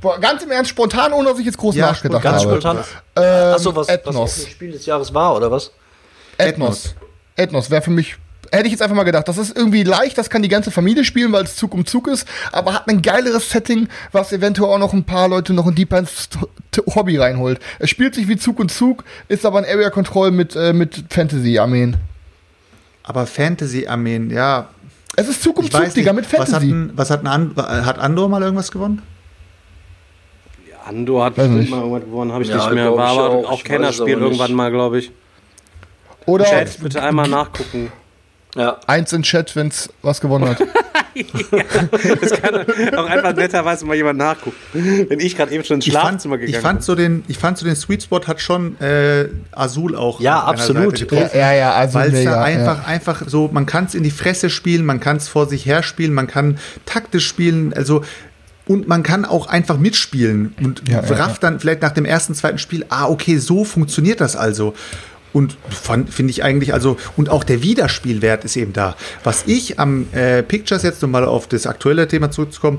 [0.00, 2.60] Boah, ganz im Ernst, spontan, ohne dass ich jetzt groß Ja, nachgedacht Ganz habe.
[2.60, 2.84] spontan.
[3.16, 4.36] Ähm, Achso, was, was Ethnos.
[4.36, 5.72] das Spiel des Jahres war, oder was?
[6.36, 6.94] Ethnos.
[7.34, 8.16] Ethnos wäre für mich.
[8.50, 11.04] Hätte ich jetzt einfach mal gedacht, das ist irgendwie leicht, das kann die ganze Familie
[11.04, 14.78] spielen, weil es Zug um Zug ist, aber hat ein geileres Setting, was eventuell auch
[14.78, 15.90] noch ein paar Leute noch in Deep
[16.70, 17.60] T- Hobby reinholt.
[17.78, 21.04] Es spielt sich wie Zug und Zug, ist aber ein Area Control mit, äh, mit
[21.10, 21.96] Fantasy-Armeen.
[23.02, 24.68] Aber Fantasy-Armeen, ja,
[25.16, 26.30] Es ist Zug um ich Zug, weiß Digga, nicht.
[26.30, 26.72] mit Was hat, Fantasy.
[26.72, 29.02] ein, was hat, ein An hat Andor mal irgendwas gewonnen?
[30.86, 32.96] Andor hat bestimmt mal irgendwas gewonnen, habe ich Ja, nicht mehr.
[32.96, 33.50] War aber auch.
[33.50, 35.10] auch, Kennerspiel irgendwann mal, glaube ich.
[36.24, 37.92] Oder Chat, bitte einmal nachgucken.
[38.54, 38.78] Ja.
[38.86, 40.62] eins in Chat, wenn's was gewonnen hat.
[42.20, 42.54] Das kann
[42.96, 44.56] auch einfach netterweise mal jemand nachgucken.
[44.72, 47.58] Wenn ich gerade eben schon ins fand, Schlafzimmer gegangen ich fand so den, ich fand
[47.58, 50.20] so den Sweet Spot hat schon äh, Azul auch.
[50.20, 50.94] Ja, absolut.
[50.94, 51.36] Getroffen.
[51.36, 52.84] ja, ja, also Weil es da einfach, ja.
[52.86, 55.82] einfach so, man kann es in die Fresse spielen, man kann es vor sich her
[55.82, 58.04] spielen, man kann taktisch spielen, also
[58.66, 62.34] und man kann auch einfach mitspielen und Ja, ja, rafft dann vielleicht nach dem ersten,
[62.34, 64.74] zweiten Spiel, ah, okay, so funktioniert das also.
[65.32, 65.56] Und
[66.10, 68.96] finde ich eigentlich, also, und auch der Wiederspielwert ist eben da.
[69.24, 72.78] Was ich am äh, Pictures jetzt, um mal auf das aktuelle Thema zurückzukommen,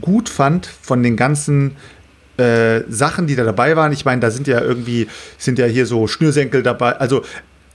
[0.00, 1.76] gut fand von den ganzen
[2.38, 3.92] äh, Sachen, die da dabei waren.
[3.92, 6.92] Ich meine, da sind ja irgendwie, sind ja hier so Schnürsenkel dabei.
[6.92, 7.22] Also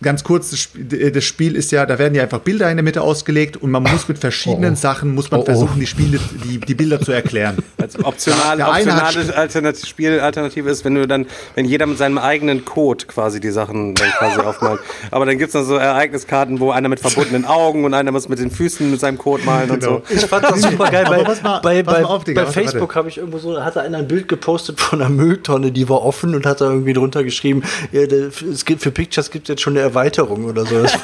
[0.01, 2.83] ganz kurz, das Sp- das Spiel ist ja, da werden ja einfach Bilder in der
[2.83, 4.79] Mitte ausgelegt und man muss mit verschiedenen Oh, oh.
[4.81, 5.45] Sachen, muss man Oh, oh.
[5.45, 7.57] versuchen, die Spiele, die, die Bilder zu erklären.
[7.77, 11.25] Als optional, optionale Alternative, Spielalternative ist, wenn du dann,
[11.55, 14.79] wenn jeder mit seinem eigenen Code quasi die Sachen dann quasi aufmalt.
[15.11, 18.39] Aber dann gibt's noch so Ereigniskarten, wo einer mit verbundenen Augen und einer muss mit
[18.39, 20.01] den Füßen mit seinem Code malen und so.
[20.09, 21.05] Ich fand das super geil.
[21.07, 22.51] Bei, mal- bei, bei, auf, Digga, bei.
[22.51, 26.01] Facebook habe ich irgendwo so, hatte einer ein Bild gepostet von einer Mülltonne, die war
[26.03, 29.61] offen und hat da irgendwie drunter geschrieben, ja, der- es gibt für Pictures gibt jetzt
[29.61, 30.85] schon eine Erweiterung oder so.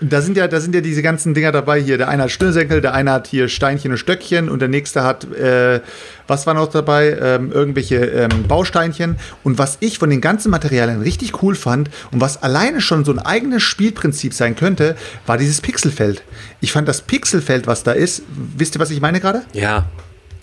[0.00, 1.98] Da sind ja, da sind ja diese ganzen Dinger dabei hier.
[1.98, 5.24] Der eine hat Schnürsenkel, der eine hat hier Steinchen und Stöckchen und der nächste hat,
[5.32, 5.80] äh,
[6.26, 7.16] was war noch dabei?
[7.20, 9.16] Ähm, irgendwelche ähm, Bausteinchen.
[9.44, 13.12] Und was ich von den ganzen Materialien richtig cool fand und was alleine schon so
[13.12, 14.96] ein eigenes Spielprinzip sein könnte,
[15.26, 16.22] war dieses Pixelfeld.
[16.60, 18.22] Ich fand das Pixelfeld, was da ist,
[18.56, 19.42] wisst ihr, was ich meine gerade?
[19.52, 19.86] Ja.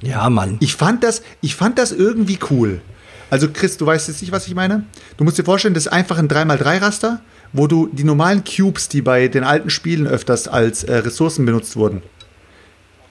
[0.02, 0.58] ja, Mann.
[0.60, 2.82] Ich fand das, ich fand das irgendwie cool.
[3.30, 4.84] Also Chris, du weißt jetzt nicht, was ich meine?
[5.18, 7.20] Du musst dir vorstellen, das ist einfach ein 3x3-Raster,
[7.54, 11.76] wo du die normalen Cubes, die bei den alten Spielen öfters als äh, Ressourcen benutzt
[11.76, 12.02] wurden,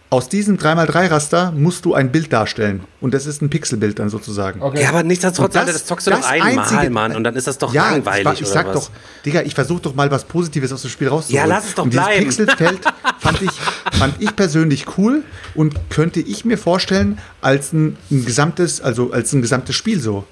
[0.09, 2.85] aus diesem 3x3-Raster musst du ein Bild darstellen.
[3.01, 4.63] Und das ist ein Pixelbild dann sozusagen.
[4.63, 4.83] Okay.
[4.83, 7.25] Ja, aber nichtsdestotrotz, Und das- Alter, das zockst du das doch einmal, einzige- Mann, und
[7.25, 8.75] dann ist das doch Ja, langweilig, ich, war- ich oder sag was?
[8.75, 8.91] doch,
[9.27, 11.49] Digga, ich versuche doch mal was Positives aus dem Spiel rauszuholen.
[11.49, 12.25] Ja, lass es doch und dieses bleiben.
[12.25, 12.81] Pixelfeld
[13.19, 13.51] fand ich,
[13.99, 15.23] fand ich persönlich cool
[15.55, 20.25] und könnte ich mir vorstellen als ein, ein gesamtes, also als ein gesamtes Spiel so.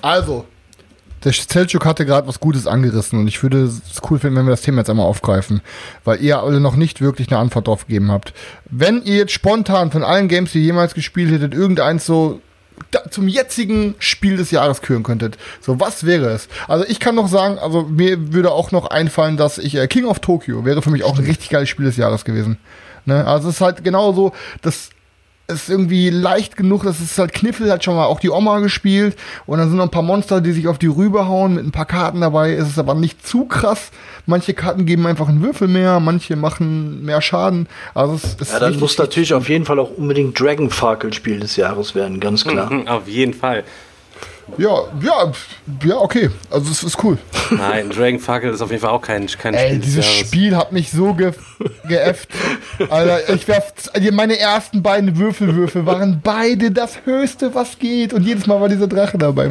[0.00, 0.46] Also,
[1.22, 4.50] der Selchuk hatte gerade was Gutes angerissen und ich würde es cool finden, wenn wir
[4.50, 5.60] das Thema jetzt einmal aufgreifen,
[6.04, 8.32] weil ihr alle noch nicht wirklich eine Antwort drauf gegeben habt.
[8.70, 12.40] Wenn ihr jetzt spontan von allen Games, die ihr jemals gespielt hättet, irgendeins so
[12.90, 16.48] da, zum jetzigen Spiel des Jahres küren könntet, so was wäre es?
[16.68, 20.06] Also ich kann noch sagen, also mir würde auch noch einfallen, dass ich äh, King
[20.06, 22.58] of Tokyo wäre für mich auch ein richtig geiles Spiel des Jahres gewesen.
[23.06, 23.26] Ne?
[23.26, 24.32] Also es ist halt genauso,
[24.62, 24.90] das
[25.46, 29.16] ist irgendwie leicht genug, das ist halt Kniffel, hat schon mal auch die Oma gespielt
[29.44, 31.70] und dann sind noch ein paar Monster, die sich auf die Rübe hauen mit ein
[31.72, 33.90] paar Karten dabei, es ist aber nicht zu krass.
[34.26, 37.68] Manche Karten geben einfach einen Würfel mehr, manche machen mehr Schaden.
[37.92, 41.56] Also es ist Ja, dann muss natürlich auf jeden Fall auch unbedingt Dragonfarkle Spiel des
[41.56, 42.72] Jahres werden, ganz klar.
[42.72, 43.64] Mhm, Auf jeden Fall.
[44.58, 45.32] Ja, ja,
[45.84, 46.30] ja, okay.
[46.50, 47.18] Also es ist cool.
[47.50, 50.28] Nein, Dragon Fackel ist auf jeden Fall auch kein, kein Ey, Spiel des dieses Jahres.
[50.28, 51.32] Spiel hat mich so ge
[51.88, 52.28] geäfft.
[52.88, 53.72] Alter, ich werf,
[54.12, 58.12] meine ersten beiden Würfelwürfel waren beide das Höchste, was geht.
[58.12, 59.50] Und jedes Mal war dieser Drache dabei.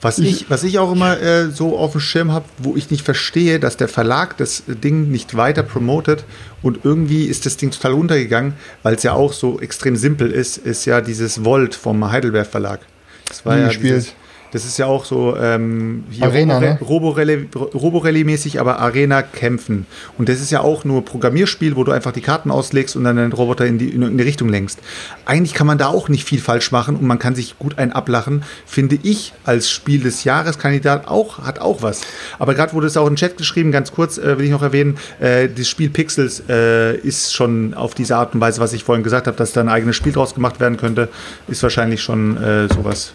[0.00, 3.04] Was ich, was ich auch immer äh, so auf dem Schirm habe, wo ich nicht
[3.04, 6.24] verstehe, dass der Verlag das Ding nicht weiter promotet
[6.62, 10.58] und irgendwie ist das Ding total untergegangen, weil es ja auch so extrem simpel ist,
[10.58, 12.80] ist ja dieses Volt vom Heidelberg Verlag.
[13.28, 14.14] Das war ja gespielt.
[14.54, 16.78] Das ist ja auch so ähm, Arena, ne?
[16.80, 19.84] Roborally- Roborally-mäßig, aber Arena kämpfen.
[20.16, 23.16] Und das ist ja auch nur Programmierspiel, wo du einfach die Karten auslegst und dann
[23.16, 24.78] den Roboter in die, in irgendeine Richtung lenkst.
[25.24, 27.90] Eigentlich kann man da auch nicht viel falsch machen und man kann sich gut einen
[27.90, 32.02] ablachen, finde ich als Spiel des Jahreskandidat auch, hat auch was.
[32.38, 34.98] Aber gerade wurde es auch im Chat geschrieben, ganz kurz äh, will ich noch erwähnen,
[35.18, 39.02] äh, das Spiel Pixels äh, ist schon auf diese Art und Weise, was ich vorhin
[39.02, 41.08] gesagt habe, dass da ein eigenes Spiel draus gemacht werden könnte,
[41.48, 43.10] ist wahrscheinlich schon äh, sowas.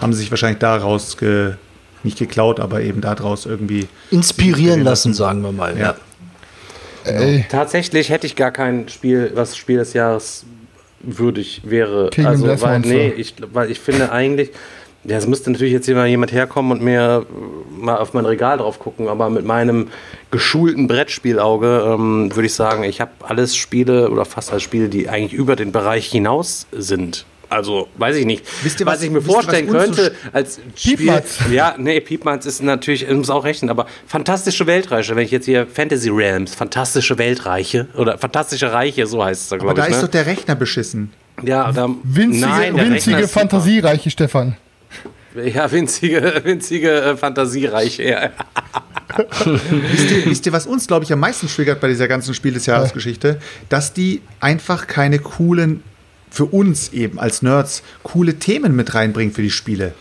[0.00, 1.54] Haben sie sich wahrscheinlich daraus ge
[2.02, 3.88] nicht geklaut, aber eben daraus irgendwie.
[4.10, 5.76] Inspirieren lassen, sagen wir mal.
[5.76, 5.96] Ja.
[7.04, 10.44] Ey, Tatsächlich hätte ich gar kein Spiel, was Spiel des Jahres
[11.00, 12.10] würdig wäre.
[12.10, 12.94] Kingdom also, Death weil, Monster.
[12.94, 14.50] nee, ich, weil ich finde eigentlich,
[15.04, 17.26] ja, es müsste natürlich jetzt hier mal jemand herkommen und mir
[17.70, 19.88] mal auf mein Regal drauf gucken, aber mit meinem
[20.30, 25.08] geschulten Brettspielauge ähm, würde ich sagen, ich habe alles Spiele oder fast alles Spiele, die
[25.08, 27.24] eigentlich über den Bereich hinaus sind.
[27.48, 28.44] Also, weiß ich nicht.
[28.64, 30.96] Wisst ihr, was, was- ich mir vorstellen könnte als Spiel.
[30.96, 31.38] Piepmatz.
[31.50, 35.44] Ja, nee, Piepmatz ist natürlich, ich muss auch rechnen, aber fantastische Weltreiche, wenn ich jetzt
[35.44, 39.86] hier Fantasy Realms, fantastische Weltreiche oder fantastische Reiche, so heißt es da, Aber glaube da
[39.86, 39.90] ich.
[39.92, 40.02] ist ne?
[40.06, 41.12] doch der Rechner beschissen.
[41.42, 43.40] ja, da, winzige, nein, winzige ist super.
[43.40, 44.56] fantasiereiche Stefan.
[45.44, 48.02] Ja, winzige, winzige äh, Fantasiereiche.
[48.04, 48.30] Ja.
[49.44, 52.54] wisst, ihr, wisst ihr, was uns, glaube ich, am meisten triggert bei dieser ganzen Spiel
[52.54, 53.38] des Jahresgeschichte?
[53.68, 55.82] Dass die einfach keine coolen,
[56.36, 59.94] für uns eben als Nerds, coole Themen mit reinbringen für die Spiele.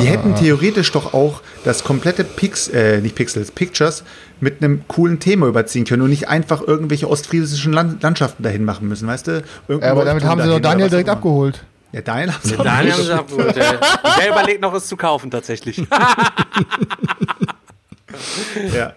[0.00, 4.04] Die hätten theoretisch doch auch das komplette Pix, äh, nicht Pixels, Pictures
[4.38, 8.86] mit einem coolen Thema überziehen können und nicht einfach irgendwelche ostfriesischen Land Landschaften dahin machen
[8.86, 9.42] müssen, weißt du?
[9.66, 11.64] Irgendein Ja, aber damit haben sie doch Daniel direkt abgeholt.
[11.92, 13.56] Ja, Daniel haben sie Daniel haben sie abgeholt.
[13.56, 15.78] Der, überlegt noch, es zu kaufen tatsächlich.
[18.74, 18.92] ja.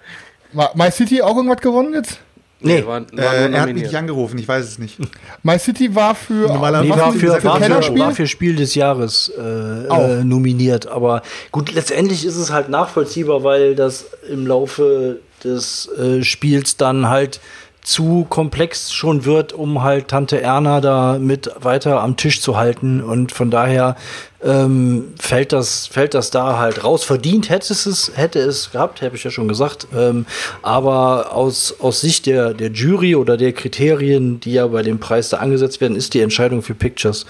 [0.51, 2.19] Ma- My City auch irgendwas gewonnen jetzt?
[2.63, 4.97] Nee, war, war äh, er hat mich nicht angerufen, ich weiß es nicht.
[5.43, 6.47] My City war für.
[6.47, 10.87] Normaler- Nee, war die- für, war, für, war für Spiel des Jahres äh, äh, nominiert.
[10.87, 11.21] Aber
[11.51, 17.39] gut, letztendlich ist es halt nachvollziehbar, weil das im Laufe des äh, Spiels dann halt
[17.83, 23.01] zu komplex schon wird, um halt Tante Erna da mit weiter am Tisch zu halten.
[23.01, 23.95] Und von daher
[24.43, 27.03] ähm, fällt, das, fällt das da halt raus.
[27.03, 29.87] Verdient hätte es, hätte es gehabt, habe ich ja schon gesagt.
[29.95, 30.25] Ähm,
[30.61, 35.29] aber aus, aus Sicht der, der Jury oder der Kriterien, die ja bei dem Preis
[35.29, 37.25] da angesetzt werden, ist die Entscheidung für Pictures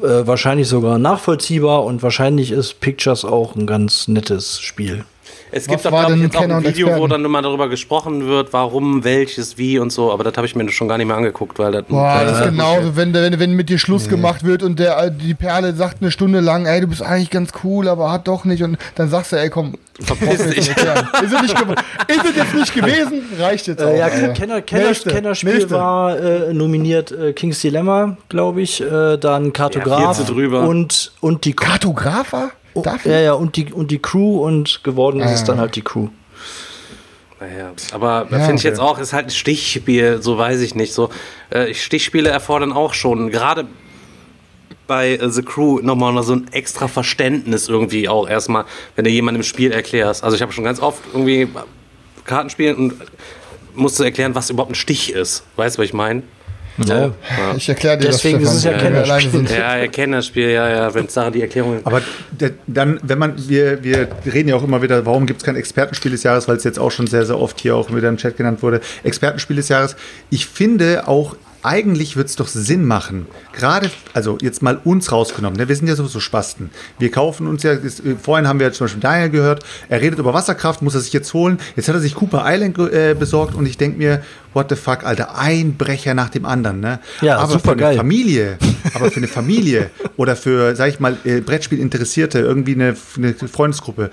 [0.00, 5.04] äh, wahrscheinlich sogar nachvollziehbar und wahrscheinlich ist Pictures auch ein ganz nettes Spiel.
[5.56, 9.56] Es gibt aber jetzt auch ein Video, wo dann immer darüber gesprochen wird, warum, welches,
[9.56, 11.84] wie und so, aber das habe ich mir schon gar nicht mehr angeguckt, weil das.
[11.84, 14.10] Boah, das ist genauso, wenn, wenn, wenn mit dir Schluss nee.
[14.10, 17.52] gemacht wird und der, die Perle sagt eine Stunde lang, ey, du bist eigentlich ganz
[17.62, 20.68] cool, aber hat doch nicht und dann sagst du, ey, komm, verpiss dich.
[20.68, 21.60] ist, es nicht
[22.08, 23.22] ist es jetzt nicht gewesen?
[23.38, 23.90] Reicht jetzt äh, auch.
[23.90, 25.70] Äh, ja, Kenner, Kenner, Kennerspiel Nächste.
[25.70, 31.52] war äh, nominiert äh, King's Dilemma, glaube ich, äh, dann Kartograf ja, und, und die
[31.52, 32.32] Kartograf
[32.74, 35.82] Oh, ja, ja, und die, und die Crew und geworden ist es dann halt die
[35.82, 36.08] Crew.
[37.40, 40.92] Naja, aber ja, finde ich jetzt auch, ist halt ein Stichspiel, so weiß ich nicht.
[40.92, 41.10] So,
[41.50, 43.66] äh, Stichspiele erfordern auch schon, gerade
[44.86, 48.64] bei äh, The Crew nochmal so ein extra Verständnis irgendwie auch erstmal,
[48.96, 50.24] wenn du jemandem im Spiel erklärst.
[50.24, 51.48] Also ich habe schon ganz oft irgendwie
[52.24, 52.94] Kartenspielen und
[53.74, 55.44] musste erklären, was überhaupt ein Stich ist.
[55.56, 56.22] Weißt du, was ich meine?
[56.78, 56.92] So.
[56.92, 57.12] Ja.
[57.56, 59.46] Ich erkläre dir Deswegen das, ist es ja Kennerspiel.
[59.50, 62.02] Ja, ja, Kennerspiel, ja, ja, wenn es da die Erklärung Aber
[62.66, 66.10] dann, wenn man, wir, wir reden ja auch immer wieder, warum gibt es kein Expertenspiel
[66.10, 68.36] des Jahres, weil es jetzt auch schon sehr, sehr oft hier auch wieder im Chat
[68.36, 68.80] genannt wurde.
[69.04, 69.94] Expertenspiel des Jahres.
[70.30, 75.58] Ich finde auch eigentlich wird es doch Sinn machen, gerade, also jetzt mal uns rausgenommen,
[75.58, 75.66] ne?
[75.66, 76.70] wir sind ja sowieso Spasten.
[76.98, 80.18] Wir kaufen uns ja, ist, vorhin haben wir ja zum Beispiel Daniel gehört, er redet
[80.18, 81.58] über Wasserkraft, muss er sich jetzt holen.
[81.74, 84.22] Jetzt hat er sich Cooper Island äh, besorgt und ich denke mir,
[84.52, 86.80] what the fuck, Alter, ein Brecher nach dem anderen.
[86.80, 87.00] Ne?
[87.22, 87.88] Ja, aber super für geil.
[87.88, 88.58] eine Familie,
[88.94, 94.10] aber für eine Familie oder für, sag ich mal, äh, Brettspielinteressierte, irgendwie eine, eine Freundesgruppe,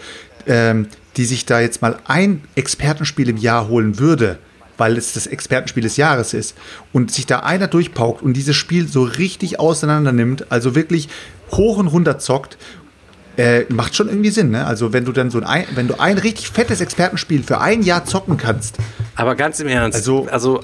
[0.47, 0.87] ähm,
[1.17, 4.39] die sich da jetzt mal ein Expertenspiel im Jahr holen würde,
[4.81, 6.57] weil es das Expertenspiel des Jahres ist
[6.91, 11.07] und sich da einer durchpaukt und dieses Spiel so richtig auseinander nimmt, also wirklich
[11.51, 12.57] hoch und runter zockt,
[13.37, 14.65] äh, macht schon irgendwie Sinn, ne?
[14.65, 18.05] Also wenn du dann so ein, wenn du ein richtig fettes Expertenspiel für ein Jahr
[18.05, 18.77] zocken kannst.
[19.15, 20.61] Aber ganz im Ernst, also, also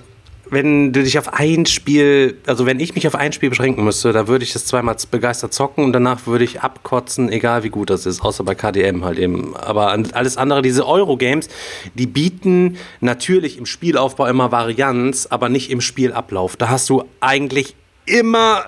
[0.49, 4.11] wenn du dich auf ein Spiel, also wenn ich mich auf ein Spiel beschränken müsste,
[4.13, 7.89] da würde ich das zweimal begeistert zocken und danach würde ich abkotzen, egal wie gut
[7.89, 9.55] das ist, außer bei KDM halt eben.
[9.55, 11.49] Aber alles andere, diese Euro-Games,
[11.93, 16.55] die bieten natürlich im Spielaufbau immer Varianz, aber nicht im Spielablauf.
[16.55, 17.75] Da hast du eigentlich
[18.05, 18.63] immer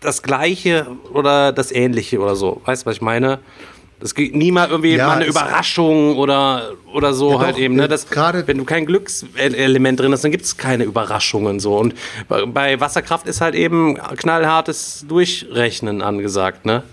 [0.00, 2.60] das Gleiche oder das Ähnliche oder so.
[2.64, 3.40] Weißt du, was ich meine?
[4.00, 7.60] Das geht nie mal irgendwie ja, mal eine Überraschung oder, oder so ja, halt doch,
[7.60, 7.74] eben.
[7.74, 7.88] Ne?
[7.88, 8.06] Das,
[8.46, 11.76] wenn du kein Glückselement drin hast, dann gibt es keine Überraschungen so.
[11.76, 11.94] Und
[12.28, 16.84] bei Wasserkraft ist halt eben knallhartes Durchrechnen angesagt, ne?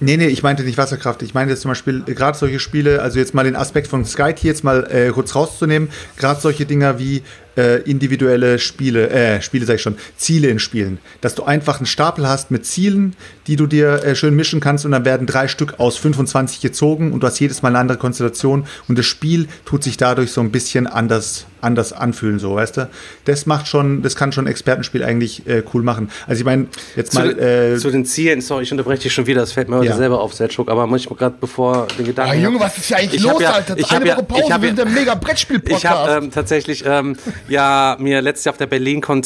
[0.00, 1.22] Nee, nee, ich meinte nicht Wasserkraft.
[1.22, 4.64] Ich meinte zum Beispiel gerade solche Spiele, also jetzt mal den Aspekt von Sky jetzt
[4.64, 7.22] mal äh, kurz rauszunehmen, gerade solche Dinger wie
[7.56, 10.98] äh, individuelle Spiele, äh, Spiele sag ich schon, Ziele in Spielen.
[11.20, 13.14] Dass du einfach einen Stapel hast mit Zielen,
[13.46, 17.12] die du dir äh, schön mischen kannst und dann werden drei Stück aus 25 gezogen
[17.12, 20.40] und du hast jedes Mal eine andere Konstellation und das Spiel tut sich dadurch so
[20.40, 22.88] ein bisschen anders, anders anfühlen, so, weißt du?
[23.24, 26.10] Das macht schon, das kann schon ein Expertenspiel eigentlich äh, cool machen.
[26.26, 26.66] Also ich meine,
[26.96, 27.34] jetzt zu mal.
[27.34, 29.88] Den, äh, zu den Zielen, sorry, ich unterbreche dich schon wieder, das fällt mir heute
[29.88, 29.96] ja.
[29.96, 32.32] selber auf, Selchuk, aber muss ich gerade bevor den Gedanken.
[32.32, 33.76] Ah, Junge, was ist ja eigentlich los, ja, Alter?
[33.78, 35.84] Ich habe ja, Pause, ich hab wir der mega Brettspiel-Podcast.
[35.84, 37.16] Ich habe ähm, tatsächlich ähm,
[37.48, 39.22] ja mir letztes Jahr auf der BerlinCon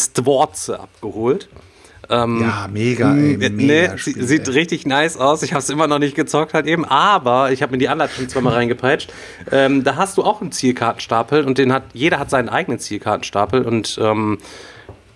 [0.79, 1.49] abgeholt.
[2.11, 4.55] Ähm, ja, mega, ey, mega ne, Spiel, sieht ey.
[4.55, 5.43] richtig nice aus.
[5.43, 8.29] Ich habe es immer noch nicht gezockt halt eben, aber ich habe mir die Anleitung
[8.29, 9.13] zweimal reingepeitscht.
[9.51, 13.63] Ähm, da hast du auch einen Zielkartenstapel und den hat jeder hat seinen eigenen Zielkartenstapel
[13.63, 14.39] und ähm,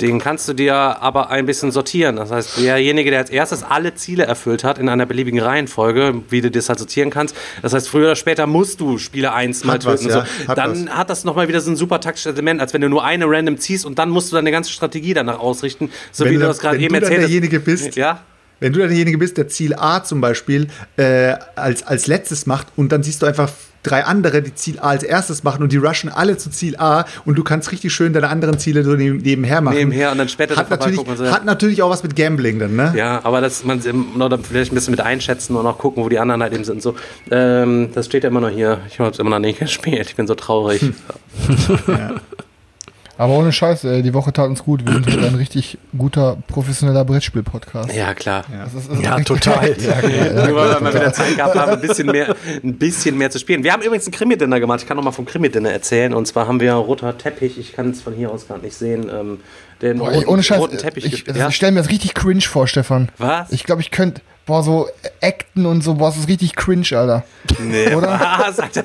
[0.02, 2.16] den kannst du dir aber ein bisschen sortieren.
[2.16, 6.40] Das heißt, derjenige, der als erstes alle Ziele erfüllt hat in einer beliebigen Reihenfolge, wie
[6.40, 7.36] du das halt sortieren kannst.
[7.62, 9.92] Das heißt, früher oder später musst du Spieler 1 mal töten.
[9.92, 10.26] Was, ja.
[10.26, 10.48] so.
[10.48, 10.94] hat dann was.
[10.94, 13.58] hat das nochmal wieder so ein super taktisches Element, als wenn du nur eine random
[13.58, 16.58] ziehst und dann musst du deine ganze Strategie danach ausrichten, so wenn wie du das
[16.58, 17.28] gerade eben erzählt hast.
[17.28, 18.22] derjenige bist, ja?
[18.58, 20.66] wenn du derjenige bist, der Ziel A zum Beispiel
[20.96, 23.50] äh, als, als letztes macht und dann siehst du einfach
[23.82, 27.04] drei andere, die Ziel A als erstes machen und die rushen alle zu Ziel A
[27.24, 29.76] und du kannst richtig schön deine anderen Ziele so nebenher machen.
[29.76, 32.92] Nebenher und dann später hat natürlich, so, hat natürlich auch was mit Gambling dann, ne?
[32.96, 33.80] Ja, aber das man
[34.16, 36.82] oder vielleicht ein bisschen mit einschätzen und auch gucken, wo die anderen halt eben sind.
[36.82, 36.94] So,
[37.30, 38.80] ähm, das steht ja immer noch hier.
[38.88, 40.08] Ich habe es immer noch nicht gespielt.
[40.08, 40.82] Ich bin so traurig.
[41.86, 42.14] ja.
[43.22, 44.84] Aber ohne Scheiß, ey, die Woche tat uns gut.
[44.84, 47.94] Wir sind halt ein richtig guter, professioneller Brettspiel-Podcast.
[47.94, 48.44] Ja, klar.
[48.52, 49.76] Ja, ist, ist ja total.
[49.80, 52.34] ja, ja, Nur weil wir wieder Zeit gehabt haben, ein bisschen, mehr,
[52.64, 53.62] ein bisschen mehr zu spielen.
[53.62, 54.80] Wir haben übrigens ein Krimi-Dinner gemacht.
[54.82, 56.14] Ich kann noch mal vom Krimi-Dinner erzählen.
[56.14, 57.58] Und zwar haben wir roter Teppich.
[57.58, 59.08] Ich kann es von hier aus gar nicht sehen.
[59.08, 59.38] Ähm,
[59.82, 61.04] den Boah, ey, ohne Scheiß, roten Teppich.
[61.04, 61.48] Ich, also ja?
[61.48, 63.10] ich stelle mir das richtig cringe vor, Stefan.
[63.18, 63.52] Was?
[63.52, 64.88] Ich glaube, ich könnte boah, so
[65.22, 67.24] Acten und so, boah, das ist richtig cringe, Alter.
[67.60, 68.08] Nee, oder?
[68.38, 68.84] Was, Alter,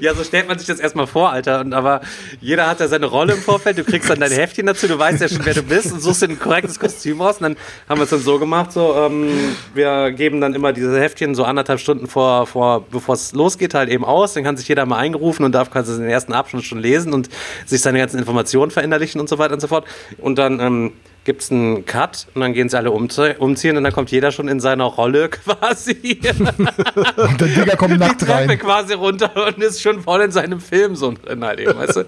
[0.00, 1.60] ja, so stellt man sich das erstmal vor, Alter.
[1.60, 2.00] Und aber
[2.40, 3.78] jeder hat ja seine Rolle im Vorfeld.
[3.78, 6.22] Du kriegst dann dein Heftchen dazu, du weißt ja schon, wer du bist und suchst
[6.22, 7.38] dir ein korrektes Kostüm aus.
[7.38, 7.56] Und dann
[7.88, 9.30] haben wir es dann so gemacht, so, ähm,
[9.74, 13.88] wir geben dann immer diese Heftchen so anderthalb Stunden vor, vor bevor es losgeht, halt
[13.88, 14.34] eben aus.
[14.34, 17.30] Dann kann sich jeder mal eingerufen und darf quasi den ersten Abschnitt schon lesen und
[17.64, 19.86] sich seine ganzen Informationen verinnerlichen und so weiter und so fort.
[20.18, 20.92] Und dann, ähm,
[21.24, 24.46] gibt es einen Cut und dann gehen sie alle umziehen und dann kommt jeder schon
[24.46, 26.20] in seiner Rolle quasi.
[27.16, 28.58] und der Digger kommt nackt Die Treppe rein.
[28.58, 32.04] quasi runter und ist schon voll in seinem Film so drin halt eben, weißt du?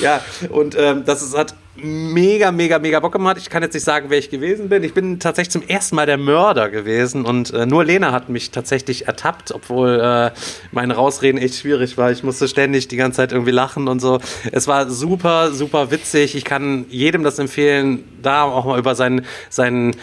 [0.00, 3.38] ja, und ähm, das ist, hat mega, mega, mega Bock gemacht.
[3.38, 4.84] Ich kann jetzt nicht sagen, wer ich gewesen bin.
[4.84, 8.50] Ich bin tatsächlich zum ersten Mal der Mörder gewesen und äh, nur Lena hat mich
[8.50, 10.30] tatsächlich ertappt, obwohl äh,
[10.70, 12.10] mein Rausreden echt schwierig war.
[12.10, 14.20] Ich musste ständig die ganze Zeit irgendwie lachen und so.
[14.50, 16.34] Es war super, super witzig.
[16.34, 19.96] Ich kann jedem das empfehlen, da auch mal über seinen, seinen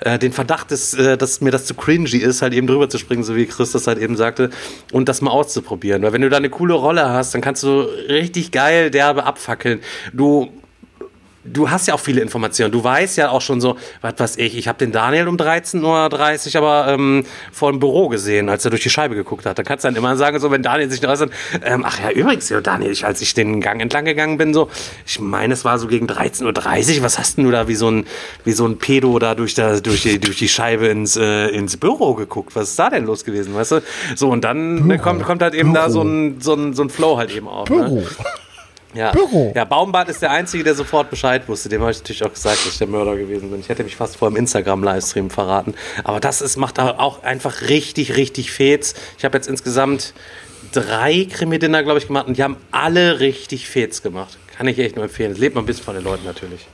[0.00, 2.98] äh, den Verdacht ist, äh, dass mir das zu cringy ist, halt eben drüber zu
[2.98, 4.50] springen, so wie Chris das halt eben sagte,
[4.92, 6.02] und das mal auszuprobieren.
[6.02, 9.80] Weil wenn du da eine coole Rolle hast, dann kannst du richtig geil derbe abfackeln.
[10.12, 10.52] Du
[11.52, 12.72] du hast ja auch viele Informationen.
[12.72, 15.82] Du weißt ja auch schon so, was weiß ich, ich habe den Daniel um 13.30
[16.54, 19.58] Uhr aber ähm, vor dem Büro gesehen, als er durch die Scheibe geguckt hat.
[19.58, 21.30] Da kannst du dann immer sagen, so, wenn Daniel sich äußert,
[21.64, 24.68] ähm, ach ja, übrigens, ja, Daniel, ich, als ich den Gang entlang gegangen bin, so,
[25.06, 27.90] ich meine, es war so gegen 13.30 Uhr, was hast denn du da wie so
[27.90, 28.06] ein,
[28.44, 31.76] wie so ein Pedo da durch, da, durch, die, durch die Scheibe ins, äh, ins
[31.76, 32.54] Büro geguckt?
[32.56, 33.82] Was ist da denn los gewesen, weißt du?
[34.14, 35.84] So, und dann ne, kommt, kommt halt eben Büro.
[35.84, 37.68] da so ein, so, ein, so ein Flow halt eben auf.
[37.70, 37.76] Ne?
[37.76, 37.94] Büro.
[37.96, 38.06] Ne?
[38.96, 39.12] Ja.
[39.12, 39.52] Büro.
[39.54, 41.68] Ja, Baumbart ist der Einzige, der sofort Bescheid wusste.
[41.68, 43.60] Dem habe ich natürlich auch gesagt, dass ich der Mörder gewesen bin.
[43.60, 45.74] Ich hätte mich fast vor dem Instagram-Livestream verraten.
[46.02, 48.94] Aber das ist, macht auch einfach richtig, richtig Fets.
[49.18, 50.14] Ich habe jetzt insgesamt
[50.72, 54.38] drei Krimi-Dinner, glaube ich, gemacht und die haben alle richtig Fets gemacht.
[54.56, 55.30] Kann ich echt nur empfehlen.
[55.30, 56.66] Das lebt man ein bisschen von den Leuten natürlich.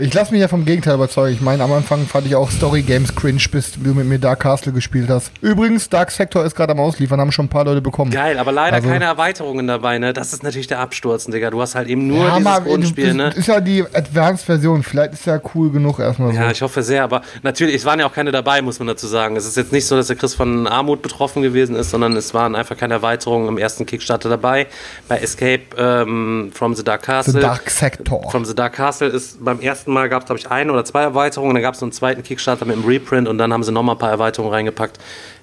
[0.00, 1.34] Ich lasse mich ja vom Gegenteil überzeugen.
[1.34, 4.40] Ich meine, am Anfang fand ich auch Story Games cringe, bis du mit mir Dark
[4.40, 5.30] Castle gespielt hast.
[5.42, 8.10] Übrigens, Dark Sector ist gerade am Ausliefern, haben schon ein paar Leute bekommen.
[8.10, 10.14] Geil, aber leider also, keine Erweiterungen dabei, ne?
[10.14, 11.50] Das ist natürlich der Absturz, Digga.
[11.50, 13.30] Du hast halt eben nur ja, dieses mal, Grundspiel, ne?
[13.36, 14.82] Ist ja die Advanced-Version.
[14.84, 16.38] Vielleicht ist ja cool genug erstmal so.
[16.38, 19.06] Ja, ich hoffe sehr, aber natürlich, es waren ja auch keine dabei, muss man dazu
[19.06, 19.36] sagen.
[19.36, 22.32] Es ist jetzt nicht so, dass der Chris von Armut betroffen gewesen ist, sondern es
[22.32, 24.66] waren einfach keine Erweiterungen im ersten Kickstarter dabei.
[25.08, 27.34] Bei Escape ähm, from the Dark Castle.
[27.34, 28.30] The Dark Sector.
[28.30, 31.02] From the Dark Castle ist beim ersten Mal gab es, glaube ich, ein oder zwei
[31.02, 31.54] Erweiterungen.
[31.54, 33.98] Dann gab es einen zweiten Kickstarter mit einem Reprint und dann haben sie nochmal ein
[33.98, 34.98] paar Erweiterungen reingepackt.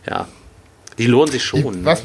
[0.10, 0.28] Ja,
[0.98, 1.80] die lohnen sich schon.
[1.80, 2.04] Ich, was,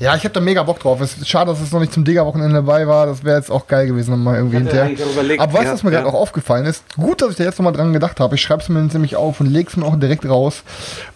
[0.00, 1.00] ja, ich habe da mega Bock drauf.
[1.00, 3.06] Es ist schade, dass es noch nicht zum Digger-Wochenende dabei war.
[3.06, 4.96] Das wäre jetzt auch geil gewesen, nochmal irgendwie hinterher.
[5.38, 6.00] Aber weißt du, was mir ja.
[6.00, 6.84] gerade auch aufgefallen ist?
[6.96, 8.36] Gut, dass ich da jetzt nochmal dran gedacht habe.
[8.36, 10.62] Ich schreibe es mir nämlich auf und lege es mir auch direkt raus.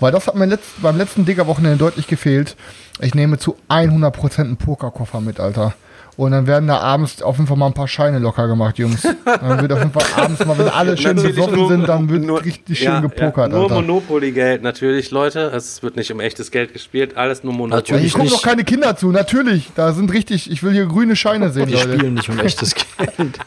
[0.01, 2.57] Weil das hat mir letzt, beim letzten Digger-Wochenende deutlich gefehlt.
[3.01, 5.75] Ich nehme zu 100% einen Pokerkoffer mit, Alter.
[6.17, 9.01] Und dann werden da abends auf jeden Fall mal ein paar Scheine locker gemacht, Jungs.
[9.25, 12.25] Dann wird auf jeden Fall abends mal, wenn alle schön besoffen nur, sind, dann wird
[12.25, 13.51] nur, richtig schön ja, gepokert.
[13.51, 15.51] Ja, nur Monopoly-Geld natürlich, Leute.
[15.55, 17.81] Es wird nicht um echtes Geld gespielt, alles nur Monopoly.
[17.81, 19.71] Natürlich hier kommen doch keine Kinder zu, natürlich.
[19.75, 21.95] Da sind richtig, ich will hier grüne Scheine sehen, Die Leute.
[21.95, 22.89] spielen nicht um echtes Geld.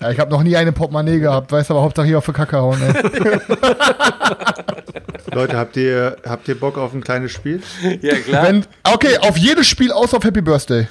[0.00, 2.58] ja, ich habe noch nie eine Portemonnaie gehabt, weiß aber Hauptsache hier auf die Kacke
[2.58, 2.78] hauen.
[5.32, 7.62] Leute, habt ihr, habt ihr Bock auf ein kleines Spiel?
[8.02, 8.44] Ja, klar.
[8.44, 10.86] Wenn, okay, auf jedes Spiel außer auf Happy Birthday.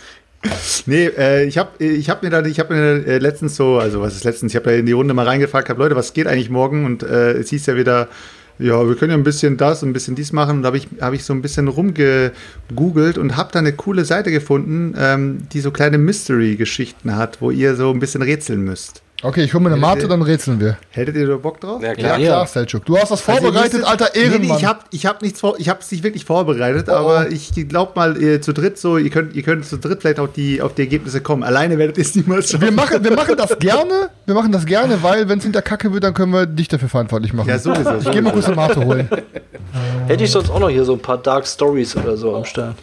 [0.85, 4.01] Nee, äh, ich habe ich hab mir da, ich habe mir äh, letztens so, also
[4.01, 6.27] was ist letztens, ich habe da in die Runde mal reingefragt, habe Leute, was geht
[6.27, 6.85] eigentlich morgen?
[6.85, 8.09] Und äh, es hieß ja wieder,
[8.57, 10.57] ja, wir können ja ein bisschen das und ein bisschen dies machen.
[10.57, 14.05] Und da habe ich, hab ich so ein bisschen rumgegoogelt und habe da eine coole
[14.05, 19.04] Seite gefunden, ähm, die so kleine Mystery-Geschichten hat, wo ihr so ein bisschen rätseln müsst.
[19.25, 20.77] Okay, ich hole mir eine Mate, dann rätseln wir.
[20.91, 21.81] Hättet ihr da Bock drauf?
[21.81, 22.85] Ja, klar, ja, klar Selchuk.
[22.85, 24.41] Du hast das also vorbereitet, also alter Ehrenmann.
[24.41, 26.93] Nee, nee, ich habe ich hab nichts vor, ich habe es nicht wirklich vorbereitet, oh.
[26.93, 30.19] aber ich glaube mal ihr, zu dritt so, ihr könnt, ihr könnt zu dritt vielleicht
[30.19, 31.41] auf die, auf die Ergebnisse kommen.
[31.41, 32.65] Alleine werdet ihr es niemals schaffen.
[32.65, 35.91] Wir machen, wir machen das gerne, wir machen das gerne, weil wenn es hinter Kacke
[35.91, 37.49] wird, dann können wir dich dafür verantwortlich machen.
[37.49, 37.95] Ja, sowieso.
[37.95, 39.09] Ich gehe mal kurz eine Mate holen.
[40.07, 42.75] Hätte ich sonst auch noch hier so ein paar Dark Stories oder so am Start.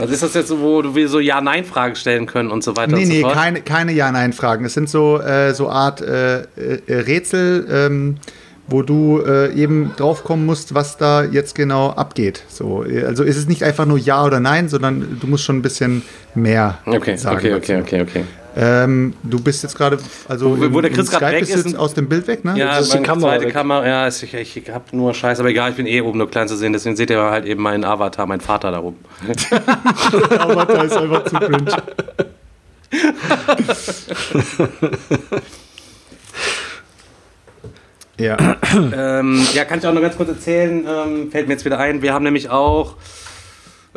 [0.00, 3.06] Was ist das jetzt, wo du so Ja-Nein-Fragen stellen können und so weiter nee, und
[3.06, 3.34] so nee, fort?
[3.34, 4.64] Nee, keine, keine Ja-Nein-Fragen.
[4.64, 6.46] Es sind so, äh, so Art äh, äh,
[6.88, 8.16] Rätsel, ähm,
[8.66, 12.44] wo du äh, eben draufkommen musst, was da jetzt genau abgeht.
[12.48, 15.62] So, also ist es nicht einfach nur Ja oder Nein, sondern du musst schon ein
[15.62, 16.02] bisschen
[16.34, 17.38] mehr okay, sagen.
[17.38, 18.24] Okay, okay, okay, okay.
[18.56, 19.98] Ähm, du bist jetzt gerade,
[20.28, 22.54] also wo, wo der Chris gerade weg ist, aus dem Bild weg, ne?
[22.56, 23.52] Ja, das ist die Kamera zweite weg.
[23.52, 26.28] Kamera, ja, ich, ich, ich habe nur Scheiße, aber egal, ich bin eh oben nur
[26.28, 28.98] klein zu sehen, deswegen seht ihr halt eben meinen Avatar, meinen Vater da oben.
[29.52, 31.76] der Avatar ist einfach zu cringe.
[38.18, 38.36] ja.
[38.74, 42.02] ähm, ja, kann ich auch noch ganz kurz erzählen, ähm, fällt mir jetzt wieder ein,
[42.02, 42.96] wir haben nämlich auch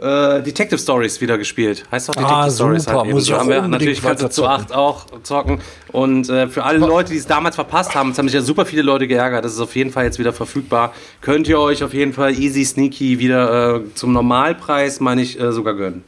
[0.02, 1.84] äh, Detective Stories wieder gespielt.
[1.92, 2.98] Heißt doch Detective Ah, Stories super.
[2.98, 3.14] halt eben.
[3.16, 3.36] Muss so.
[3.38, 4.52] haben wir natürlich kannst du zu zocken.
[4.52, 5.60] acht auch zocken.
[5.92, 8.66] Und äh, für alle Leute, die es damals verpasst haben, es haben sich ja super
[8.66, 9.46] viele Leute geärgert.
[9.46, 10.94] Das ist auf jeden Fall jetzt wieder verfügbar.
[11.22, 15.52] Könnt ihr euch auf jeden Fall easy sneaky wieder äh, zum Normalpreis, meine ich, äh,
[15.52, 16.04] sogar gönnen.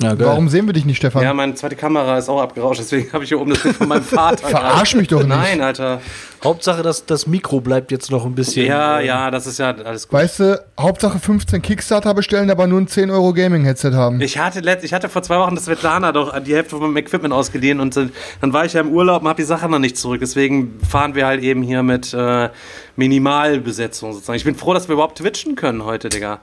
[0.00, 0.16] Ja.
[0.18, 1.22] Warum sehen wir dich nicht, Stefan?
[1.22, 3.88] Ja, meine zweite Kamera ist auch abgerauscht, deswegen habe ich hier oben das Bild von
[3.88, 4.46] meinem Vater.
[4.46, 5.28] Verarsch mich doch nicht.
[5.28, 6.00] Nein, Alter.
[6.44, 8.66] Hauptsache, dass das Mikro bleibt jetzt noch ein bisschen.
[8.66, 10.12] Ja, äh, ja, das ist ja alles gut.
[10.20, 14.20] Weißt du, Hauptsache 15 Kickstarter bestellen, aber nur ein 10 Euro Gaming-Headset haben.
[14.20, 16.96] Ich hatte, letzt, ich hatte vor zwei Wochen das Svetlana doch die Hälfte von meinem
[16.98, 18.08] Equipment ausgeliehen und äh,
[18.40, 20.20] dann war ich ja im Urlaub und habe die Sache noch nicht zurück.
[20.20, 22.50] Deswegen fahren wir halt eben hier mit äh,
[22.94, 24.36] Minimalbesetzung sozusagen.
[24.36, 26.38] Ich bin froh, dass wir überhaupt twitchen können heute, Digga.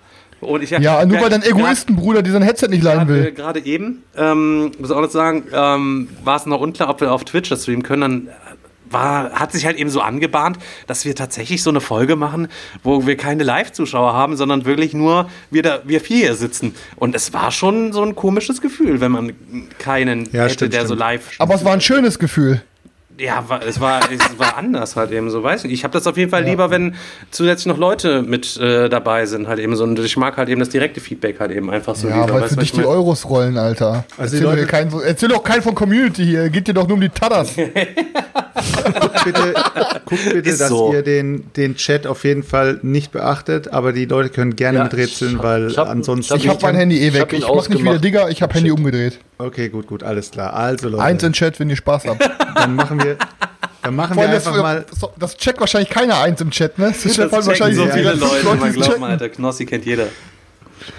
[0.45, 3.31] Und ich, Ja, nur weil dein Egoistenbruder dir sein Headset nicht leihen will.
[3.31, 7.23] gerade eben, ähm, muss auch noch sagen, ähm, war es noch unklar, ob wir auf
[7.25, 8.01] Twitch das streamen können.
[8.01, 8.29] Dann
[8.89, 10.57] war, hat sich halt eben so angebahnt,
[10.87, 12.47] dass wir tatsächlich so eine Folge machen,
[12.83, 16.75] wo wir keine Live-Zuschauer haben, sondern wirklich nur wir, da, wir vier hier sitzen.
[16.95, 19.33] Und es war schon so ein komisches Gefühl, wenn man
[19.79, 20.99] keinen Ja, hätte, stimmt, der so stimmt.
[20.99, 22.61] live Aber es war ein schönes Gefühl.
[23.17, 25.73] Ja, es, war, es war anders halt eben so, weiß nicht.
[25.73, 26.95] Ich habe das auf jeden Fall lieber, wenn
[27.31, 29.83] zusätzlich noch Leute mit äh, dabei sind, halt eben so.
[29.83, 32.07] Und ich mag halt eben das direkte Feedback halt eben einfach so.
[32.09, 32.87] Ja, lieber, weil weißt für dich ich die mein?
[32.87, 34.05] Euros rollen, Alter.
[34.17, 36.49] Also erzähl, Leute- keinen, erzähl doch keinen von Community hier.
[36.49, 37.53] Geht dir doch nur um die Tadders.
[38.99, 39.53] Guckt bitte,
[40.05, 40.91] guckt bitte Ist dass so.
[40.93, 44.83] ihr den, den Chat auf jeden Fall nicht beachtet, aber die Leute können gerne Ja,
[44.85, 46.35] miträtseln, ich hab- weil ich hab- ansonsten.
[46.37, 47.33] Ich hab mein Handy eh ich weg.
[47.33, 47.99] ihn Ich mach nicht wieder.
[47.99, 49.19] Digger, ich hab Handy umgedreht.
[49.37, 50.53] okay, gut, gut, alles klar.
[50.53, 52.29] Also Leute, Eins in Chat, wenn ihr Spaß habt.
[52.55, 53.04] dann machen wir,
[53.81, 54.85] dann machen Vor wir allem, das, einfach mal.
[55.19, 56.87] das, checkt wahrscheinlich keiner eins im Chat, ne?
[56.87, 59.01] Das, Das checkt checken wahrscheinlich so viele viele Leute, man glaubt checken.
[59.01, 60.07] mal, Alter, Knossi kennt jeder.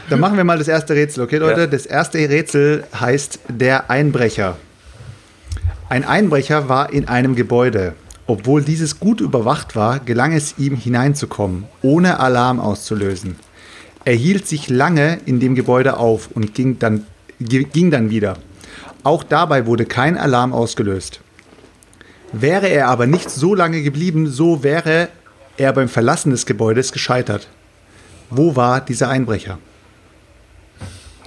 [0.09, 1.63] Dann machen wir mal das erste Rätsel, okay, Leute?
[1.63, 1.67] Ja.
[1.67, 4.57] Das erste Rätsel heißt der Einbrecher.
[5.89, 7.95] Ein Einbrecher war in einem Gebäude.
[8.29, 13.37] Obwohl dieses gut überwacht war, gelang es ihm hineinzukommen, ohne Alarm auszulösen.
[14.05, 17.07] Er hielt sich lange in dem Gebäude auf und ging dann,
[17.39, 18.37] ging dann wieder.
[19.05, 21.21] Auch dabei wurde kein Alarm ausgelöst.
[22.33, 25.09] Wäre er aber nicht so lange geblieben, so wäre
[25.57, 27.49] er beim Verlassen des Gebäudes gescheitert.
[28.31, 29.59] Wo war dieser Einbrecher?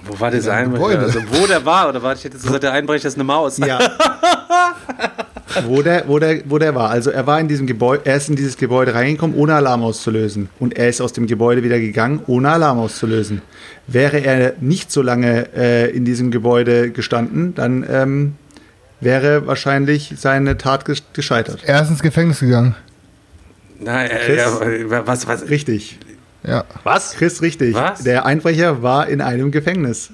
[0.04, 1.00] Wo war dieser Einbrecher?
[1.00, 1.88] Also, wo der war?
[1.88, 3.58] Oder warte, ich hätte jetzt gesagt, der Einbrecher ist eine Maus.
[3.58, 3.78] Ja.
[5.64, 6.90] wo, der, wo, der, wo der war.
[6.90, 10.48] Also er war in diesem Gebäude, er ist in dieses Gebäude reingekommen, ohne Alarm auszulösen.
[10.58, 13.42] Und er ist aus dem Gebäude wieder gegangen, ohne Alarm auszulösen.
[13.86, 18.34] Wäre er nicht so lange äh, in diesem Gebäude gestanden, dann ähm,
[19.00, 21.62] wäre wahrscheinlich seine Tat ges- gescheitert.
[21.64, 22.74] Er ist ins Gefängnis gegangen.
[23.78, 24.36] Na, äh, Chris?
[24.90, 25.48] ja, was, was?
[25.48, 25.98] Richtig.
[26.42, 26.64] Ja.
[26.84, 27.12] Was?
[27.14, 27.74] Chris, richtig.
[27.74, 28.02] Was?
[28.02, 30.10] Der Einbrecher war in einem Gefängnis.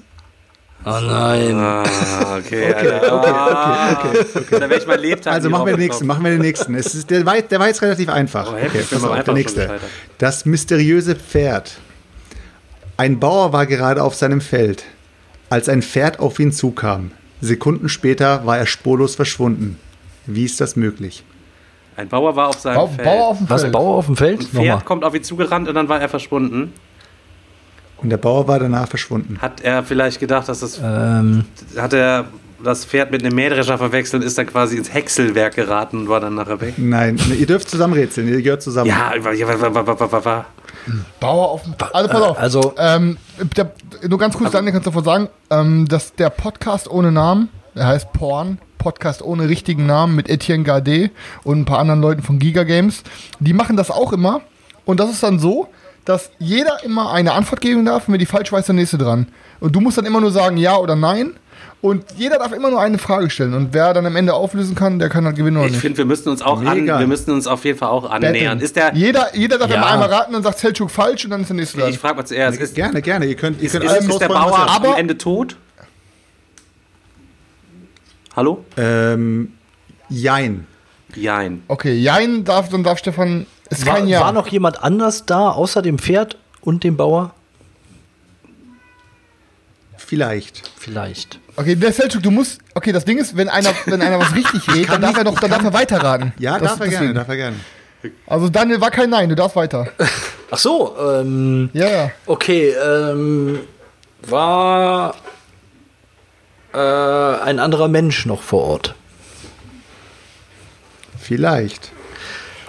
[0.85, 1.55] Oh nein.
[1.55, 3.11] Ah, okay, Alter.
[3.11, 3.91] Ah,
[4.33, 6.75] okay, Da wäre ich mein Lebtag Also machen wir den nächsten, machen wir den nächsten.
[6.75, 8.53] Es ist, der, war, der war jetzt relativ einfach.
[8.53, 9.79] Oh, bin pass auf, Einfach der nächste.
[10.17, 11.77] Das mysteriöse Pferd.
[12.95, 14.83] Ein Bauer war gerade auf seinem Feld,
[15.49, 17.11] als ein Pferd auf ihn zukam.
[17.41, 19.77] Sekunden später war er spurlos verschwunden.
[20.25, 21.23] Wie ist das möglich?
[21.95, 23.03] Ein Bauer war auf seinem Bau, Feld.
[23.03, 23.73] Bauer auf dem Was, Feld.
[23.73, 24.39] Bauer auf dem Feld?
[24.41, 24.81] Ein Pferd Nochmal.
[24.85, 26.73] kommt auf ihn zugerannt und dann war er verschwunden.
[27.97, 29.39] Und der Bauer war danach verschwunden.
[29.41, 30.79] Hat er vielleicht gedacht, dass das.
[30.83, 31.45] Ähm,
[31.77, 32.25] Hat er
[32.63, 36.35] das Pferd mit einem Mähdrescher verwechselt, ist dann quasi ins Häckselwerk geraten und war dann
[36.35, 36.73] nachher weg?
[36.77, 38.87] Nein, ne, ihr dürft zusammen rätseln, ihr gehört zusammen.
[38.89, 40.45] Ja, wa- wa- wa-
[41.19, 42.39] Bauer auf dem Also pass auf.
[42.39, 43.17] also- ähm,
[43.55, 43.71] der,
[44.07, 47.87] nur ganz kurz, Daniel, kannst du davon sagen, ähm, dass der Podcast ohne Namen, der
[47.87, 51.11] heißt Porn, Podcast ohne richtigen Namen mit Etienne Gardet
[51.43, 53.03] und ein paar anderen Leuten von Giga Games,
[53.39, 54.41] die machen das auch immer.
[54.85, 55.67] Und das ist dann so,
[56.05, 59.27] dass jeder immer eine Antwort geben darf und wenn die falsch weiß, der nächste dran.
[59.59, 61.33] Und du musst dann immer nur sagen ja oder nein.
[61.79, 63.53] Und jeder darf immer nur eine Frage stellen.
[63.53, 65.81] Und wer dann am Ende auflösen kann, der kann halt gewinnen oder Ich nicht.
[65.81, 68.59] finde, wir müssen uns auch an, wir müssen uns auf jeden Fall auch annähern.
[68.59, 69.77] Ist der, jeder, jeder darf Ja.
[69.77, 71.89] immer einmal raten und sagt Selchuk falsch und dann ist der nächste dran.
[71.91, 73.25] ich frage mal zuerst, ist, Gerne, gerne.
[73.27, 75.55] Ihr könnt, ihr ist, könnt ist, ist der Bauer am Ende tot?
[78.35, 78.63] Hallo?
[78.75, 79.53] Ähm,
[80.09, 80.67] jein.
[81.15, 81.63] Jein.
[81.67, 83.45] Okay, Jein darf, dann darf Stefan.
[83.69, 84.21] Ist war, kein Ja.
[84.21, 87.33] war noch jemand anders da, außer dem Pferd und dem Bauer?
[89.97, 90.69] Vielleicht.
[90.79, 91.39] Vielleicht.
[91.55, 92.59] okay, der Selchuk, du musst.
[92.73, 95.39] Okay, das Ding ist, wenn einer, wenn einer was richtig redet, dann darf er noch,
[95.39, 96.33] dann darf er weiterraten.
[96.39, 97.55] Ja, Das- darf er gerne, darf er gerne.
[98.27, 99.87] Also Daniel war kein Nein, du darfst weiter.
[100.51, 102.11] Ach so, ähm, Ja, ja.
[102.27, 103.59] okay, ähm,
[104.21, 105.15] war
[106.73, 108.95] äh, ein anderer Mensch noch vor Ort?
[111.19, 111.91] Vielleicht.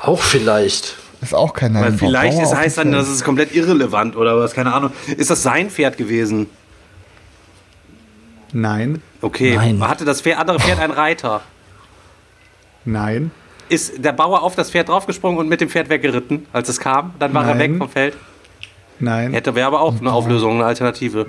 [0.00, 0.96] Auch vielleicht.
[1.20, 1.82] Ist auch kein Nein.
[1.84, 4.92] Weil vielleicht ist, heißt dann, das ist komplett irrelevant oder was, keine Ahnung.
[5.16, 6.48] Ist das sein Pferd gewesen?
[8.52, 9.02] Nein.
[9.20, 9.54] Okay.
[9.56, 9.86] Nein.
[9.86, 11.42] Hatte das Pferd, andere Pferd einen Reiter?
[12.84, 13.30] Nein.
[13.68, 17.14] Ist der Bauer auf das Pferd draufgesprungen und mit dem Pferd weggeritten, als es kam?
[17.18, 17.72] Dann war er Nein.
[17.72, 18.16] weg vom Feld?
[19.00, 19.32] Nein.
[19.32, 21.26] Hätte wäre aber auch eine Auflösung, eine Alternative.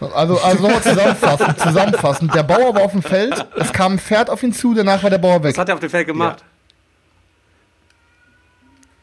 [0.00, 2.34] Also, also nochmal zusammenfassend, zusammenfassend.
[2.34, 5.08] Der Bauer war auf dem Feld, es kam ein Pferd auf ihn zu, danach war
[5.10, 5.52] der Bauer weg.
[5.52, 6.44] Was hat er auf dem Feld gemacht?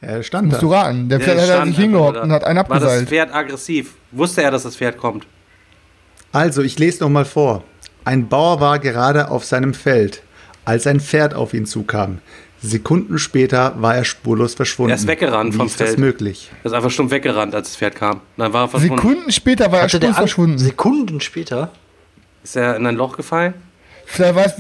[0.02, 0.66] Er stand Musst da.
[0.66, 1.10] du raten.
[1.10, 3.10] Der Ja, Pferd er hat er sich hingehockt und hat einen War das abgeseilt.
[3.10, 3.94] Pferd aggressiv?
[4.12, 5.26] Wusste er, dass das Pferd kommt?
[6.34, 7.64] Also, ich lese noch mal vor.
[8.06, 10.22] Ein Bauer war gerade auf seinem Feld,
[10.66, 12.18] als ein Pferd auf ihn zukam.
[12.62, 14.92] Sekunden später war er spurlos verschwunden.
[14.92, 16.00] Er ist weggerannt Wie vom ist das Feld.
[16.00, 16.50] möglich?
[16.64, 18.22] Er ist einfach stumpf weggerannt, als das Pferd kam.
[18.38, 18.96] Dann war er verschwunden.
[18.98, 20.58] Sekunden später war er Hatte der An- verschwunden.
[20.58, 21.72] Sekunden später.
[22.44, 23.54] Ist er in ein Loch gefallen?
[24.06, 24.54] Vielleicht war es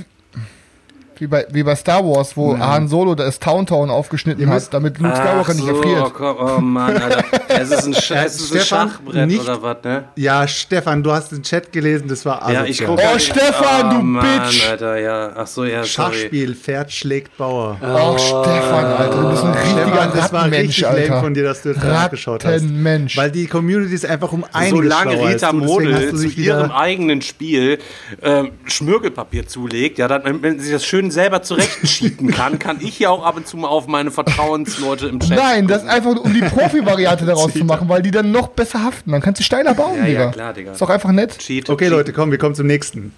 [1.23, 4.99] wie bei, wie bei Star Wars, wo Han Solo das Towntown aufgeschnitten Ihr hat, damit
[4.99, 6.13] Luke Skywalker Ach nicht so, erfriert.
[6.13, 7.23] komm, oh Mann, Alter.
[7.47, 10.03] Es ist ein, Sch es ist ein Stefan, Schachbrett nicht- oder was, ne?
[10.17, 12.69] Ja, Stefan, du hast den Chat gelesen, das war Ja, asozial.
[12.69, 13.01] ich gucke.
[13.15, 14.69] Oh, Stefan, du Mann, Bitch!
[14.69, 15.31] Alter, ja.
[15.35, 15.87] Ach so, ja, sorry.
[15.87, 17.77] Schachspiel, Pferd schlägt Bauer.
[17.81, 21.21] Oh, Stefan, Alter, du bist ein richtiger Stefan, das war richtig lame Alter.
[21.21, 22.51] von dir, dass du jetzt nachgeschaut hast.
[22.63, 23.15] Rattenmensch.
[23.15, 27.21] Weil die Community ist einfach um einiges Solange Rita du, Model du zu ihrem eigenen
[27.21, 27.79] Spiel
[28.21, 33.09] ähm, Schmirgelpapier zulegt, ja, dann, wenn sie das schön selber zurechtschieben kann, kann ich ja
[33.09, 35.37] auch ab und zu mal auf meine Vertrauensleute im Chat.
[35.37, 38.83] Nein, das ist einfach um die Profi-Variante daraus zu machen, weil die dann noch besser
[38.83, 39.11] haften.
[39.11, 40.31] Dann kannst du steiler bauen, Ja, ja, Digga.
[40.31, 40.71] klar, Digga.
[40.73, 41.37] Ist doch einfach nett.
[41.39, 41.69] Cheat.
[41.69, 41.91] Okay, Cheat.
[41.91, 43.13] Leute, komm, wir kommen zum nächsten.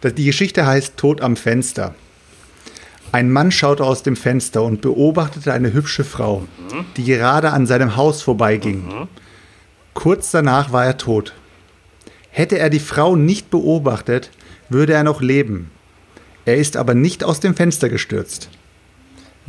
[0.00, 1.94] Das- Die Geschichte heißt Tod am Fenster.
[3.10, 6.44] Ein Mann schaute aus dem Fenster und beobachtete eine hübsche Frau,
[6.98, 9.08] die gerade an seinem Haus vorbeiging.
[9.94, 11.32] Kurz danach war er tot.
[12.30, 14.30] Hätte er die Frau nicht beobachtet,
[14.68, 15.70] würde er noch leben.
[16.44, 18.48] Er ist aber nicht aus dem Fenster gestürzt.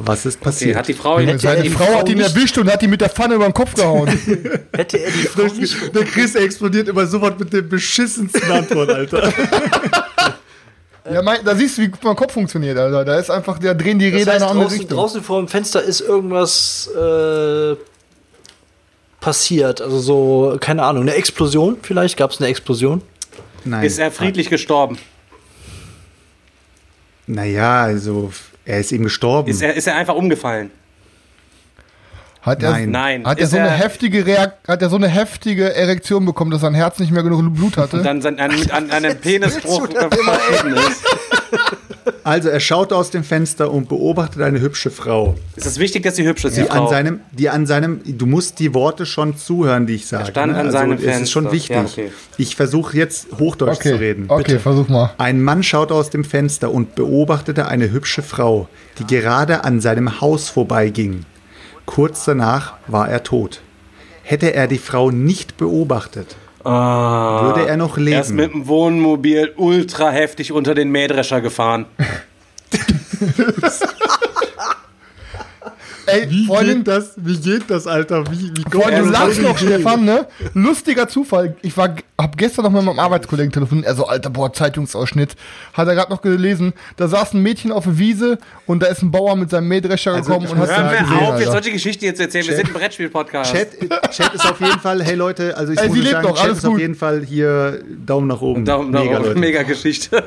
[0.02, 0.76] Was ist Okay, passiert?
[0.78, 3.02] hat die Frau Hätte Seine die Frau Frau hat ihn erwischt und hat ihn mit
[3.02, 4.08] der Pfanne über den Kopf gehauen.
[4.74, 5.94] Hätte er die Frau nicht.
[5.94, 9.34] der Chris explodiert immer sofort mit dem beschissensten Antwort, Alter.
[11.12, 13.04] ja, mein, da siehst du, wie mein Kopf funktioniert, Alter.
[13.04, 14.98] Da ist einfach, da drehen die Das Räder in heißt, eine andere draußen, Richtung.
[14.98, 17.76] draußen vor dem Fenster ist irgendwas äh,
[19.20, 19.82] passiert.
[19.82, 22.16] Also so, keine Ahnung, eine Explosion vielleicht?
[22.16, 23.02] Gab es eine Explosion?
[23.66, 23.84] Nein.
[23.84, 24.98] Ist er friedlich gestorben?
[27.30, 28.32] Naja, also,
[28.66, 29.52] er ist eben gestorben.
[29.52, 30.72] Ist er, ist er einfach umgefallen?
[32.42, 32.92] Hat er, Nein.
[32.92, 33.26] Nein.
[33.26, 36.52] Hat er, Ist so eine er- heftige Reak hat er so eine heftige Erektion bekommen,
[36.52, 37.98] dass sein Herz nicht mehr genug Blut hatte?
[37.98, 41.04] Und dann sein, an, an, an einem Penisbruch verstorben ist.
[42.24, 46.16] Also er schaute aus dem Fenster und beobachtete eine hübsche Frau, Ist es wichtig, dass
[46.16, 46.84] sie hübsch ist, die die Frau?
[46.84, 50.28] an seinem, die an seinem, du musst die Worte schon zuhören, die ich sage.
[50.32, 50.60] stand ne?
[50.60, 51.52] an also, seinem Es ist schon Fenster.
[51.52, 51.76] wichtig.
[51.76, 52.12] Ja, okay.
[52.38, 54.26] Ich versuche jetzt Hochdeutsch zu reden.
[54.28, 55.12] okay, versuch mal.
[55.18, 58.68] Ein Mann schaute aus dem Fenster und beobachtete eine hübsche Frau,
[59.00, 61.26] die gerade an seinem Haus vorbeiging.
[61.90, 63.62] Kurz danach war er tot.
[64.22, 68.14] Hätte er die Frau nicht beobachtet, Ah, würde er noch leben.
[68.14, 71.86] er ist mit dem Wohnmobil ultra heftig unter den Mähdrescher gefahren.
[76.12, 77.14] Ey, Freundin, das?
[77.18, 78.24] Wie geht das, Alter?
[78.32, 80.28] Wie, wie Er du lachst noch, Stefan, ne?
[80.54, 81.56] Lustiger Zufall.
[81.62, 83.88] Ich war, hab gestern noch mit meinem Arbeitskollegen telefoniert.
[83.88, 85.36] Er so, alter, boah, Zeitungsausschnitt.
[85.74, 86.74] Hat er gerade noch gelesen.
[86.98, 90.14] Da saß ein Mädchen auf der Wiese und da ist ein Bauer mit seinem Mähdrescher
[90.14, 91.52] Also, gekommen und hat Hör ihn sagen, mir gesehen, auf, jetzt Alter.
[91.52, 92.48] solche Geschichten jetzt erzählen.
[92.48, 93.52] Wir sind ein Brettspiel-Podcast.
[93.52, 93.70] Chat,
[94.12, 96.66] Chat ist auf jeden Fall, hey Leute, also ich Ey, muss sagen, noch, Chat ist
[96.66, 96.80] auf gut.
[96.82, 98.66] jeden Fall hier Daumen nach oben.
[98.66, 99.40] Daumen nach Mega, oben.
[99.40, 100.24] Mega Geschichte.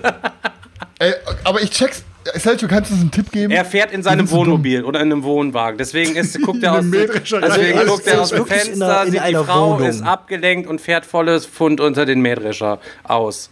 [0.99, 1.13] Ey,
[1.45, 2.05] aber ich check's.
[2.35, 3.53] Selchuk, kannst du uns einen Tipp geben?
[3.53, 4.31] Er fährt in seinem.
[4.31, 5.77] Wohnmobil oder in einem Wohnwagen.
[5.78, 7.86] Deswegen ist, guckt er aus, deswegen rein.
[7.86, 9.89] guckt er aus Also dem wirklich in Fenster, einer- in sieht die Frau Wohnung.
[9.89, 13.51] ist abgelenkt und fährt volles Pfund unter den Mähdrescher aus.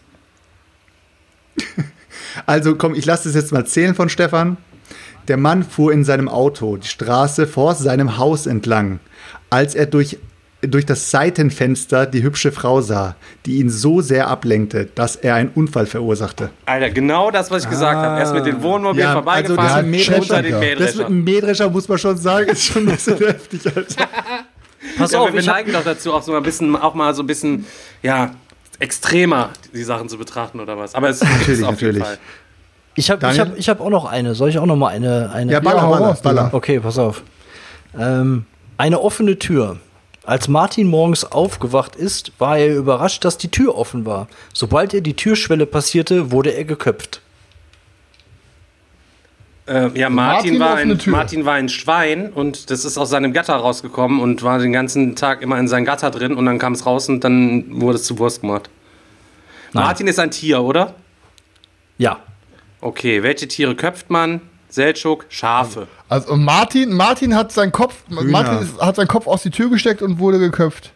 [2.47, 4.57] Also komm, ich lasse das jetzt mal zählen von Stefan.
[5.27, 9.01] Der Mann fuhr in seinem Auto die Straße vor seinem Haus entlang,
[9.51, 10.19] als er durch,
[10.63, 13.17] durch das Seitenfenster die hübsche Frau sah,
[13.47, 16.51] die ihn so sehr ablenkte, dass er einen Unfall verursachte.
[16.67, 18.19] Alter, genau das, was ich gesagt habe.
[18.19, 20.85] Er ist mit dem Wohnmobil Ja, also das vorbeigefahren mit dem unter den Mähdrescher.
[20.87, 21.07] Das mit Mähdrescher.
[21.07, 24.09] einem Mähdrescher muss man schon sagen, ist schon ein bisschen heftig, Alter.
[24.99, 27.27] Pass Ja, auf, wir, neigen doch dazu, auch so ein bisschen, auch mal so ein
[27.27, 27.65] bisschen,
[28.03, 28.33] ja,
[28.79, 30.95] extremer die Sachen zu betrachten oder was.
[30.95, 32.05] Aber es Natürlich, ist auf jeden natürlich.
[32.05, 32.19] Fall.
[32.95, 34.35] ich hab, ich hab, ich hab auch noch eine.
[34.35, 35.31] Soll ich auch noch mal eine?
[35.33, 36.51] eine Ja, baller, hau baller, baller.
[36.53, 37.23] Okay, pass auf.
[37.99, 38.45] Ähm,
[38.79, 39.79] eine offene Tür.
[40.25, 44.29] Als Martin morgens aufgewacht ist, war er überrascht, dass die Tür offen war.
[44.53, 47.23] Sobald er die Türschwelle passierte, wurde er geköpft.
[49.67, 51.01] Äh, ja, Martin, Martin war ein.
[51.07, 55.15] Martin war ein Schwein und das ist aus seinem Gatter rausgekommen und war den ganzen
[55.15, 58.05] Tag immer in sein Gatter drin und dann kam es raus und dann wurde es
[58.05, 58.69] zu Wurst gemacht.
[59.73, 59.85] Nein.
[59.85, 60.95] Martin ist ein Tier, oder?
[61.99, 62.19] Ja.
[62.81, 64.41] Okay, welche Tiere köpft man?
[64.69, 65.87] Seltschuk, Schafe.
[66.11, 70.03] Also Martin, Martin hat seinen Kopf, Martin ist, hat seinen Kopf aus die Tür gesteckt
[70.03, 70.91] und wurde geköpft.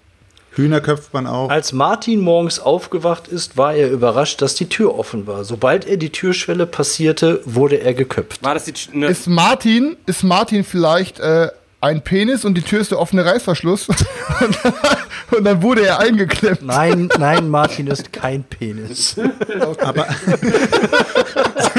[0.50, 1.50] Hühner köpft man auch.
[1.50, 5.44] Als Martin morgens aufgewacht ist, war er überrascht, dass die Tür offen war.
[5.44, 8.42] Sobald er die Türschwelle passierte, wurde er geköpft.
[8.42, 8.74] War das die.
[8.92, 11.48] Ne, Ist Martin, ist Martin vielleicht äh,
[11.80, 13.88] ein Penis und die Tür ist der offene Reißverschluss.
[13.88, 13.98] und,
[14.62, 14.72] dann,
[15.38, 16.62] und dann wurde er eingeklemmt.
[16.62, 19.16] Nein, nein, Martin ist kein Penis.
[19.80, 20.06] Aber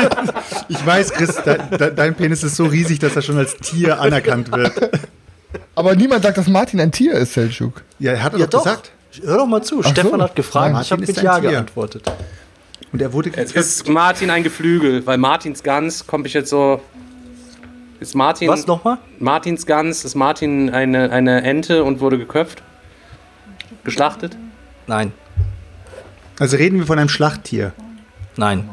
[0.67, 3.99] ich weiß, Chris, de, de, dein Penis ist so riesig, dass er schon als Tier
[3.99, 4.73] anerkannt wird.
[5.75, 7.81] Aber niemand sagt, dass Martin ein Tier ist, Selchuk.
[7.99, 8.63] Ja, er hat er Ja, doch doch.
[8.65, 8.91] gesagt.
[9.23, 9.81] Hör doch mal zu.
[9.83, 10.23] Ach Stefan so.
[10.23, 11.49] hat gefragt, Nein, ich habe Martin mit ist ein Ja Tier.
[11.51, 12.03] geantwortet.
[12.91, 16.81] Und er wurde Jetzt ist Martin ein Geflügel, weil Martins Gans, komme ich jetzt so.
[18.01, 18.49] Ist Martin.
[18.49, 18.97] Was nochmal?
[19.19, 22.61] Martins Gans, ist Martin eine, eine Ente und wurde geköpft?
[23.85, 24.35] Geschlachtet?
[24.87, 25.13] Nein,
[26.39, 27.71] Also reden wir von einem Schlachttier.
[28.35, 28.69] nein.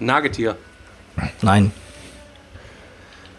[0.00, 0.56] Nagetier.
[1.42, 1.70] Nein,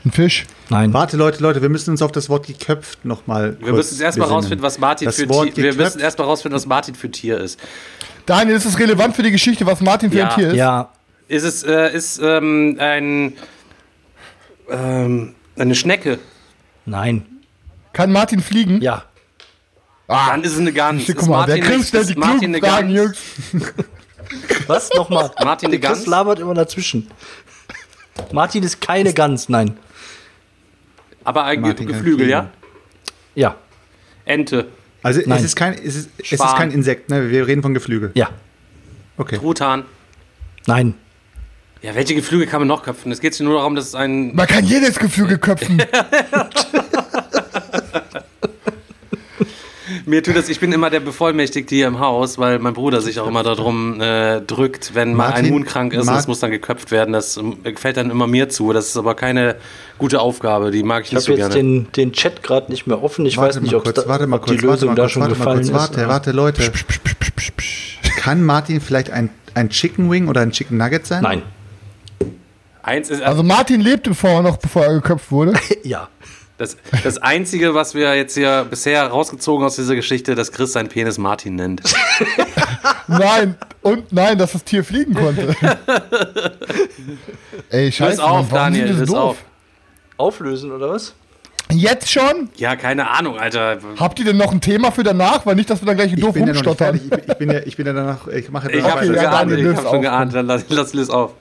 [0.05, 0.45] Ein Fisch.
[0.69, 0.93] nein.
[0.93, 3.57] Warte, Leute, Leute, wir müssen uns auf das Wort geköpft nochmal.
[3.59, 6.65] Wir müssen erstmal rausfinden, was Martin Das für Wort Tier, Wir müssen erstmal rausfinden, was
[6.65, 7.59] Martin für Tier ist.
[8.25, 10.29] Daniel, ist es relevant für die Geschichte, was Martin für Ja.
[10.29, 10.55] ein Tier ist?
[10.55, 10.89] Ja,
[11.27, 13.33] Ist es äh, ist ähm, ein
[14.69, 16.19] ähm, eine Schnecke?
[16.85, 17.25] nein.
[17.93, 18.81] Kann Martin fliegen?
[18.81, 19.03] Ja,
[20.07, 21.03] Ah, Dann ist es eine Gans.
[21.07, 22.93] guck mal, der Martin- Chris stellt ist die Martin eine Gans?
[22.93, 23.17] Jungs.
[24.67, 25.31] was nochmal?
[25.43, 26.07] Martin Der eine Chris Gans?
[26.07, 27.07] labert immer dazwischen.
[28.31, 29.77] Martin ist keine Gans, nein.
[31.23, 32.49] Aber kann Geflügel, ja?
[33.35, 33.55] Ja,
[34.25, 34.67] Ente,
[35.03, 35.43] Also es Nein.
[35.43, 37.29] ist, kein, es, ist, es ist kein Insekt, ne?
[37.29, 38.11] wir reden von Geflügel.
[38.15, 38.29] ja,
[39.17, 39.37] Okay.
[39.37, 39.83] Truthahn.
[40.67, 40.93] nein.
[41.81, 43.11] Ja, welche Geflügel kann man noch köpfen?
[43.11, 44.33] Es geht nur darum, dass es ein.
[44.35, 45.83] Man kann jedes Geflügel köpfen.
[50.07, 53.19] Mir tut das, ich bin immer der Bevollmächtigte hier im Haus, weil mein Bruder sich
[53.19, 56.39] auch immer darum äh, drückt, wenn mal ein Martin, Huhn krank ist, Mar- das muss
[56.39, 57.11] dann geköpft werden.
[57.13, 58.71] Das ähm, fällt dann immer mir zu.
[58.71, 59.55] Das ist aber keine
[59.97, 61.55] gute Aufgabe, die mag ich Ich nicht habe so jetzt gerne.
[61.55, 63.25] den, den Chat gerade nicht mehr offen.
[63.25, 64.95] Ich weiß nicht, mal ob, kurz, da, warte mal ob kurz, die Lösung warte mal
[64.95, 65.73] da kurz, schon warte mal gefallen kurz, ist.
[65.73, 66.71] warte, aber- warte, Leute.
[68.19, 71.23] Kann Martin vielleicht ein, ein Chicken Wing oder ein Chicken Nugget sein?
[71.23, 71.41] Nein.
[72.83, 75.53] Eins ist, Also Martin lebte vorher noch, bevor er geköpft wurde.
[75.83, 76.09] Ja.
[76.57, 80.87] Das, das Einzige, was wir jetzt hier bisher rausgezogen aus dieser Geschichte, dass Chris seinen
[80.87, 81.81] Penis Martin nennt.
[83.07, 85.55] Nein, und nein, dass das Tier fliegen konnte.
[87.69, 88.23] Ey, scheiße.
[88.23, 89.15] auf, Mann, warum Daniel, doof?
[89.15, 89.37] auf.
[90.17, 91.13] Auflösen oder was?
[91.71, 92.49] Jetzt schon?
[92.55, 93.77] Ja, keine Ahnung, Alter.
[93.99, 95.45] Habt ihr denn noch ein Thema für danach?
[95.45, 96.95] Weil nicht, dass wir dann gleich Ich doof ja rumstottern.
[96.95, 99.15] Ich, ich, bin ja, ich bin ja danach, ich mache Ich danach habe Okay, schon
[99.15, 100.33] ja, ich hab schon geahnt.
[100.33, 101.33] Dann lass, lass Liz auf.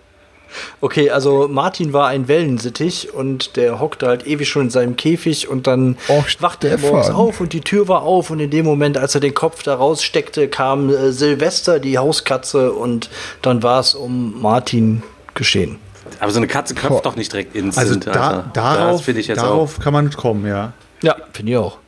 [0.80, 5.48] Okay, also Martin war ein Wellensittich und der hockte halt ewig schon in seinem Käfig
[5.48, 8.64] und dann Och, wachte er morgens auf und die Tür war auf und in dem
[8.64, 13.10] Moment, als er den Kopf da raussteckte, kam äh, Silvester, die Hauskatze und
[13.42, 15.02] dann war es um Martin
[15.34, 15.78] geschehen.
[16.20, 17.02] Aber so eine Katze köpft Boah.
[17.02, 19.44] doch nicht direkt ins Also da, darauf, das finde ich jetzt auch.
[19.44, 20.72] darauf kann man kommen, ja.
[21.02, 21.78] Ja, finde ich auch.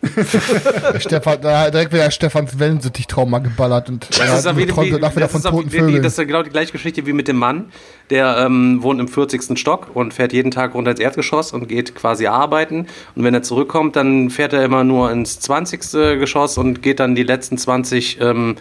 [0.98, 4.90] Stefan, da direkt wieder Stefans Wellensittich-Trauma geballert und er Das ist, hat geträumt
[5.30, 6.02] von toten wie, Vögeln.
[6.02, 7.66] das ja genau die gleiche Geschichte wie mit dem Mann.
[8.10, 9.58] Der ähm, wohnt im 40.
[9.58, 12.86] Stock und fährt jeden Tag runter ins Erdgeschoss und geht quasi arbeiten.
[13.16, 15.80] Und wenn er zurückkommt, dann fährt er immer nur ins 20.
[16.20, 18.56] Geschoss und geht dann die letzten 20 ähm,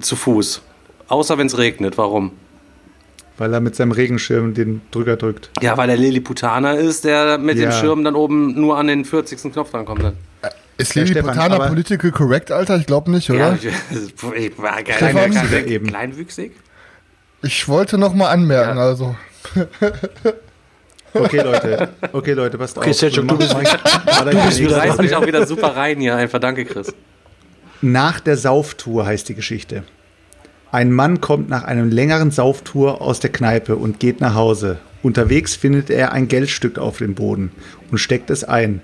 [0.00, 0.62] zu Fuß.
[1.08, 1.98] Außer wenn es regnet.
[1.98, 2.32] Warum?
[3.36, 5.50] Weil er mit seinem Regenschirm den Drücker drückt.
[5.60, 7.68] Ja, weil er Lilliputaner ist, der mit Ja.
[7.68, 9.52] dem Schirm dann oben nur an den 40.
[9.52, 10.04] Knopf drankommt.
[10.04, 10.12] Dann.
[10.76, 12.76] Ist Putana aber- political correct, Alter?
[12.78, 13.56] Ich glaube nicht, oder?
[13.60, 13.70] Ja,
[14.36, 14.96] ich, war geil.
[14.98, 15.86] Kleinwüchsiger eben.
[15.86, 16.52] Kleinwüchsig?
[17.42, 18.82] Ich wollte noch mal anmerken, Ja.
[18.84, 19.16] also.
[21.16, 21.90] Okay, Leute.
[22.12, 22.96] Okay, Leute, passt Okay, auf.
[22.96, 26.16] Sergio, du bist- du bist Du reißt mich auch wieder super rein hier.
[26.16, 26.92] Einfach danke, Chris.
[27.82, 29.84] Nach der Sauftour heißt die Geschichte.
[30.72, 34.78] Ein Mann kommt nach einem längeren Sauftour aus der Kneipe und geht nach Hause.
[35.04, 37.52] Unterwegs findet er ein Geldstück auf dem Boden
[37.92, 38.80] und steckt es ein.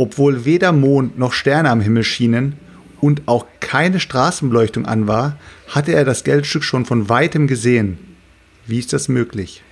[0.00, 2.54] Obwohl weder Mond noch Sterne am Himmel schienen
[3.02, 5.36] und auch keine Straßenbeleuchtung an war,
[5.68, 7.98] hatte er das Geldstück schon von weitem gesehen.
[8.66, 9.62] Wie ist das möglich?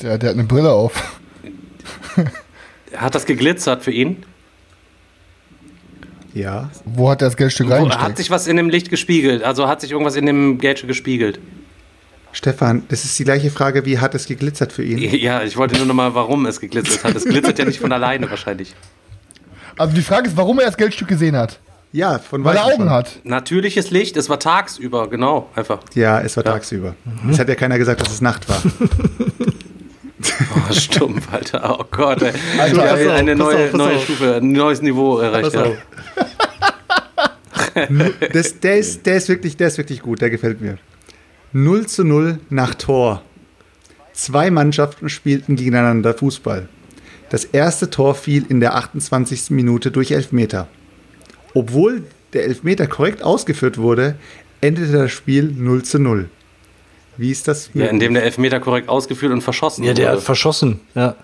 [0.00, 1.18] Der, der hat eine Brille auf.
[2.94, 4.22] Hat das geglitzert für ihn?
[6.32, 6.70] Ja.
[6.84, 8.18] Wo hat er das Geldstück Wo, hat reingesteckt?
[8.18, 9.42] sich was in dem Licht gespiegelt?
[9.42, 11.40] Also hat sich irgendwas in dem Geldstück gespiegelt?
[12.30, 14.98] Stefan, das ist die gleiche Frage, wie hat es geglitzert für ihn?
[14.98, 17.16] Ja, ich wollte nur noch mal, warum es geglitzert hat.
[17.16, 18.76] Es glitzert ja nicht von alleine wahrscheinlich.
[19.76, 21.58] Also die Frage ist, warum er das Geldstück gesehen hat.
[21.92, 22.90] Ja, von Weil er Augen schon.
[22.90, 23.20] hat.
[23.22, 25.78] Natürliches Licht, es war tagsüber, genau, einfach.
[25.94, 26.96] Ja, es war tagsüber.
[27.30, 28.60] Es hat ja keiner gesagt, dass es Nacht war.
[30.56, 31.78] Oh, stumpf, Alter.
[31.78, 32.32] Oh Gott, ey.
[32.32, 34.04] Haben pass auf, eine neue, auf, neue auf.
[34.04, 35.52] Stufe, ein neues Niveau erreicht.
[35.52, 35.66] Ja.
[38.32, 40.78] Das, der, ist, der, ist wirklich, der ist wirklich gut, der gefällt mir.
[41.52, 43.22] 0 zu 0 nach Tor.
[44.12, 46.68] Zwei Mannschaften spielten gegeneinander Fußball.
[47.34, 49.50] Das erste Tor fiel in der 28.
[49.50, 50.68] Minute durch Elfmeter.
[51.52, 54.14] Obwohl der Elfmeter korrekt ausgeführt wurde,
[54.60, 56.28] endete das Spiel 0 zu 0.
[57.16, 57.70] Wie ist das?
[57.74, 60.16] Ja, indem der Elfmeter korrekt ausgeführt und verschossen Ja, der wurde.
[60.18, 61.16] hat verschossen, ja.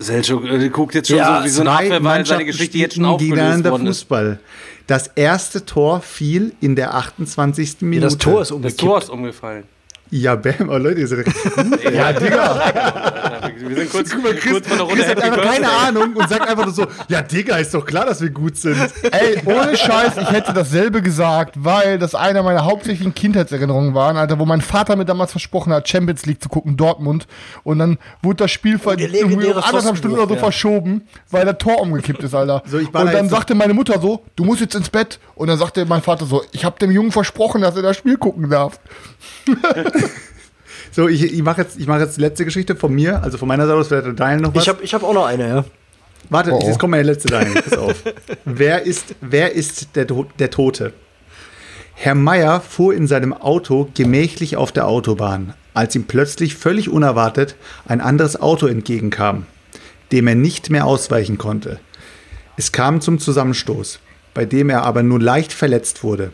[0.00, 2.96] Selchuk äh, guckt jetzt schon Ja, so wie so ein Affe, weil seine Geschichte jetzt
[2.96, 3.98] schon aufgelöst worden ist.
[4.00, 4.40] Fußball.
[4.88, 7.76] Das erste Tor fiel in der 28.
[7.82, 8.00] ja Minute.
[8.06, 8.80] das Tor ist Das umgekippt.
[8.80, 9.62] Tor ist umgefallen.
[10.10, 11.26] Ja, bam, oh Leute, ihr seid
[11.92, 13.52] Ja, Digga.
[13.58, 15.64] Wir sind kurz, kurz von der Runde Chris hat einfach keine.
[15.70, 18.76] Ahnung und sagt einfach nur so, ja Digga, ist doch klar, dass wir gut sind.
[19.10, 24.38] Ey, ohne Scheiß, ich hätte dasselbe gesagt, weil das einer meiner hauptsächlichen Kindheitserinnerungen waren, Alter,
[24.38, 27.26] wo mein Vater mir damals versprochen hat, Champions League zu gucken, Dortmund.
[27.64, 30.40] Und dann wurde das Spiel um anderthalb Stunden oder so ja.
[30.40, 32.62] verschoben, weil der Tor umgekippt ist, Alter.
[32.66, 35.18] So, ich war und da dann sagte meine Mutter so, du musst jetzt ins Bett.
[35.34, 38.16] Und dann sagte mein Vater so, ich habe dem Jungen versprochen, dass er das Spiel
[38.16, 38.78] gucken darf.
[40.92, 43.48] So, ich, ich mache jetzt, ich mach jetzt die letzte Geschichte von mir, also von
[43.48, 44.62] meiner Seite aus, vielleicht hat Daniel noch was.
[44.62, 45.64] Ich habe ich hab auch noch eine, ja.
[46.30, 46.66] Warte, Oh, oh.
[46.68, 47.96] jetzt kommt meine letzte Daniel, pass auf.
[48.44, 50.06] wer ist, wer ist der,
[50.38, 50.92] der Tote?
[51.94, 57.56] Herr Meier fuhr in seinem Auto gemächlich auf der Autobahn, als ihm plötzlich völlig unerwartet
[57.86, 59.46] ein anderes Auto entgegenkam,
[60.12, 61.80] dem er nicht mehr ausweichen konnte.
[62.56, 63.98] Es kam zum Zusammenstoß,
[64.32, 66.30] bei dem er aber nur leicht verletzt wurde.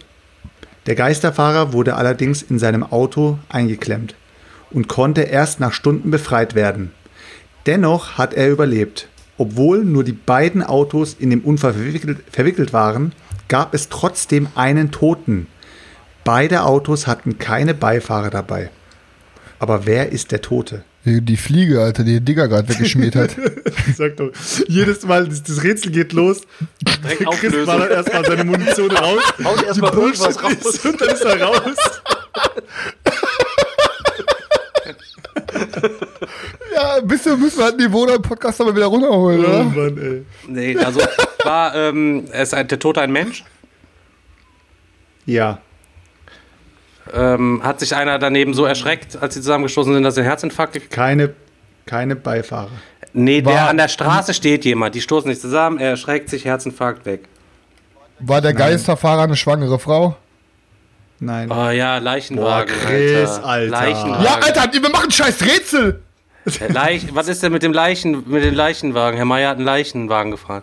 [0.87, 4.15] Der Geisterfahrer wurde allerdings in seinem Auto eingeklemmt
[4.71, 6.93] und konnte erst nach Stunden befreit werden.
[7.67, 9.09] Dennoch hat er überlebt.
[9.37, 13.13] Obwohl nur die beiden Autos in dem Unfall verwickelt, verwickelt waren,
[13.49, 15.47] gab es trotzdem einen Toten.
[16.25, 18.71] Beide Autos hatten keine Beifahrer dabei.
[19.59, 20.85] Aber wer ist der Tote?
[21.05, 23.35] Die, Fliege, Alter, die Digger gerade weggeschmiert hat.
[23.97, 24.31] Sag doch,
[24.69, 26.43] jedes Mal, das, das Rätsel geht los.
[27.03, 29.23] Direkt Chris ballert erstmal seine Munition raus.
[29.45, 30.85] Haut erstmal irgendwas raus.
[30.85, 31.77] Und dann ist er raus.
[36.75, 39.65] ja, ein bisschen müssen wir halt Niveau im Podcast aber wieder runterholen, Oh oder?
[39.65, 40.25] Mann, ey.
[40.49, 41.01] Nee, also
[41.45, 43.43] war ähm, ist ein, der Tote ein Mensch?
[45.25, 45.63] Ja.
[47.13, 50.73] Ähm, hat sich einer daneben so erschreckt, als sie zusammengestoßen sind, dass er einen Herzinfarkt
[50.75, 51.35] gekriegt Keine,
[51.87, 52.71] keine Beifahrer.
[53.13, 54.95] Nee, der War- an der Straße steht jemand.
[54.95, 57.23] Die stoßen nicht zusammen, er erschreckt sich, Herzinfarkt weg.
[58.21, 60.17] War der Geisterfahrer eine schwangere Frau?
[61.19, 61.51] Nein.
[61.51, 62.75] Oh ja, Leichenwagen.
[62.75, 63.71] Boah, Chris, Alter.
[63.71, 64.25] Leichenwagen.
[64.25, 66.03] Ja, Alter, wir machen scheiß Rätsel!
[66.59, 69.17] Der Leich, was ist denn mit dem Leichen, mit dem Leichenwagen?
[69.17, 70.63] Herr Meier hat einen Leichenwagen gefahren.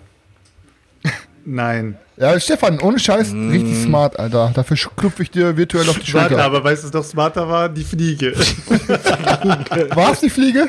[1.49, 1.97] Nein.
[2.17, 4.51] Ja, Stefan, ohne Scheiß, richtig smart, Alter.
[4.53, 6.43] Dafür klopfe ich dir virtuell auf die Warte, Schulter.
[6.43, 7.69] aber weißt du, was noch smarter war?
[7.69, 8.33] Die Fliege.
[9.95, 10.67] War's die Fliege?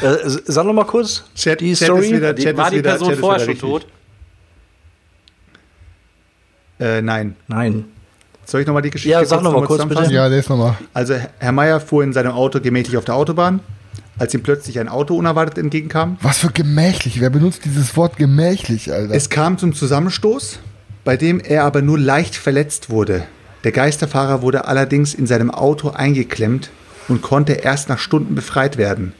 [0.00, 2.06] Äh, s- sag noch mal kurz Chat, die Chat Story.
[2.06, 3.68] ist wieder, Die, Chat war ist die wieder, Person vorher schon richtig.
[3.68, 3.86] tot?
[6.78, 7.34] Äh, nein.
[7.48, 7.84] Nein.
[8.44, 10.12] Soll ich nochmal die Geschichte Ja, sag noch mal kurz, zusammenfassen?
[10.12, 10.76] Ja, lese nochmal.
[10.94, 13.60] Also Herr Meier fuhr in seinem Auto gemächlich auf der Autobahn,
[14.20, 16.18] als ihm plötzlich ein Auto unerwartet entgegenkam.
[16.20, 17.20] Was für gemächlich.
[17.20, 19.14] Wer benutzt dieses Wort gemächlich, Alter?
[19.14, 20.58] Es kam zum Zusammenstoß,
[21.04, 23.24] bei dem er aber nur leicht verletzt wurde.
[23.64, 26.68] Der Geisterfahrer wurde allerdings in seinem Auto eingeklemmt
[27.08, 29.14] und konnte erst nach Stunden befreit werden.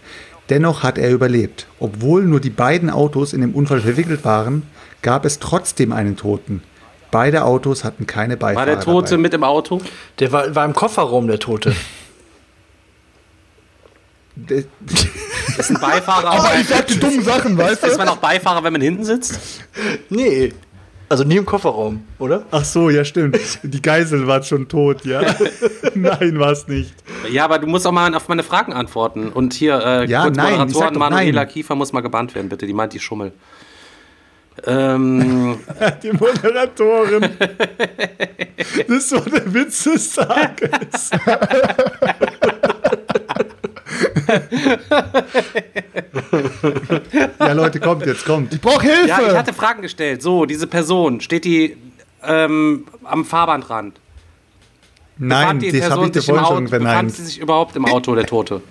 [0.51, 1.67] Dennoch hat er überlebt.
[1.79, 4.65] Obwohl nur die beiden Autos in dem Unfall verwickelt waren,
[5.01, 6.63] gab es trotzdem einen Toten.
[7.11, 9.23] Beide Autos hatten keine Beifahrer War der Tote dabei.
[9.23, 9.81] mit im Auto?
[10.19, 11.75] Der war, war im Kofferraum, der Tote.
[14.49, 14.65] Der-
[15.59, 16.31] Ist ein Beifahrer.
[16.31, 17.99] Aber ich sag die dummen Sachen, weißt ist du?
[17.99, 19.39] man auch Beifahrer, wenn man hinten sitzt?
[20.09, 20.53] Nee.
[21.09, 22.45] Also nie im Kofferraum, oder?
[22.53, 23.37] Ach so, ja stimmt.
[23.65, 25.21] Die Geisel war schon tot, ja?
[25.95, 26.95] Nein, war es nicht.
[27.29, 29.29] Ja, aber du musst auch mal auf meine Fragen antworten.
[29.31, 31.47] Und hier, äh, Ja, kurz nein, doch Manuela.
[31.47, 32.65] Kiefer muss mal gebannt werden, bitte.
[32.65, 33.33] Die meint die Schummel.
[34.67, 35.59] Ähm,
[36.03, 37.31] Die Moderatorin.
[38.87, 41.11] Das war der Witz des Tages.
[47.39, 48.55] ja, Leute, kommt jetzt, kommt.
[48.55, 49.09] Ich brauch Hilfe!
[49.09, 50.23] ja, ich hatte Fragen gestellt.
[50.23, 51.77] So, diese Person, steht die
[52.23, 53.99] ähm, am Fahrbahnrand?
[55.19, 57.13] Nein, Befand die das habe ich Person dir vorhin Auto, schon befand verneint.
[57.13, 58.63] sie sich überhaupt im Auto, der Tote?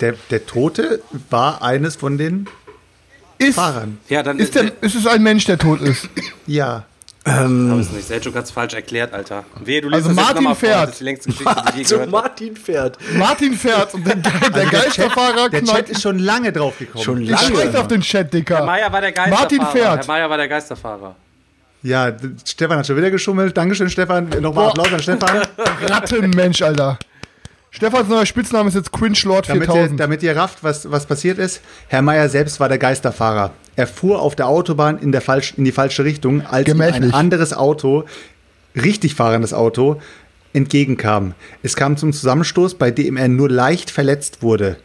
[0.00, 2.48] Der, der Tote war eines von den
[3.38, 3.98] ist, Fahrern.
[4.08, 6.08] Ja, dann ist, der, ist es ein Mensch, der tot ist?
[6.46, 6.84] Ja.
[7.30, 8.06] Habe es nicht.
[8.08, 9.44] Selchuk hat es falsch erklärt, Alter.
[9.64, 10.68] Wehe, du liest Also das jetzt Martin nochmal vor.
[10.68, 10.82] fährt.
[10.82, 12.10] Das ist die längste Geschichte, die ich je Also.
[12.10, 12.98] Martin fährt.
[13.16, 15.88] Martin fährt und der, Ge- der Geisterfahrer Der Chat knallt.
[15.90, 17.04] ist schon lange drauf gekommen.
[17.04, 17.56] Schon Ich lange.
[17.56, 18.56] scheiß auf den Chat, Dicker.
[18.58, 19.40] Herr Meier war der Geisterfahrer.
[19.40, 19.98] Martin fährt.
[20.00, 21.14] Herr Meier war der Geisterfahrer.
[21.82, 22.12] Ja,
[22.44, 23.56] Stefan hat schon wieder geschummelt.
[23.56, 24.28] Dankeschön, Stefan.
[24.40, 24.68] Nochmal.
[24.70, 25.42] Applaus an Stefan.
[25.86, 26.98] Rattenmensch, Alter.
[27.70, 30.00] Stefans neuer Spitzname ist jetzt Quinch Lord Damit ihr, 4000.
[30.00, 31.60] damit ihr rafft, was, was passiert ist.
[31.88, 33.52] Herr Meier selbst war der Geisterfahrer.
[33.76, 36.92] Er fuhr auf der Autobahn in, der falsch, in die falsche Richtung, als ihm ein
[36.92, 37.14] Gemächlich.
[37.14, 38.04] anderes Auto,
[38.74, 40.00] richtig fahrendes Auto,
[40.54, 41.34] entgegenkam.
[41.62, 44.78] Es kam zum Zusammenstoß, bei dem er nur leicht verletzt wurde.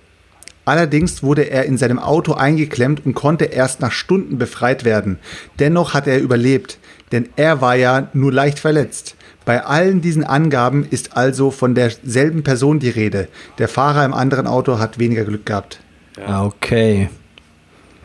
[0.65, 5.19] Allerdings wurde er in seinem Auto eingeklemmt und konnte erst nach Stunden befreit werden.
[5.60, 6.77] Dennoch hat er überlebt.
[7.11, 9.15] denn er war ja nur leicht verletzt.
[9.45, 13.28] Bei allen diesen Angaben ist also von derselben Person die Rede.
[13.57, 15.80] Der Fahrer im anderen Auto hat weniger Glück gehabt.
[16.18, 16.45] Ja.
[16.45, 17.10] Okay.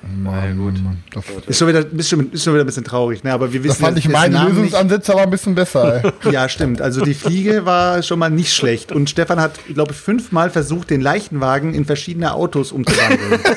[0.03, 0.83] Mann, gut.
[0.83, 3.33] Mann, das, Ist schon wieder, ist schon, ist schon wieder ein bisschen traurig, ne?
[3.33, 4.57] aber wir wissen das fand jetzt ich dessen meine Namen nicht.
[4.57, 6.05] Lösungsansätze aber ein bisschen besser.
[6.05, 6.13] Ey.
[6.33, 6.81] Ja, stimmt.
[6.81, 8.93] Also die Fliege war schon mal nicht schlecht.
[8.93, 13.41] Und Stefan hat, glaube ich, fünfmal versucht, den Leichenwagen in verschiedene Autos umzuwandeln.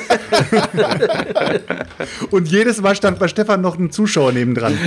[2.30, 4.78] Und jedes Mal stand bei Stefan noch ein Zuschauer nebendran.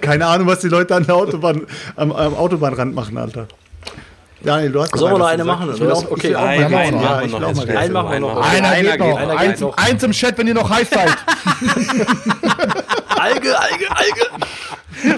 [0.00, 1.62] Keine Ahnung, was die Leute an der Autobahn,
[1.96, 3.48] am, am Autobahnrand machen, Alter.
[4.42, 5.60] Daniel, du hast Sollen wir noch eine gesagt.
[5.60, 5.74] machen?
[5.74, 7.68] Ich will auch, Okay, ich einen- machen.
[7.68, 7.78] wir.
[7.78, 8.50] Einen machen wir noch.
[8.52, 9.16] Einer geht noch.
[9.18, 9.76] einer eins, geht noch.
[9.76, 11.08] eins im Chat, wenn ihr noch heiß seid.
[13.18, 14.22] Alge, Alge, Alge.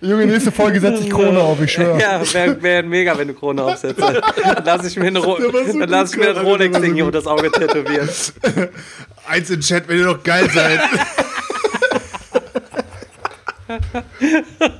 [0.00, 2.00] Junge, nächste Folge setze ich Krone auf, ich schwöre.
[2.00, 4.00] Ja, wäre wär mega, wenn du Krone aufsetzt.
[4.00, 4.16] Dann
[4.64, 7.18] lass ich mir, eine Ro war so dann lass ich mir ein Rolex-Ding hier unter
[7.18, 8.08] das Auge tätowieren.
[9.28, 10.80] Eins im Chat, wenn ihr noch geil seid.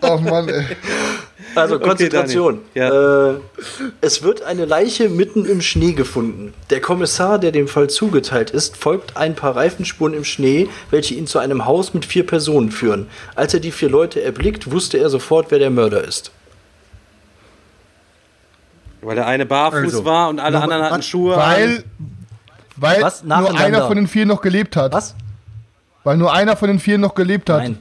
[0.00, 0.64] Ach Mann, ey.
[1.54, 2.60] Also Konzentration.
[2.74, 3.40] Daniel.
[3.58, 3.64] Äh,
[4.00, 6.54] es wird eine Leiche mitten im Schnee gefunden.
[6.70, 11.26] Der Kommissar, der dem Fall zugeteilt ist, folgt ein paar Reifenspuren im Schnee, welche ihn
[11.26, 13.08] zu einem Haus mit vier Personen führen.
[13.34, 16.30] Als er die vier Leute erblickt, wusste er sofort, wer der Mörder ist.
[19.02, 21.36] Weil der eine barfuß Also, war und alle noch- anderen hatten Schuhe.
[21.36, 21.84] Weil,
[22.76, 23.24] weil Was?
[23.24, 24.92] nur einer von den vier noch gelebt hat.
[24.92, 25.14] Was?
[26.04, 27.58] Weil nur einer von den vier noch gelebt hat.
[27.62, 27.78] Nein.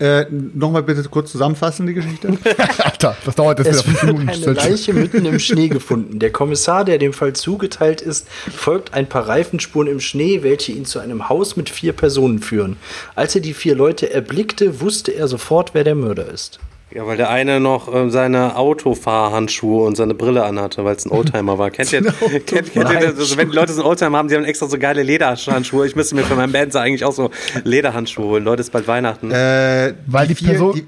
[0.00, 2.28] Äh, Nochmal bitte kurz zusammenfassen, die Geschichte.
[2.78, 4.44] Alter, das dauert jetzt wieder Es fünf wird Minuten.
[4.44, 6.18] eine Leiche mitten im Schnee gefunden.
[6.18, 10.86] Der Kommissar, der dem Fall zugeteilt ist, folgt ein paar Reifenspuren im Schnee, welche ihn
[10.86, 12.76] zu einem Haus mit vier Personen führen.
[13.14, 16.58] Als er die vier Leute erblickte, wusste er sofort, wer der Mörder ist.
[16.92, 21.10] Ja, weil der eine noch ähm, seine Autofahrhandschuhe und seine Brille anhatte, weil es ein
[21.12, 21.70] Oldtimer war.
[21.70, 22.02] Kennt ihr,
[22.46, 23.16] kennt, kennt ihr das?
[23.18, 25.86] Also, wenn die Leute so einen Oldtimer haben, die haben extra so geile Lederhandschuhe.
[25.86, 27.30] Ich müsste mir für meinen Band eigentlich auch so
[27.62, 28.44] Lederhandschuhe holen.
[28.44, 29.30] Leute, es ist bald Weihnachten.
[29.30, 30.82] Äh, Weil die Person-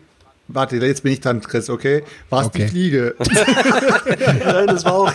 [0.48, 2.02] warte, jetzt bin ich dran, Chris, okay?
[2.30, 2.64] War es Okay.
[2.64, 3.14] die Fliege?
[4.44, 5.12] Nein, das war auch,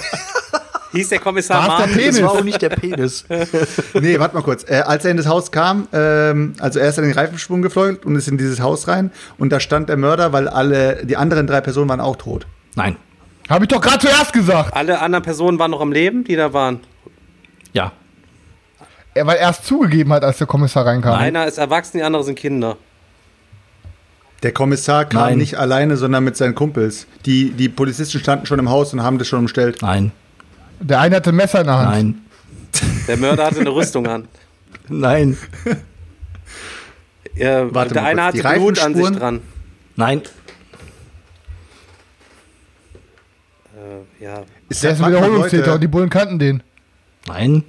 [0.98, 1.96] Hieß der Kommissar War's der Martin?
[1.96, 2.16] Penis?
[2.16, 3.26] das war auch nicht der Penis.
[3.94, 4.64] nee, warte mal kurz.
[4.68, 7.98] Äh, als er in das Haus kam, ähm, also er ist an den Reifensprung geflogen
[8.04, 11.46] und ist in dieses Haus rein und da stand der Mörder, weil alle, die anderen
[11.46, 12.48] drei Personen waren auch tot.
[12.76, 12.96] Nein.
[13.48, 14.76] Habe ich doch gerade zuerst gesagt.
[14.76, 16.80] Alle anderen Personen waren noch am Leben, die da waren.
[17.74, 17.92] Ja.
[19.14, 21.14] Er, weil er es zugegeben hat, als der Kommissar reinkam.
[21.14, 22.78] Einer ist erwachsen, die anderen sind Kinder.
[24.44, 25.38] Der Kommissar kam Nein.
[25.38, 27.08] nicht alleine, sondern mit seinen Kumpels.
[27.26, 29.82] Die, die Polizisten standen schon im Haus und haben das schon umstellt.
[29.82, 30.12] Nein.
[30.80, 31.90] Der eine hatte ein Messer in der Hand.
[31.92, 32.22] Nein.
[33.08, 34.28] Der Mörder hatte eine Rüstung an.
[34.88, 35.38] Nein.
[37.36, 39.42] Ja, Warte der eine hatte Blut an sich dran.
[39.96, 40.22] Nein.
[43.76, 44.44] Äh, ja.
[44.70, 46.64] Ist Der ist ein Wiederholungstäter und die Bullen kannten den.
[47.28, 47.64] Nein.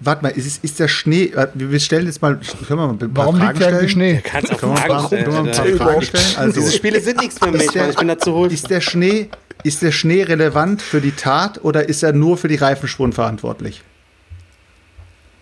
[0.00, 2.98] Warte mal, ist, ist der Schnee, äh, wir stellen jetzt mal, können wir mal ein
[2.98, 4.16] paar Warum Fragen liegt eigentlich stellen?
[4.16, 4.20] Schnee?
[4.22, 5.24] Kannst auch Können wir Fragen mal, stellen.
[5.24, 5.86] können wir mal ein paar.
[5.88, 6.36] Fragen stellen?
[6.36, 7.90] Also, Diese Spiele sind nichts für mich, Ist der-.
[7.90, 8.52] Ich bin da zu hohl.
[8.52, 9.30] ist der Schnee,
[9.64, 13.82] ist der Schnee relevant für die Tat oder ist er nur für die Reifenspuren verantwortlich?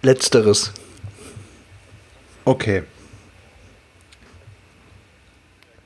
[0.02, 0.72] Letzteres.
[2.44, 2.84] Okay.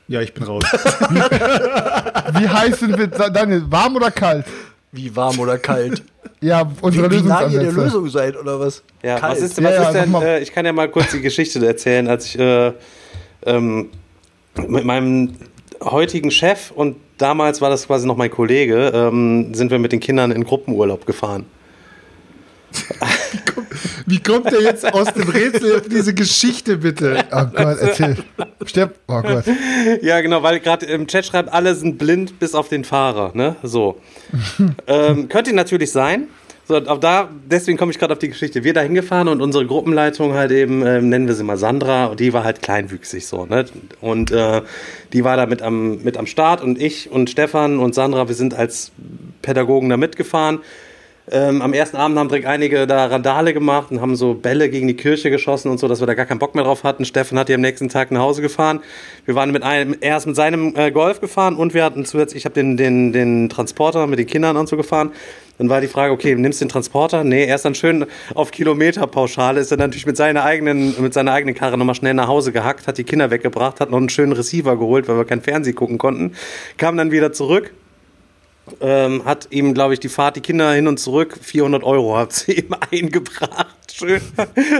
[0.07, 0.63] Ja, ich bin raus.
[1.09, 4.45] Wie heiß sind wir, Daniel, warm oder kalt?
[4.93, 6.03] Wie warm oder kalt?
[6.39, 7.71] Ja, unsere wie, wie nah ihr der.
[7.71, 8.83] Lösung seid, oder was?
[9.01, 9.37] Ja, Kalt.
[9.37, 11.65] was ist, was Ja, ja, ist denn, äh, ich kann ja mal kurz die Geschichte
[11.65, 12.73] erzählen, als ich äh,
[13.45, 13.89] ähm,
[14.67, 15.35] mit meinem
[15.81, 20.01] heutigen Chef und damals war das quasi noch mein Kollege, ähm, sind wir mit den
[20.01, 21.45] Kindern in Gruppenurlaub gefahren.
[24.05, 27.23] Wie kommt er jetzt aus dem Rätsel auf diese Geschichte, bitte?
[27.31, 28.17] Oh Gott, erzähl.
[28.65, 28.99] Stepp.
[29.07, 29.45] Oh Gott.
[30.01, 33.55] Ja, genau, weil gerade im Chat schreibt, alle sind blind bis auf den Fahrer, ne?
[33.63, 33.97] So.
[34.87, 36.27] ähm, könnte natürlich sein.
[36.65, 38.63] So, aber da, deswegen komme ich gerade auf die Geschichte.
[38.63, 42.21] Wir da hingefahren und unsere Gruppenleitung halt eben, ähm, nennen wir sie mal Sandra, und
[42.21, 43.65] die war halt kleinwüchsig so, ne?
[43.99, 44.61] Und äh,
[45.11, 48.35] die war da mit am, mit am Start und ich und Stefan und Sandra, wir
[48.35, 48.91] sind als
[49.41, 50.59] Pädagogen da mitgefahren.
[51.31, 54.87] Ähm, am ersten Abend haben direkt einige da Randale gemacht und haben so Bälle gegen
[54.87, 57.05] die Kirche geschossen und so, dass wir da gar keinen Bock mehr drauf hatten.
[57.05, 58.81] Steffen hat die am nächsten Tag nach Hause gefahren.
[59.25, 62.41] Wir waren mit einem, er ist mit seinem äh, Golf gefahren und wir hatten zusätzlich,
[62.41, 65.11] ich habe den, den, den Transporter mit den Kindern und so gefahren.
[65.59, 67.23] Dann war die Frage, okay, nimmst du den Transporter?
[67.23, 71.31] Nee, er ist dann schön auf Kilometerpauschale, ist dann natürlich mit seiner eigenen, mit seiner
[71.31, 74.33] eigenen Karre nochmal schnell nach Hause gehackt, hat die Kinder weggebracht, hat noch einen schönen
[74.33, 76.33] Receiver geholt, weil wir kein Fernsehen gucken konnten,
[76.77, 77.71] kam dann wieder zurück,
[78.81, 82.33] ähm, hat ihm, glaube ich, die Fahrt, die Kinder hin und zurück, 400 Euro hat
[82.33, 83.75] sie ihm eingebracht.
[83.95, 84.21] Schön.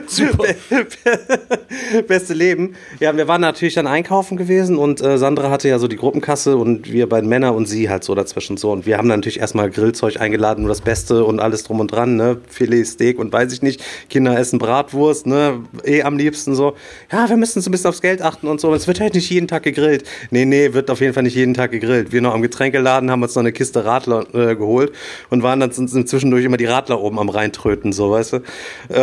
[0.08, 0.56] Super.
[2.08, 2.74] Beste Leben.
[3.00, 6.58] Ja, wir waren natürlich dann einkaufen gewesen und äh, Sandra hatte ja so die Gruppenkasse
[6.58, 8.72] und wir beiden Männer und sie halt so dazwischen so.
[8.72, 11.92] Und wir haben dann natürlich erstmal Grillzeug eingeladen, nur das Beste und alles drum und
[11.92, 12.38] dran, ne?
[12.50, 13.84] Filet, Steak und weiß ich nicht.
[14.10, 15.64] Kinder essen Bratwurst, ne?
[15.84, 16.74] Eh am liebsten so.
[17.12, 18.74] Ja, wir müssen so ein bisschen aufs Geld achten und so.
[18.74, 20.10] Es wird halt nicht jeden Tag gegrillt.
[20.32, 22.14] Nee, nee, wird auf jeden Fall nicht jeden Tag gegrillt.
[22.14, 24.92] Wir noch am Getränkeladen haben uns noch eine Kiste Radler äh, geholt
[25.30, 28.40] und waren dann zwischendurch immer die Radler oben am Reintröten, so, weißt du.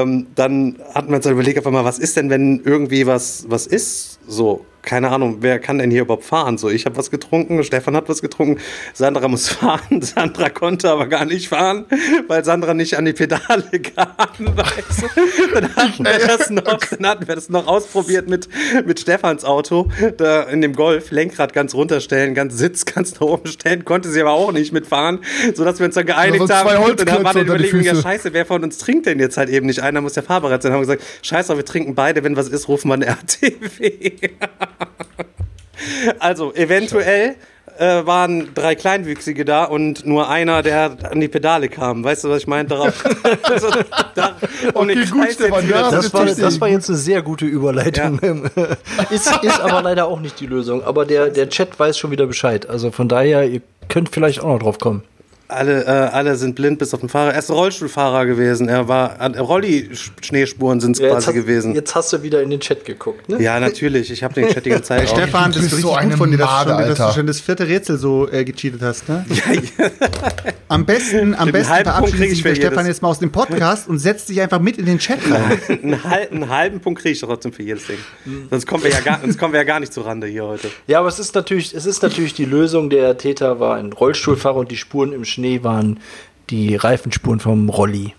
[0.02, 0.77] Ähm, dann
[1.10, 4.64] wir uns dann überlegt, auf einmal, was ist denn, wenn irgendwie was, was ist, so
[4.82, 6.59] keine Ahnung, wer kann denn hier überhaupt fahren?
[6.59, 8.61] So, ich habe was getrunken, Stefan hat was getrunken,
[8.94, 11.86] Sandra muss fahren, Sandra konnte aber gar nicht fahren,
[12.28, 13.40] weil Sandra nicht an die Pedale
[13.97, 14.57] kam.
[14.57, 15.55] Weißt du?
[15.55, 18.48] dann, hatten wir das noch, dann hatten wir das noch ausprobiert mit,
[18.86, 23.48] mit Stefans Auto, da in dem Golf, Lenkrad ganz runterstellen, ganz Sitz ganz nach oben
[23.48, 25.20] stellen, konnte sie aber auch nicht mitfahren,
[25.55, 26.90] sodass wir uns dann geeinigt so haben.
[26.90, 29.66] Und dann war dann Überlegung, ja scheiße, wer von uns trinkt denn jetzt halt eben
[29.66, 29.81] nicht?
[29.81, 30.70] Einer muss ja fahrbereit sein.
[30.70, 34.31] Dann haben wir gesagt, scheiße, wir trinken beide, wenn was ist, rufen wir eine RTW.
[36.19, 37.37] Also, eventuell
[37.79, 42.05] äh, waren drei Kleinwüchsige da und nur einer, der an die Pedale kam.
[42.05, 42.69] Weißt du, was ich meine?
[42.69, 43.05] Darauf.
[43.43, 43.69] also,
[44.15, 44.37] da,
[44.75, 48.21] um okay, gut, Stefan, das, das, war, das war jetzt eine sehr gute Überleitung.
[48.23, 48.65] Ja.
[49.11, 50.85] ist, ist aber leider auch nicht die Lösung.
[50.85, 52.69] Aber der, der Chat weiß schon wieder Bescheid.
[52.69, 55.03] Also von daher, ihr könnt vielleicht auch noch drauf kommen.
[55.51, 57.32] Alle, äh, alle sind blind bis auf den Fahrer.
[57.32, 58.68] Er ist Rollstuhlfahrer gewesen.
[58.68, 61.74] Er war Rolli-Schneespuren sind es quasi hast, gewesen.
[61.74, 63.43] Jetzt hast du wieder in den Chat geguckt, ne?
[63.43, 64.10] Ja, natürlich.
[64.10, 65.09] Ich habe den Chat die ganze Zeit.
[65.09, 67.40] Stefan, das ist richtig so gut von dir, dass, du schon, dass, du schon, das
[67.40, 69.24] vierte Rätsel so äh, gecheatet hast, ne?
[69.28, 69.90] Ja, ja.
[70.70, 74.28] Am besten, am besten verabschiedet sich der Stefan jetzt mal aus dem Podcast und setzt
[74.28, 75.60] sich einfach mit in den Chat rein.
[75.82, 77.98] einen, halben, einen halben Punkt kriege ich trotzdem für jedes Ding.
[78.51, 80.70] Sonst kommen, wir ja gar, sonst kommen wir ja gar nicht zu Rande hier heute.
[80.86, 82.89] Ja, aber es ist natürlich, es ist natürlich die Lösung.
[82.89, 86.01] Der Täter war ein Rollstuhlfahrer und die Spuren im Schnee Schnee waren
[86.51, 88.15] die Reifenspuren vom Rolli.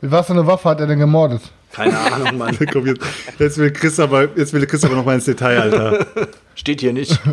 [0.00, 1.42] Mit was für eine Waffe hat er denn gemordet?
[1.72, 2.56] Keine Ahnung, Mann.
[2.60, 3.00] jetzt,
[3.38, 6.06] jetzt, will Chris aber, jetzt will Chris aber noch mal ins Detail, Alter.
[6.54, 7.20] Steht hier nicht.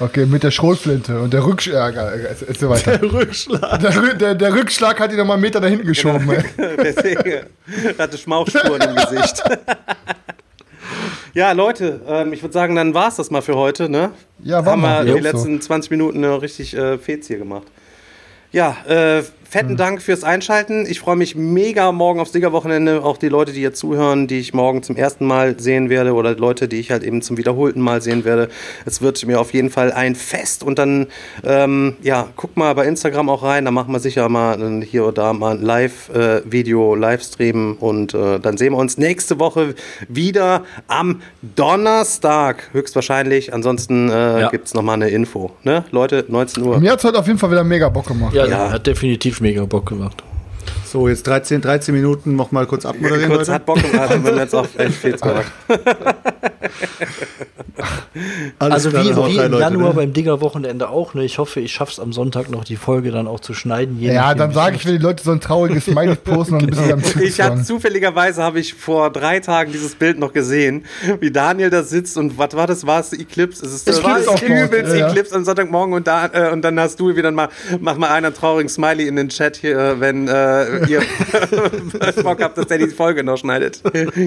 [0.00, 1.96] Okay, mit der Schrotflinte und der Rückschlag.
[1.96, 2.98] Äh, so weiter.
[2.98, 3.80] Der Rückschlag.
[3.80, 6.24] Der, der, der, Rückschlag hat ihn noch mal einen Meter dahinten geschoben.
[6.24, 6.68] Genau.
[6.84, 7.46] Deswegen
[7.98, 9.42] hatte Schmauchspuren im Gesicht.
[11.34, 13.88] Ja, Leute, ähm, ich würde sagen, dann war es das mal für heute.
[13.88, 14.12] Ne?
[14.38, 15.66] Ja, war Haben wir die letzten so.
[15.66, 17.66] 20 Minuten noch richtig äh, Fez hier gemacht.
[18.52, 19.76] Ja, äh, fetten mhm.
[19.78, 20.84] Dank fürs Einschalten.
[20.86, 23.02] Ich freue mich mega morgen aufs Siegerwochenende.
[23.02, 26.34] Auch die Leute, die jetzt zuhören, die ich morgen zum ersten Mal sehen werde oder
[26.36, 28.50] Leute, die ich halt eben zum wiederholten Mal sehen werde.
[28.84, 31.06] Es wird mir auf jeden Fall ein Fest und dann,
[31.44, 33.64] ähm, ja, guck mal bei Instagram auch rein.
[33.64, 38.38] Da machen wir sicher mal hier oder da mal ein Live-Video, äh, Livestream und äh,
[38.40, 39.74] dann sehen wir uns nächste Woche
[40.08, 41.22] wieder am
[41.56, 43.54] Donnerstag höchstwahrscheinlich.
[43.54, 44.50] Ansonsten äh, ja.
[44.50, 45.52] gibt es nochmal eine Info.
[45.62, 45.84] Ne?
[45.90, 46.78] Leute, 19 Uhr.
[46.80, 48.34] Mir hat es heute auf jeden Fall wieder mega Bock gemacht.
[48.34, 48.86] Ja, ja, hat
[49.38, 50.22] definitiv mega Bock gemacht.
[50.84, 53.30] So, jetzt 13, 13 Minuten noch mal kurz abmoderieren.
[53.32, 55.52] Kurz hat Bock gemacht und jetzt auch echt viel gemacht.
[58.58, 59.94] also wie, wie im Leute, Januar ne?
[59.94, 61.14] beim Digger-Wochenende auch.
[61.14, 61.24] Ne?
[61.24, 64.00] Ich hoffe, ich schaffe es am Sonntag noch, die Folge dann auch zu schneiden.
[64.00, 66.92] Ja, dann sage ich, wenn die Leute so ein trauriges Smiley posten und ein bisschen
[66.92, 70.84] am Zug Ich habe zufälligerweise habe ich vor drei Tagen dieses Bild noch gesehen,
[71.20, 72.86] wie Daniel da sitzt und was war das?
[72.86, 73.64] War es Eclipse?
[73.64, 76.98] Es ist das war übelst ja, Eclipse am Sonntagmorgen und, da, äh, und dann hast
[77.00, 77.48] du wieder mal,
[77.80, 81.02] mach mal einen traurigen Smiley in den Chat hier, wenn äh, ihr
[82.22, 83.82] Bock habt, dass der die Folge noch schneidet.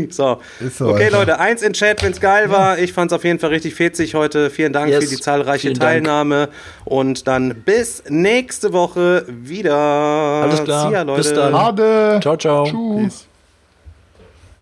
[0.10, 0.40] So.
[0.78, 1.18] so okay, Alter.
[1.18, 2.80] Leute, eins in Chat, wenn es geil war.
[2.80, 4.50] Ich fand es auf jeden Fall richtig fetzig heute.
[4.50, 5.04] Vielen Dank yes.
[5.04, 6.48] für die zahlreiche Vielen Teilnahme.
[6.48, 6.52] Dank.
[6.86, 9.76] Und dann bis nächste Woche wieder.
[9.76, 10.88] Alles klar.
[10.88, 11.22] See ya, Leute.
[11.22, 11.54] Bis dann.
[11.54, 12.20] Ade.
[12.22, 12.64] Ciao, ciao.
[12.66, 13.31] Tschüss.